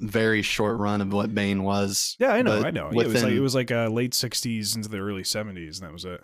very 0.00 0.42
short 0.42 0.78
run 0.78 1.00
of 1.00 1.12
what 1.12 1.34
Bane 1.34 1.62
was. 1.62 2.16
Yeah, 2.18 2.30
I 2.32 2.42
know, 2.42 2.62
I 2.62 2.70
know. 2.70 2.90
Yeah, 2.92 3.02
it 3.02 3.06
was 3.06 3.14
like 3.14 3.22
within- 3.24 3.36
it 3.36 3.40
was 3.40 3.54
like 3.54 3.70
uh, 3.70 3.88
late 3.88 4.12
'60s 4.12 4.76
into 4.76 4.88
the 4.88 4.98
early 4.98 5.22
'70s, 5.22 5.76
and 5.80 5.82
that 5.88 5.92
was 5.92 6.04
it. 6.04 6.20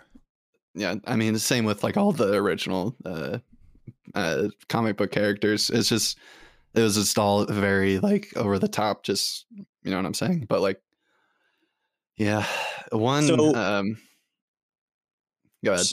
yeah 0.74 0.94
i 1.06 1.14
mean 1.16 1.32
the 1.32 1.38
same 1.38 1.64
with 1.64 1.82
like 1.84 1.96
all 1.96 2.10
the 2.12 2.34
original 2.34 2.96
uh 3.04 3.38
uh 4.14 4.48
comic 4.68 4.96
book 4.96 5.12
characters 5.12 5.70
it's 5.70 5.88
just 5.88 6.18
it 6.74 6.80
was 6.82 6.96
just 6.96 7.16
all 7.18 7.44
very 7.46 7.98
like 8.00 8.32
over 8.36 8.58
the 8.58 8.66
top 8.68 9.04
just 9.04 9.46
you 9.54 9.90
know 9.90 9.96
what 9.96 10.04
i'm 10.06 10.14
saying 10.14 10.46
but 10.48 10.60
like 10.60 10.80
yeah 12.16 12.44
one. 12.92 13.24
So- 13.24 13.54
um, 13.54 13.98
go 15.64 15.74
ahead. 15.74 15.86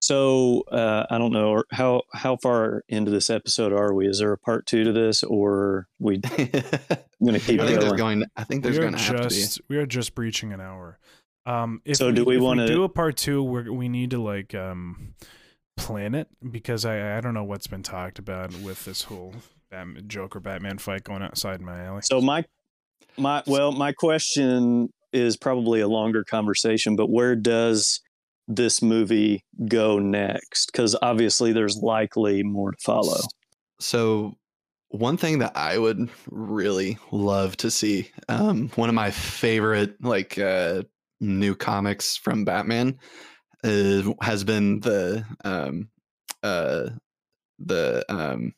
So 0.00 0.62
uh, 0.70 1.06
I 1.10 1.18
don't 1.18 1.32
know 1.32 1.64
how 1.72 2.02
how 2.12 2.36
far 2.36 2.84
into 2.88 3.10
this 3.10 3.30
episode 3.30 3.72
are 3.72 3.92
we? 3.92 4.06
Is 4.06 4.20
there 4.20 4.32
a 4.32 4.38
part 4.38 4.64
two 4.66 4.84
to 4.84 4.92
this, 4.92 5.22
or 5.24 5.88
we 5.98 6.20
I 6.24 6.28
gonna 7.24 7.40
keep 7.40 7.58
think 7.60 7.60
there's 7.60 7.84
going? 7.84 7.96
going. 7.96 8.24
I 8.36 8.44
think 8.44 8.62
there's 8.62 8.78
we 8.78 8.84
are 8.84 8.90
going 8.90 8.94
to 8.94 9.00
have 9.00 9.16
to 9.16 9.22
be. 9.24 9.34
just 9.34 9.60
we 9.68 9.76
are 9.76 9.86
just 9.86 10.14
breaching 10.14 10.52
an 10.52 10.60
hour. 10.60 10.98
Um, 11.46 11.80
if 11.84 11.96
So 11.96 12.12
do 12.12 12.24
we 12.24 12.38
wanna- 12.38 12.66
do 12.66 12.84
a 12.84 12.88
part 12.88 13.16
two? 13.16 13.42
We 13.42 13.68
we 13.70 13.88
need 13.88 14.10
to 14.10 14.22
like 14.22 14.54
um 14.54 15.14
plan 15.76 16.14
it 16.14 16.28
because 16.50 16.84
I 16.84 17.16
I 17.18 17.20
don't 17.20 17.34
know 17.34 17.44
what's 17.44 17.66
been 17.66 17.82
talked 17.82 18.18
about 18.18 18.52
with 18.60 18.84
this 18.84 19.02
whole 19.04 19.34
Batman, 19.70 20.04
Joker 20.06 20.40
Batman 20.40 20.78
fight 20.78 21.04
going 21.04 21.22
outside 21.22 21.60
my 21.60 21.82
alley. 21.84 22.02
So 22.02 22.20
my 22.20 22.44
my 23.16 23.42
well, 23.46 23.72
my 23.72 23.92
question 23.92 24.92
is 25.12 25.36
probably 25.36 25.80
a 25.80 25.88
longer 25.88 26.22
conversation, 26.22 26.94
but 26.94 27.08
where 27.10 27.34
does 27.34 28.00
this 28.48 28.82
movie 28.82 29.44
go 29.68 29.98
next? 29.98 30.72
Because 30.72 30.96
obviously, 31.00 31.52
there's 31.52 31.76
likely 31.76 32.42
more 32.42 32.72
to 32.72 32.78
follow. 32.80 33.20
So 33.78 34.34
one 34.88 35.16
thing 35.16 35.38
that 35.38 35.56
I 35.56 35.78
would 35.78 36.08
really 36.30 36.98
love 37.12 37.56
to 37.58 37.70
see, 37.70 38.10
um, 38.28 38.70
one 38.70 38.88
of 38.88 38.94
my 38.94 39.10
favorite 39.10 40.02
like 40.02 40.38
uh, 40.38 40.82
new 41.20 41.54
comics 41.54 42.16
from 42.16 42.44
Batman, 42.44 42.98
is, 43.62 44.06
has 44.22 44.44
been 44.44 44.80
the 44.80 45.24
um, 45.44 45.90
uh, 46.42 46.90
the 47.58 48.04
um, 48.08 48.54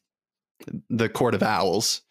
the 0.89 1.09
Court 1.09 1.35
of 1.35 1.43
Owls. 1.43 2.03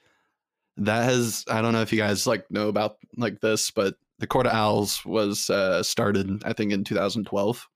That 0.77 1.03
has 1.03 1.45
I 1.49 1.61
don't 1.61 1.73
know 1.73 1.82
if 1.82 1.91
you 1.91 1.99
guys 1.99 2.27
like 2.27 2.49
know 2.51 2.67
about 2.67 2.97
like 3.17 3.39
this, 3.41 3.71
but 3.71 3.95
the 4.20 4.28
Court 4.28 4.45
of 4.45 4.53
Owls 4.53 5.03
was 5.05 5.49
uh, 5.49 5.82
started 5.82 6.43
I 6.45 6.53
think 6.53 6.72
in 6.72 6.84
2012 6.84 7.67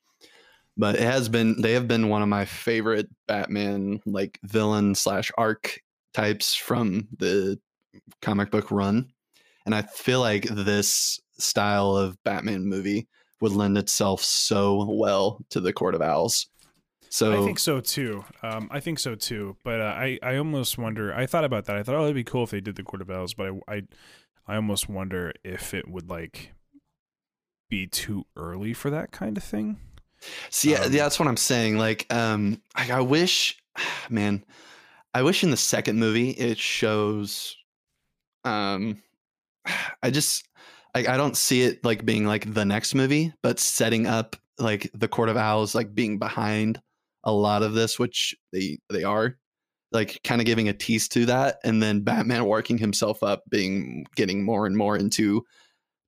but 0.78 0.96
it 0.96 1.02
has 1.02 1.30
been 1.30 1.62
they 1.62 1.74
have 1.74 1.88
been 1.88 2.10
one 2.10 2.22
of 2.22 2.28
my 2.28 2.46
favorite 2.46 3.08
batman 3.28 4.00
like 4.06 4.40
villain 4.44 4.96
slash 4.96 5.32
arc 5.38 5.80
types 6.14 6.56
from 6.56 7.08
the 7.18 7.60
comic 8.22 8.52
book 8.52 8.72
run 8.72 9.10
and 9.66 9.76
i 9.76 9.82
feel 9.82 10.20
like 10.20 10.44
this 10.44 11.20
style 11.38 11.96
of 11.96 12.22
batman 12.24 12.66
movie 12.66 13.08
would 13.42 13.52
lend 13.52 13.78
itself 13.78 14.22
so 14.24 14.86
well 14.90 15.40
to 15.50 15.60
the 15.60 15.74
court 15.74 15.96
of 15.96 16.02
owls 16.02 16.48
so 17.10 17.44
I 17.44 17.46
think 17.46 17.60
so 17.60 17.80
too. 17.80 18.26
Um, 18.42 18.70
I 18.72 18.80
think 18.80 18.98
so 18.98 19.14
too. 19.14 19.56
But 19.64 19.82
uh, 19.82 19.94
I, 19.96 20.18
I 20.24 20.38
almost 20.38 20.80
wonder. 20.80 21.14
I 21.14 21.28
thought 21.28 21.44
about 21.44 21.66
that. 21.66 21.76
I 21.76 21.84
thought, 21.84 21.94
oh, 21.94 22.06
it'd 22.06 22.16
be 22.16 22.24
cool 22.24 22.46
if 22.46 22.50
they 22.50 22.60
did 22.60 22.76
the 22.76 22.82
Court 22.82 23.04
of 23.04 23.12
Owls. 23.12 23.36
But 23.36 23.52
I, 23.68 23.76
I, 23.76 23.82
I 24.48 24.56
almost 24.56 24.90
wonder 24.90 25.34
if 25.44 25.74
it 25.74 25.88
would 25.88 26.10
like 26.10 26.54
be 27.70 27.88
too 27.88 28.26
early 28.36 28.74
for 28.74 28.90
that 28.90 29.12
kind 29.12 29.38
of 29.38 29.44
thing. 29.44 29.80
See, 30.50 30.72
yeah, 30.72 30.84
Um, 30.84 30.92
that's 30.92 31.20
what 31.20 31.28
I'm 31.28 31.38
saying. 31.38 31.78
Like, 31.78 32.12
um, 32.14 32.62
I, 32.76 32.92
I 32.92 33.02
wish, 33.02 33.58
man, 34.10 34.44
I 35.14 35.24
wish 35.24 35.44
in 35.44 35.52
the 35.52 35.58
second 35.58 36.00
movie 36.00 36.32
it 36.32 36.58
shows, 36.58 37.56
um, 38.44 39.02
I 40.04 40.10
just, 40.12 40.48
I, 40.96 41.00
I 41.00 41.18
don't 41.18 41.38
see 41.38 41.64
it 41.64 41.84
like 41.84 42.06
being 42.06 42.26
like 42.26 42.54
the 42.54 42.66
next 42.66 42.96
movie, 42.96 43.34
but 43.42 43.60
setting 43.60 44.08
up 44.08 44.36
like 44.60 44.90
the 44.94 45.08
Court 45.08 45.30
of 45.30 45.38
Owls 45.38 45.74
like 45.74 45.96
being 45.96 46.20
behind 46.20 46.80
a 47.24 47.32
lot 47.32 47.64
of 47.64 47.74
this, 47.74 47.98
which 47.98 48.36
they 48.52 48.78
they 48.90 49.04
are, 49.04 49.38
like 49.94 50.20
kind 50.24 50.42
of 50.42 50.46
giving 50.46 50.68
a 50.68 50.74
tease 50.74 51.08
to 51.10 51.26
that, 51.28 51.60
and 51.64 51.82
then 51.82 52.02
Batman 52.02 52.46
working 52.46 52.78
himself 52.78 53.24
up, 53.24 53.44
being 53.50 54.06
getting 54.16 54.44
more 54.44 54.66
and 54.66 54.76
more 54.76 54.98
into 54.98 55.46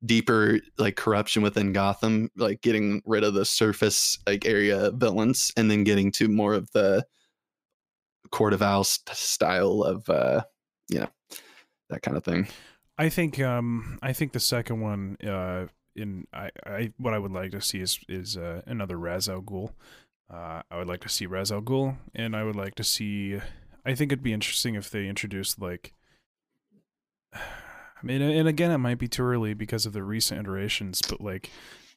deeper 0.06 0.60
like 0.78 0.96
corruption 0.96 1.42
within 1.42 1.72
Gotham, 1.72 2.30
like 2.36 2.62
getting 2.62 3.02
rid 3.06 3.24
of 3.24 3.34
the 3.34 3.46
surface 3.46 4.18
like 4.28 4.46
area 4.46 4.92
villains, 4.92 5.52
and 5.56 5.70
then 5.72 5.84
getting 5.84 6.12
to 6.14 6.28
more 6.28 6.54
of 6.54 6.70
the 6.72 7.06
Court 8.32 8.54
of 8.54 8.62
Owls 8.62 8.90
st- 8.90 9.16
style 9.16 9.84
of 9.84 10.10
uh, 10.10 10.44
you 10.90 11.00
know, 11.00 11.10
that 11.90 12.02
kind 12.02 12.18
of 12.18 12.24
thing. 12.24 12.48
I 12.98 13.10
think 13.10 13.40
um 13.40 14.00
I 14.02 14.14
think 14.14 14.32
the 14.34 14.40
second 14.40 14.82
one 14.82 15.18
uh 15.26 15.68
in 15.96 16.28
I, 16.34 16.50
I 16.66 16.94
what 16.98 17.14
I 17.14 17.20
would 17.20 17.32
like 17.32 17.52
to 17.52 17.62
see 17.62 17.80
is 17.80 18.00
is 18.08 18.38
uh, 18.38 18.62
another 18.66 18.98
Ra's 18.98 19.30
al 19.30 19.42
Ghul. 19.42 19.72
Uh, 20.34 20.62
I 20.72 20.78
would 20.78 20.88
like 20.88 21.02
to 21.02 21.10
see 21.10 21.26
Ra's 21.26 21.52
al 21.52 21.62
Ghul, 21.62 21.98
and 22.14 22.36
I 22.36 22.44
would 22.44 22.56
like 22.56 22.76
to 22.76 22.84
see. 22.84 23.40
I 23.86 23.94
think 23.96 24.12
it'd 24.12 24.24
be 24.24 24.34
interesting 24.34 24.76
if 24.76 24.90
they 24.90 25.08
introduced 25.08 25.62
like. 25.62 25.94
I 27.34 28.06
mean, 28.06 28.22
and 28.22 28.48
again, 28.48 28.72
it 28.72 28.78
might 28.78 29.00
be 29.00 29.08
too 29.08 29.24
early 29.24 29.54
because 29.54 29.86
of 29.86 29.94
the 29.94 30.04
recent 30.04 30.40
iterations, 30.40 31.02
but 31.08 31.22
like, 31.22 31.50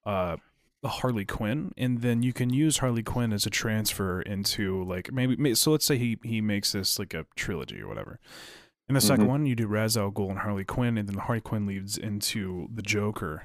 uh, 0.07 0.37
Harley 0.85 1.25
Quinn, 1.25 1.73
and 1.77 2.01
then 2.03 2.23
you 2.23 2.33
can 2.33 2.51
use 2.51 2.79
Harley 2.79 3.03
Quinn 3.03 3.33
as 3.33 3.45
a 3.47 3.51
transfer 3.51 4.23
into 4.23 4.85
like 4.85 5.13
maybe. 5.13 5.37
may- 5.37 5.55
So 5.55 5.73
let's 5.73 5.85
say 5.85 5.99
he 5.99 6.19
he 6.23 6.41
makes 6.41 6.73
this 6.73 6.99
like 6.99 7.15
a 7.15 7.27
trilogy 7.37 7.81
or 7.83 7.89
whatever. 7.89 8.21
In 8.89 8.95
the 8.95 9.01
second 9.03 9.27
Mhm. 9.27 9.29
one, 9.29 9.47
you 9.47 9.55
do 9.57 9.67
Ra's 9.67 9.97
al 9.99 10.11
Ghul 10.13 10.31
and 10.31 10.39
Harley 10.39 10.65
Quinn, 10.65 10.97
and 10.97 11.09
then 11.09 11.19
Harley 11.19 11.41
Quinn 11.43 11.67
leads 11.67 11.99
into 11.99 12.69
the 12.73 12.81
Joker, 12.81 13.43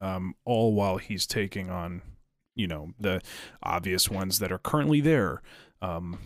um, 0.00 0.34
all 0.44 0.74
while 0.74 0.98
he's 0.98 1.26
taking 1.26 1.70
on, 1.70 2.02
you 2.54 2.68
know, 2.68 2.92
the 3.00 3.20
obvious 3.64 4.08
ones 4.10 4.38
that 4.38 4.52
are 4.52 4.58
currently 4.58 5.00
there. 5.00 5.42
Um, 5.82 6.18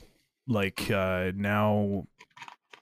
like 0.51 0.91
uh, 0.91 1.33
now, 1.35 2.07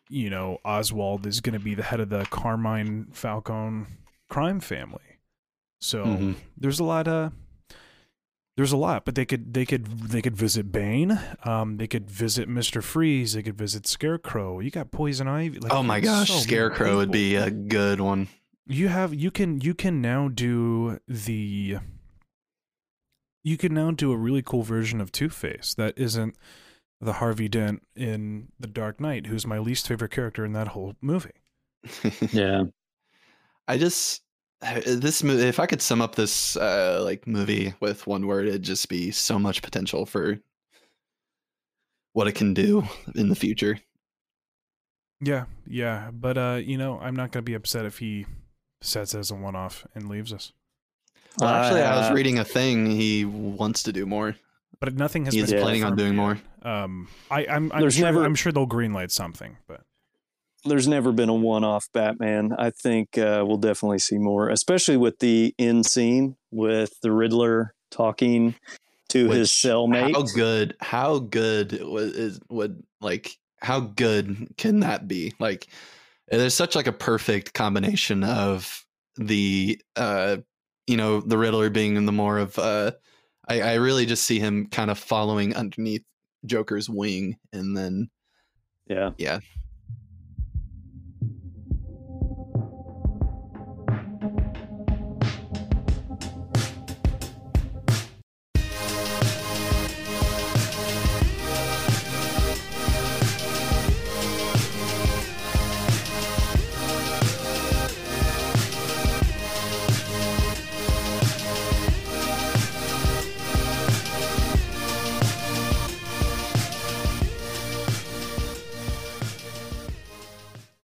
you 0.08 0.30
know, 0.30 0.58
Oswald 0.64 1.26
is 1.26 1.40
going 1.40 1.52
to 1.52 1.64
be 1.64 1.74
the 1.74 1.82
head 1.84 2.00
of 2.00 2.08
the 2.08 2.24
Carmine 2.30 3.08
Falcone 3.12 3.86
crime 4.28 4.58
family. 4.60 5.20
So 5.80 6.04
Mhm. 6.04 6.34
there's 6.56 6.80
a 6.80 6.84
lot 6.84 7.06
of 7.06 7.32
there's 8.56 8.72
a 8.72 8.76
lot, 8.76 9.04
but 9.04 9.14
they 9.14 9.24
could 9.24 9.54
they 9.54 9.64
could 9.64 9.86
they 10.08 10.20
could 10.20 10.36
visit 10.36 10.72
Bane, 10.72 11.20
um, 11.44 11.76
they 11.76 11.86
could 11.86 12.10
visit 12.10 12.48
Mister 12.48 12.82
Freeze, 12.82 13.34
they 13.34 13.42
could 13.44 13.56
visit 13.56 13.86
Scarecrow. 13.86 14.58
You 14.58 14.70
got 14.72 14.90
Poison 14.90 15.28
Ivy. 15.28 15.60
Like, 15.60 15.72
oh 15.72 15.84
my 15.84 16.00
gosh, 16.00 16.28
so 16.32 16.38
Scarecrow 16.38 16.96
would 16.96 17.12
be 17.12 17.36
a 17.36 17.50
good 17.52 18.00
one. 18.00 18.26
You 18.66 18.88
have 18.88 19.14
you 19.14 19.30
can 19.30 19.60
you 19.60 19.74
can 19.74 20.02
now 20.02 20.26
do 20.28 20.98
the 21.06 21.78
you 23.44 23.56
can 23.56 23.72
now 23.74 23.90
do 23.92 24.12
a 24.12 24.16
really 24.16 24.42
cool 24.42 24.62
version 24.62 25.00
of 25.00 25.12
Two 25.12 25.28
Face 25.28 25.74
that 25.74 25.94
isn't 25.96 26.34
the 27.00 27.14
Harvey 27.14 27.48
Dent 27.48 27.82
in 27.96 28.48
The 28.58 28.66
Dark 28.66 29.00
Knight, 29.00 29.26
who's 29.26 29.46
my 29.46 29.58
least 29.58 29.86
favorite 29.88 30.10
character 30.10 30.44
in 30.44 30.52
that 30.52 30.68
whole 30.68 30.96
movie. 31.00 31.30
Yeah, 32.32 32.64
I 33.68 33.78
just 33.78 34.22
this 34.60 35.22
movie. 35.22 35.44
If 35.44 35.60
I 35.60 35.66
could 35.66 35.82
sum 35.82 36.00
up 36.02 36.14
this 36.16 36.56
uh, 36.56 37.00
like 37.04 37.26
movie 37.26 37.74
with 37.80 38.06
one 38.06 38.26
word, 38.26 38.48
it'd 38.48 38.62
just 38.62 38.88
be 38.88 39.10
so 39.10 39.38
much 39.38 39.62
potential 39.62 40.06
for 40.06 40.40
what 42.12 42.26
it 42.28 42.34
can 42.34 42.54
do 42.54 42.84
in 43.14 43.28
the 43.28 43.36
future. 43.36 43.78
Yeah, 45.20 45.46
yeah, 45.66 46.10
but 46.12 46.38
uh, 46.38 46.60
you 46.62 46.78
know, 46.78 46.98
I'm 47.00 47.16
not 47.16 47.32
gonna 47.32 47.42
be 47.42 47.54
upset 47.54 47.84
if 47.86 47.98
he 47.98 48.26
sets 48.80 49.14
it 49.14 49.18
as 49.18 49.30
a 49.30 49.34
one-off 49.34 49.86
and 49.94 50.08
leaves 50.08 50.32
us. 50.32 50.52
Well, 51.38 51.48
actually, 51.50 51.82
I 51.82 51.96
was 51.96 52.10
Uh, 52.10 52.14
reading 52.14 52.38
a 52.38 52.44
thing. 52.44 52.86
He 52.90 53.24
wants 53.24 53.82
to 53.84 53.92
do 53.92 54.06
more. 54.06 54.36
But 54.80 54.94
nothing 54.94 55.24
has 55.24 55.34
He's 55.34 55.50
been 55.50 55.60
planning 55.62 55.84
on 55.84 55.96
doing 55.96 56.14
confirmed 56.16 56.40
yet. 56.64 56.72
Um, 56.72 57.08
I, 57.30 57.46
I'm, 57.46 57.72
I'm 57.72 57.80
There's 57.80 57.94
sure, 57.94 58.04
never- 58.04 58.24
I'm 58.24 58.34
sure 58.34 58.52
they'll 58.52 58.66
greenlight 58.68 59.10
something, 59.10 59.56
but 59.66 59.82
there's 60.64 60.86
never 60.86 61.12
been 61.12 61.28
a 61.28 61.34
one-off 61.34 61.88
Batman. 61.92 62.54
I 62.56 62.70
think 62.70 63.18
uh, 63.18 63.44
we'll 63.46 63.56
definitely 63.58 63.98
see 63.98 64.18
more, 64.18 64.48
especially 64.48 64.96
with 64.96 65.18
the 65.18 65.54
end 65.58 65.86
scene 65.86 66.36
with 66.50 66.92
the 67.02 67.10
Riddler 67.10 67.74
talking 67.90 68.54
to 69.08 69.30
his 69.30 69.50
cellmate. 69.50 70.12
How 70.12 70.22
good? 70.22 70.76
How 70.80 71.18
good 71.18 71.82
was 71.82 72.12
is 72.12 72.40
would 72.50 72.82
like? 73.00 73.32
How 73.60 73.80
good 73.80 74.48
can 74.56 74.80
that 74.80 75.08
be? 75.08 75.32
Like, 75.40 75.66
there's 76.28 76.54
such 76.54 76.76
like 76.76 76.86
a 76.86 76.92
perfect 76.92 77.54
combination 77.54 78.22
of 78.22 78.84
the 79.16 79.80
uh, 79.96 80.36
you 80.86 80.96
know, 80.96 81.20
the 81.20 81.38
Riddler 81.38 81.70
being 81.70 81.96
in 81.96 82.06
the 82.06 82.12
more 82.12 82.38
of 82.38 82.58
uh, 82.58 82.92
I, 83.48 83.62
I 83.62 83.74
really 83.74 84.06
just 84.06 84.24
see 84.24 84.38
him 84.38 84.66
kind 84.66 84.90
of 84.90 84.98
following 84.98 85.56
underneath 85.56 86.04
Joker's 86.46 86.88
wing, 86.88 87.36
and 87.52 87.76
then 87.76 88.08
Yeah. 88.86 89.10
yeah, 89.18 89.40